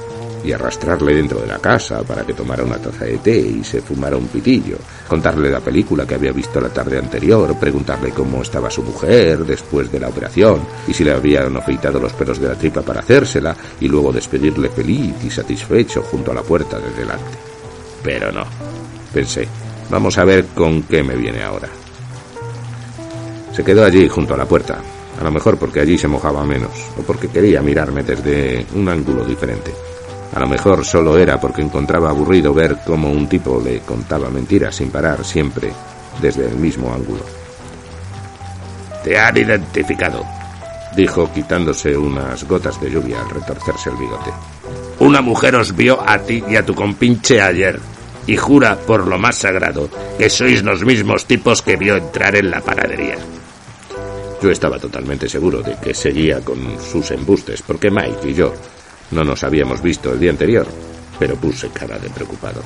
y 0.44 0.52
arrastrarle 0.52 1.14
dentro 1.14 1.40
de 1.40 1.46
la 1.46 1.58
casa 1.58 2.02
para 2.02 2.24
que 2.24 2.34
tomara 2.34 2.64
una 2.64 2.78
taza 2.78 3.04
de 3.04 3.18
té 3.18 3.38
y 3.38 3.64
se 3.64 3.80
fumara 3.80 4.16
un 4.16 4.28
pitillo, 4.28 4.76
contarle 5.08 5.50
la 5.50 5.60
película 5.60 6.06
que 6.06 6.14
había 6.14 6.32
visto 6.32 6.60
la 6.60 6.68
tarde 6.68 6.98
anterior, 6.98 7.54
preguntarle 7.58 8.10
cómo 8.10 8.42
estaba 8.42 8.70
su 8.70 8.82
mujer 8.82 9.44
después 9.44 9.90
de 9.90 10.00
la 10.00 10.08
operación 10.08 10.60
y 10.86 10.94
si 10.94 11.04
le 11.04 11.12
habían 11.12 11.56
afeitado 11.56 12.00
los 12.00 12.12
pelos 12.12 12.38
de 12.40 12.48
la 12.48 12.54
tripa 12.54 12.82
para 12.82 13.00
hacérsela 13.00 13.54
y 13.80 13.88
luego 13.88 14.12
despedirle 14.12 14.70
feliz 14.70 15.14
y 15.24 15.30
satisfecho 15.30 16.02
junto 16.02 16.30
a 16.30 16.34
la 16.34 16.42
puerta 16.42 16.78
de 16.78 16.90
delante. 16.90 17.38
Pero 18.02 18.32
no, 18.32 18.44
pensé, 19.12 19.46
vamos 19.90 20.16
a 20.18 20.24
ver 20.24 20.46
con 20.54 20.82
qué 20.84 21.02
me 21.02 21.16
viene 21.16 21.42
ahora. 21.42 21.68
Se 23.52 23.64
quedó 23.64 23.84
allí 23.84 24.08
junto 24.08 24.34
a 24.34 24.36
la 24.36 24.46
puerta, 24.46 24.78
a 25.20 25.24
lo 25.24 25.30
mejor 25.30 25.58
porque 25.58 25.80
allí 25.80 25.98
se 25.98 26.08
mojaba 26.08 26.44
menos, 26.44 26.70
o 26.98 27.02
porque 27.02 27.28
quería 27.28 27.60
mirarme 27.60 28.02
desde 28.02 28.64
un 28.74 28.88
ángulo 28.88 29.24
diferente. 29.24 29.72
A 30.32 30.40
lo 30.40 30.48
mejor 30.48 30.84
solo 30.84 31.18
era 31.18 31.40
porque 31.40 31.62
encontraba 31.62 32.10
aburrido 32.10 32.54
ver 32.54 32.78
cómo 32.86 33.10
un 33.10 33.28
tipo 33.28 33.60
le 33.64 33.80
contaba 33.80 34.30
mentiras 34.30 34.76
sin 34.76 34.90
parar 34.90 35.24
siempre 35.24 35.72
desde 36.22 36.46
el 36.46 36.56
mismo 36.56 36.92
ángulo. 36.94 37.24
Te 39.02 39.18
han 39.18 39.36
identificado, 39.36 40.24
dijo 40.94 41.32
quitándose 41.32 41.96
unas 41.96 42.44
gotas 42.44 42.80
de 42.80 42.90
lluvia 42.90 43.20
al 43.20 43.30
retorcerse 43.30 43.90
el 43.90 43.96
bigote. 43.96 44.30
Una 45.00 45.20
mujer 45.20 45.56
os 45.56 45.74
vio 45.74 45.98
a 46.00 46.18
ti 46.18 46.44
y 46.48 46.56
a 46.56 46.64
tu 46.64 46.74
compinche 46.74 47.40
ayer 47.40 47.80
y 48.26 48.36
jura 48.36 48.76
por 48.76 49.08
lo 49.08 49.18
más 49.18 49.36
sagrado 49.36 49.88
que 50.16 50.30
sois 50.30 50.62
los 50.62 50.84
mismos 50.84 51.24
tipos 51.24 51.62
que 51.62 51.76
vio 51.76 51.96
entrar 51.96 52.36
en 52.36 52.50
la 52.50 52.60
panadería. 52.60 53.16
Yo 54.42 54.50
estaba 54.50 54.78
totalmente 54.78 55.28
seguro 55.28 55.62
de 55.62 55.76
que 55.76 55.92
seguía 55.92 56.40
con 56.40 56.78
sus 56.80 57.10
embustes, 57.10 57.62
porque 57.62 57.90
Mike 57.90 58.30
y 58.30 58.34
yo 58.34 58.52
no 59.10 59.24
nos 59.24 59.42
habíamos 59.44 59.82
visto 59.82 60.12
el 60.12 60.20
día 60.20 60.30
anterior, 60.30 60.66
pero 61.18 61.36
puse 61.36 61.68
cara 61.68 61.98
de 61.98 62.10
preocupado. 62.10 62.62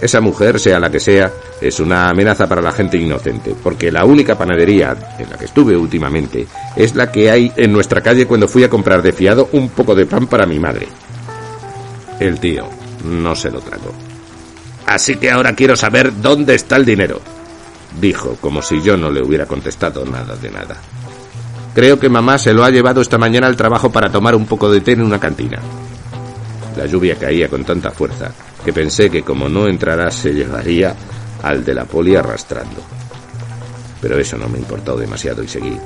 Esa 0.00 0.20
mujer, 0.20 0.58
sea 0.58 0.80
la 0.80 0.90
que 0.90 0.98
sea, 0.98 1.32
es 1.60 1.78
una 1.78 2.08
amenaza 2.08 2.48
para 2.48 2.60
la 2.60 2.72
gente 2.72 2.96
inocente, 2.96 3.54
porque 3.62 3.92
la 3.92 4.04
única 4.04 4.36
panadería 4.36 4.96
en 5.16 5.30
la 5.30 5.38
que 5.38 5.44
estuve 5.44 5.76
últimamente 5.76 6.46
es 6.74 6.96
la 6.96 7.12
que 7.12 7.30
hay 7.30 7.52
en 7.56 7.72
nuestra 7.72 8.00
calle 8.00 8.26
cuando 8.26 8.48
fui 8.48 8.64
a 8.64 8.68
comprar 8.68 9.00
de 9.00 9.12
fiado 9.12 9.48
un 9.52 9.68
poco 9.68 9.94
de 9.94 10.06
pan 10.06 10.26
para 10.26 10.44
mi 10.44 10.58
madre. 10.58 10.88
El 12.18 12.40
tío 12.40 12.68
no 13.04 13.36
se 13.36 13.52
lo 13.52 13.60
tragó. 13.60 13.92
Así 14.86 15.16
que 15.16 15.30
ahora 15.30 15.54
quiero 15.54 15.76
saber 15.76 16.20
dónde 16.20 16.56
está 16.56 16.76
el 16.76 16.84
dinero, 16.84 17.20
dijo, 18.00 18.36
como 18.40 18.60
si 18.60 18.82
yo 18.82 18.96
no 18.96 19.08
le 19.10 19.22
hubiera 19.22 19.46
contestado 19.46 20.04
nada 20.04 20.34
de 20.34 20.50
nada. 20.50 20.76
Creo 21.74 21.98
que 21.98 22.10
mamá 22.10 22.36
se 22.36 22.52
lo 22.52 22.64
ha 22.64 22.70
llevado 22.70 23.00
esta 23.00 23.16
mañana 23.16 23.46
al 23.46 23.56
trabajo 23.56 23.90
para 23.90 24.12
tomar 24.12 24.34
un 24.34 24.44
poco 24.44 24.70
de 24.70 24.82
té 24.82 24.92
en 24.92 25.02
una 25.02 25.18
cantina. 25.18 25.58
La 26.76 26.86
lluvia 26.86 27.16
caía 27.16 27.48
con 27.48 27.64
tanta 27.64 27.90
fuerza 27.90 28.30
que 28.64 28.72
pensé 28.72 29.10
que 29.10 29.22
como 29.22 29.48
no 29.48 29.66
entrara 29.66 30.10
se 30.10 30.32
llevaría 30.32 30.94
al 31.42 31.64
de 31.64 31.74
la 31.74 31.84
poli 31.84 32.14
arrastrando. 32.14 32.82
Pero 34.00 34.18
eso 34.18 34.36
no 34.36 34.48
me 34.48 34.58
importó 34.58 34.96
demasiado 34.96 35.42
y 35.42 35.48
seguí. 35.48 35.76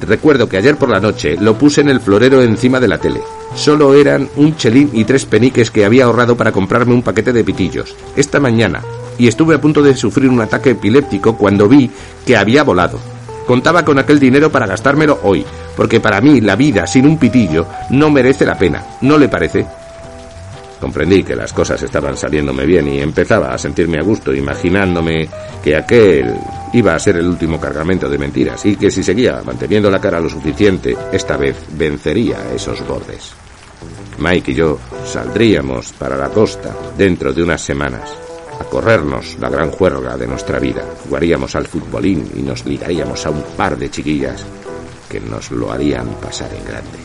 Recuerdo 0.00 0.48
que 0.48 0.56
ayer 0.56 0.76
por 0.76 0.90
la 0.90 1.00
noche 1.00 1.36
lo 1.40 1.56
puse 1.56 1.80
en 1.80 1.88
el 1.88 2.00
florero 2.00 2.42
encima 2.42 2.80
de 2.80 2.88
la 2.88 2.98
tele. 2.98 3.20
Solo 3.54 3.94
eran 3.94 4.28
un 4.36 4.56
chelín 4.56 4.90
y 4.92 5.04
tres 5.04 5.24
peniques 5.24 5.70
que 5.70 5.84
había 5.84 6.04
ahorrado 6.04 6.36
para 6.36 6.50
comprarme 6.50 6.92
un 6.92 7.02
paquete 7.02 7.32
de 7.32 7.44
pitillos. 7.44 7.94
Esta 8.16 8.40
mañana. 8.40 8.82
Y 9.16 9.28
estuve 9.28 9.54
a 9.54 9.60
punto 9.60 9.80
de 9.80 9.94
sufrir 9.94 10.28
un 10.28 10.40
ataque 10.40 10.70
epiléptico 10.70 11.36
cuando 11.36 11.68
vi 11.68 11.88
que 12.26 12.36
había 12.36 12.64
volado. 12.64 13.13
Contaba 13.46 13.84
con 13.84 13.98
aquel 13.98 14.18
dinero 14.18 14.50
para 14.50 14.66
gastármelo 14.66 15.20
hoy, 15.22 15.44
porque 15.76 16.00
para 16.00 16.20
mí 16.20 16.40
la 16.40 16.56
vida 16.56 16.86
sin 16.86 17.06
un 17.06 17.18
pitillo 17.18 17.66
no 17.90 18.10
merece 18.10 18.46
la 18.46 18.56
pena, 18.56 18.82
¿no 19.02 19.18
le 19.18 19.28
parece? 19.28 19.66
Comprendí 20.80 21.22
que 21.22 21.36
las 21.36 21.52
cosas 21.52 21.82
estaban 21.82 22.16
saliéndome 22.16 22.66
bien 22.66 22.88
y 22.88 23.00
empezaba 23.00 23.54
a 23.54 23.58
sentirme 23.58 23.98
a 23.98 24.02
gusto 24.02 24.34
imaginándome 24.34 25.28
que 25.62 25.76
aquel 25.76 26.34
iba 26.72 26.94
a 26.94 26.98
ser 26.98 27.16
el 27.16 27.26
último 27.26 27.60
cargamento 27.60 28.08
de 28.08 28.18
mentiras 28.18 28.64
y 28.66 28.76
que 28.76 28.90
si 28.90 29.02
seguía 29.02 29.40
manteniendo 29.44 29.90
la 29.90 30.00
cara 30.00 30.20
lo 30.20 30.28
suficiente, 30.28 30.96
esta 31.12 31.36
vez 31.36 31.56
vencería 31.70 32.38
esos 32.54 32.86
bordes. 32.86 33.32
Mike 34.18 34.52
y 34.52 34.54
yo 34.54 34.78
saldríamos 35.04 35.92
para 35.92 36.16
la 36.16 36.28
costa 36.28 36.74
dentro 36.96 37.32
de 37.32 37.42
unas 37.42 37.60
semanas 37.60 38.23
a 38.60 38.64
corrernos 38.64 39.36
la 39.40 39.48
gran 39.48 39.70
juerga 39.70 40.16
de 40.16 40.26
nuestra 40.26 40.58
vida. 40.58 40.84
Jugaríamos 41.04 41.54
al 41.56 41.66
futbolín 41.66 42.28
y 42.36 42.42
nos 42.42 42.64
ligaríamos 42.64 43.24
a 43.26 43.30
un 43.30 43.42
par 43.56 43.76
de 43.76 43.90
chiquillas 43.90 44.44
que 45.08 45.20
nos 45.20 45.50
lo 45.50 45.72
harían 45.72 46.06
pasar 46.20 46.52
en 46.54 46.64
grande. 46.64 46.98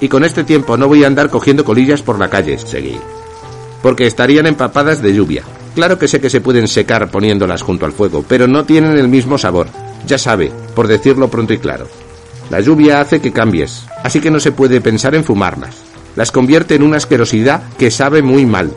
Y 0.00 0.08
con 0.08 0.24
este 0.24 0.44
tiempo 0.44 0.76
no 0.76 0.88
voy 0.88 1.04
a 1.04 1.06
andar 1.06 1.30
cogiendo 1.30 1.64
colillas 1.64 2.02
por 2.02 2.18
la 2.18 2.28
calle, 2.28 2.58
seguí. 2.58 2.98
Porque 3.82 4.06
estarían 4.06 4.46
empapadas 4.46 5.00
de 5.00 5.14
lluvia. 5.14 5.44
Claro 5.74 5.98
que 5.98 6.08
sé 6.08 6.20
que 6.20 6.30
se 6.30 6.40
pueden 6.40 6.68
secar 6.68 7.10
poniéndolas 7.10 7.62
junto 7.62 7.86
al 7.86 7.92
fuego, 7.92 8.24
pero 8.26 8.46
no 8.46 8.64
tienen 8.64 8.98
el 8.98 9.08
mismo 9.08 9.38
sabor. 9.38 9.68
Ya 10.06 10.18
sabe, 10.18 10.52
por 10.74 10.88
decirlo 10.88 11.28
pronto 11.28 11.52
y 11.52 11.58
claro. 11.58 11.86
La 12.50 12.60
lluvia 12.60 13.00
hace 13.00 13.20
que 13.20 13.32
cambies, 13.32 13.86
así 14.02 14.20
que 14.20 14.30
no 14.30 14.40
se 14.40 14.52
puede 14.52 14.80
pensar 14.80 15.14
en 15.14 15.24
fumarlas. 15.24 15.76
Las 16.16 16.30
convierte 16.30 16.74
en 16.74 16.82
una 16.82 16.98
asquerosidad 16.98 17.62
que 17.78 17.90
sabe 17.90 18.20
muy 18.20 18.44
mal. 18.44 18.72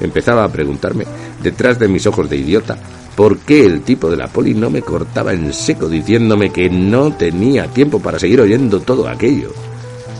Empezaba 0.00 0.44
a 0.44 0.52
preguntarme, 0.52 1.04
detrás 1.42 1.78
de 1.78 1.88
mis 1.88 2.06
ojos 2.06 2.28
de 2.28 2.36
idiota, 2.36 2.76
por 3.16 3.38
qué 3.38 3.64
el 3.64 3.82
tipo 3.82 4.10
de 4.10 4.16
la 4.16 4.28
poli 4.28 4.54
no 4.54 4.68
me 4.68 4.82
cortaba 4.82 5.32
en 5.32 5.52
seco 5.52 5.88
diciéndome 5.88 6.50
que 6.50 6.68
no 6.68 7.14
tenía 7.14 7.66
tiempo 7.66 7.98
para 7.98 8.18
seguir 8.18 8.40
oyendo 8.40 8.80
todo 8.80 9.08
aquello. 9.08 9.52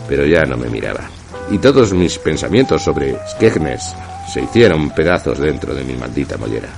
Pero 0.09 0.24
ya 0.24 0.43
no 0.45 0.57
me 0.57 0.70
miraba. 0.70 1.11
Y 1.51 1.59
todos 1.59 1.93
mis 1.93 2.18
pensamientos 2.18 2.83
sobre 2.83 3.16
Skegnes 3.33 3.95
se 4.33 4.43
hicieron 4.43 4.91
pedazos 4.91 5.39
dentro 5.39 5.74
de 5.74 5.85
mi 5.85 5.95
maldita 5.95 6.37
mollera. 6.39 6.70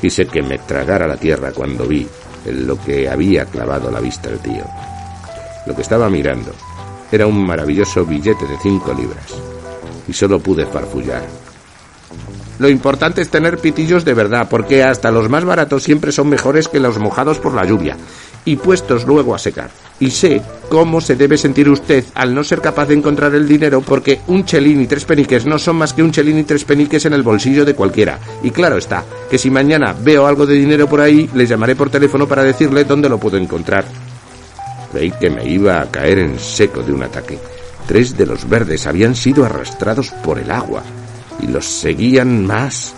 Quise 0.00 0.26
que 0.26 0.42
me 0.42 0.58
tragara 0.58 1.06
la 1.06 1.16
tierra 1.16 1.52
cuando 1.52 1.86
vi 1.86 2.06
en 2.44 2.66
lo 2.66 2.80
que 2.80 3.08
había 3.08 3.44
clavado 3.44 3.90
la 3.90 4.00
vista 4.00 4.30
el 4.30 4.38
tío. 4.38 4.64
Lo 5.66 5.74
que 5.74 5.82
estaba 5.82 6.08
mirando 6.08 6.52
era 7.10 7.26
un 7.26 7.44
maravilloso 7.44 8.04
billete 8.04 8.46
de 8.46 8.56
cinco 8.62 8.94
libras. 8.94 9.34
Y 10.08 10.12
solo 10.12 10.38
pude 10.38 10.66
farfullar. 10.66 11.45
Lo 12.58 12.68
importante 12.68 13.20
es 13.20 13.28
tener 13.28 13.58
pitillos 13.58 14.04
de 14.04 14.14
verdad, 14.14 14.48
porque 14.48 14.82
hasta 14.82 15.10
los 15.10 15.28
más 15.28 15.44
baratos 15.44 15.82
siempre 15.82 16.12
son 16.12 16.28
mejores 16.28 16.68
que 16.68 16.80
los 16.80 16.98
mojados 16.98 17.38
por 17.38 17.54
la 17.54 17.64
lluvia 17.64 17.96
y 18.46 18.56
puestos 18.56 19.06
luego 19.06 19.34
a 19.34 19.38
secar. 19.38 19.70
Y 20.00 20.10
sé 20.10 20.40
cómo 20.70 21.00
se 21.00 21.16
debe 21.16 21.36
sentir 21.36 21.68
usted 21.68 22.04
al 22.14 22.34
no 22.34 22.42
ser 22.44 22.60
capaz 22.60 22.86
de 22.86 22.94
encontrar 22.94 23.34
el 23.34 23.46
dinero 23.46 23.82
porque 23.82 24.20
un 24.28 24.44
chelín 24.44 24.80
y 24.80 24.86
tres 24.86 25.04
peniques 25.04 25.44
no 25.44 25.58
son 25.58 25.76
más 25.76 25.92
que 25.92 26.02
un 26.02 26.12
chelín 26.12 26.38
y 26.38 26.44
tres 26.44 26.64
peniques 26.64 27.04
en 27.04 27.12
el 27.12 27.22
bolsillo 27.22 27.64
de 27.64 27.74
cualquiera. 27.74 28.18
Y 28.42 28.50
claro 28.50 28.78
está, 28.78 29.04
que 29.28 29.36
si 29.36 29.50
mañana 29.50 29.94
veo 30.00 30.26
algo 30.26 30.46
de 30.46 30.54
dinero 30.54 30.88
por 30.88 31.00
ahí, 31.00 31.28
le 31.34 31.46
llamaré 31.46 31.76
por 31.76 31.90
teléfono 31.90 32.26
para 32.26 32.42
decirle 32.42 32.84
dónde 32.84 33.08
lo 33.08 33.18
puedo 33.18 33.36
encontrar. 33.36 33.84
Creí 34.92 35.10
que 35.10 35.28
me 35.28 35.44
iba 35.46 35.80
a 35.80 35.90
caer 35.90 36.20
en 36.20 36.38
seco 36.38 36.82
de 36.82 36.92
un 36.92 37.02
ataque. 37.02 37.38
Tres 37.86 38.16
de 38.16 38.26
los 38.26 38.48
verdes 38.48 38.86
habían 38.86 39.14
sido 39.14 39.44
arrastrados 39.44 40.10
por 40.24 40.38
el 40.38 40.50
agua 40.50 40.82
y 41.40 41.46
los 41.46 41.64
seguían 41.64 42.46
más. 42.46 42.94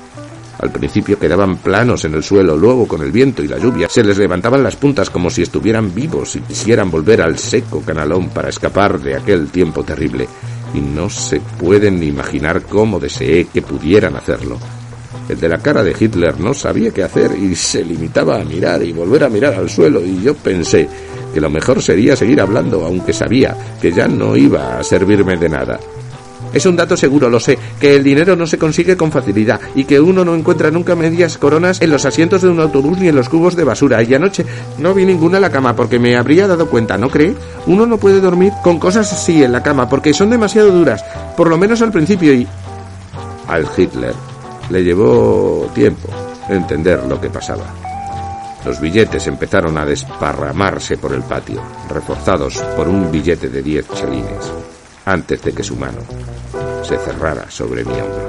Al 0.58 0.72
principio 0.72 1.18
quedaban 1.18 1.58
planos 1.58 2.04
en 2.04 2.14
el 2.14 2.24
suelo, 2.24 2.56
luego 2.56 2.88
con 2.88 3.02
el 3.02 3.12
viento 3.12 3.42
y 3.42 3.48
la 3.48 3.58
lluvia 3.58 3.88
se 3.88 4.02
les 4.02 4.18
levantaban 4.18 4.62
las 4.62 4.74
puntas 4.74 5.08
como 5.08 5.30
si 5.30 5.42
estuvieran 5.42 5.94
vivos 5.94 6.34
y 6.34 6.40
quisieran 6.40 6.90
volver 6.90 7.22
al 7.22 7.38
seco 7.38 7.80
canalón 7.80 8.30
para 8.30 8.48
escapar 8.48 8.98
de 8.98 9.16
aquel 9.16 9.48
tiempo 9.48 9.84
terrible. 9.84 10.28
Y 10.74 10.80
no 10.80 11.08
se 11.08 11.40
pueden 11.40 12.02
imaginar 12.02 12.62
cómo 12.62 12.98
deseé 12.98 13.44
que 13.46 13.62
pudieran 13.62 14.16
hacerlo. 14.16 14.58
El 15.28 15.38
de 15.38 15.48
la 15.48 15.58
cara 15.58 15.84
de 15.84 15.94
Hitler 15.98 16.40
no 16.40 16.54
sabía 16.54 16.90
qué 16.90 17.04
hacer 17.04 17.36
y 17.38 17.54
se 17.54 17.84
limitaba 17.84 18.40
a 18.40 18.44
mirar 18.44 18.82
y 18.82 18.92
volver 18.92 19.24
a 19.24 19.28
mirar 19.28 19.54
al 19.54 19.68
suelo 19.68 20.00
y 20.04 20.22
yo 20.22 20.34
pensé 20.34 20.88
que 21.32 21.40
lo 21.40 21.50
mejor 21.50 21.82
sería 21.82 22.16
seguir 22.16 22.40
hablando 22.40 22.84
aunque 22.84 23.12
sabía 23.12 23.54
que 23.80 23.92
ya 23.92 24.08
no 24.08 24.36
iba 24.36 24.78
a 24.78 24.82
servirme 24.82 25.36
de 25.36 25.48
nada. 25.48 25.78
Es 26.52 26.64
un 26.66 26.76
dato 26.76 26.96
seguro, 26.96 27.28
lo 27.28 27.40
sé, 27.40 27.58
que 27.78 27.96
el 27.96 28.04
dinero 28.04 28.34
no 28.34 28.46
se 28.46 28.58
consigue 28.58 28.96
con 28.96 29.12
facilidad 29.12 29.60
y 29.74 29.84
que 29.84 30.00
uno 30.00 30.24
no 30.24 30.34
encuentra 30.34 30.70
nunca 30.70 30.94
medias 30.94 31.36
coronas 31.36 31.80
en 31.82 31.90
los 31.90 32.04
asientos 32.04 32.42
de 32.42 32.48
un 32.48 32.60
autobús 32.60 32.98
ni 32.98 33.08
en 33.08 33.16
los 33.16 33.28
cubos 33.28 33.54
de 33.54 33.64
basura. 33.64 34.02
Y 34.02 34.14
anoche 34.14 34.46
no 34.78 34.94
vi 34.94 35.04
ninguna 35.04 35.36
en 35.36 35.42
la 35.42 35.50
cama 35.50 35.76
porque 35.76 35.98
me 35.98 36.16
habría 36.16 36.46
dado 36.46 36.68
cuenta, 36.68 36.96
¿no 36.96 37.10
cree? 37.10 37.34
Uno 37.66 37.86
no 37.86 37.98
puede 37.98 38.20
dormir 38.20 38.52
con 38.62 38.78
cosas 38.78 39.12
así 39.12 39.42
en 39.42 39.52
la 39.52 39.62
cama 39.62 39.88
porque 39.88 40.14
son 40.14 40.30
demasiado 40.30 40.70
duras, 40.70 41.04
por 41.36 41.48
lo 41.48 41.58
menos 41.58 41.82
al 41.82 41.92
principio 41.92 42.32
y... 42.32 42.46
Al 43.46 43.66
Hitler 43.76 44.14
le 44.70 44.84
llevó 44.84 45.70
tiempo 45.74 46.08
entender 46.48 47.04
lo 47.04 47.20
que 47.20 47.30
pasaba. 47.30 47.64
Los 48.64 48.80
billetes 48.80 49.26
empezaron 49.26 49.78
a 49.78 49.86
desparramarse 49.86 50.98
por 50.98 51.14
el 51.14 51.22
patio, 51.22 51.62
reforzados 51.88 52.58
por 52.76 52.88
un 52.88 53.10
billete 53.10 53.48
de 53.48 53.62
diez 53.62 53.86
chelines 53.94 54.67
antes 55.08 55.40
de 55.42 55.52
que 55.54 55.62
su 55.64 55.74
mano 55.74 56.02
se 56.82 56.98
cerrara 56.98 57.50
sobre 57.50 57.82
mi 57.82 57.94
hombro. 57.98 58.28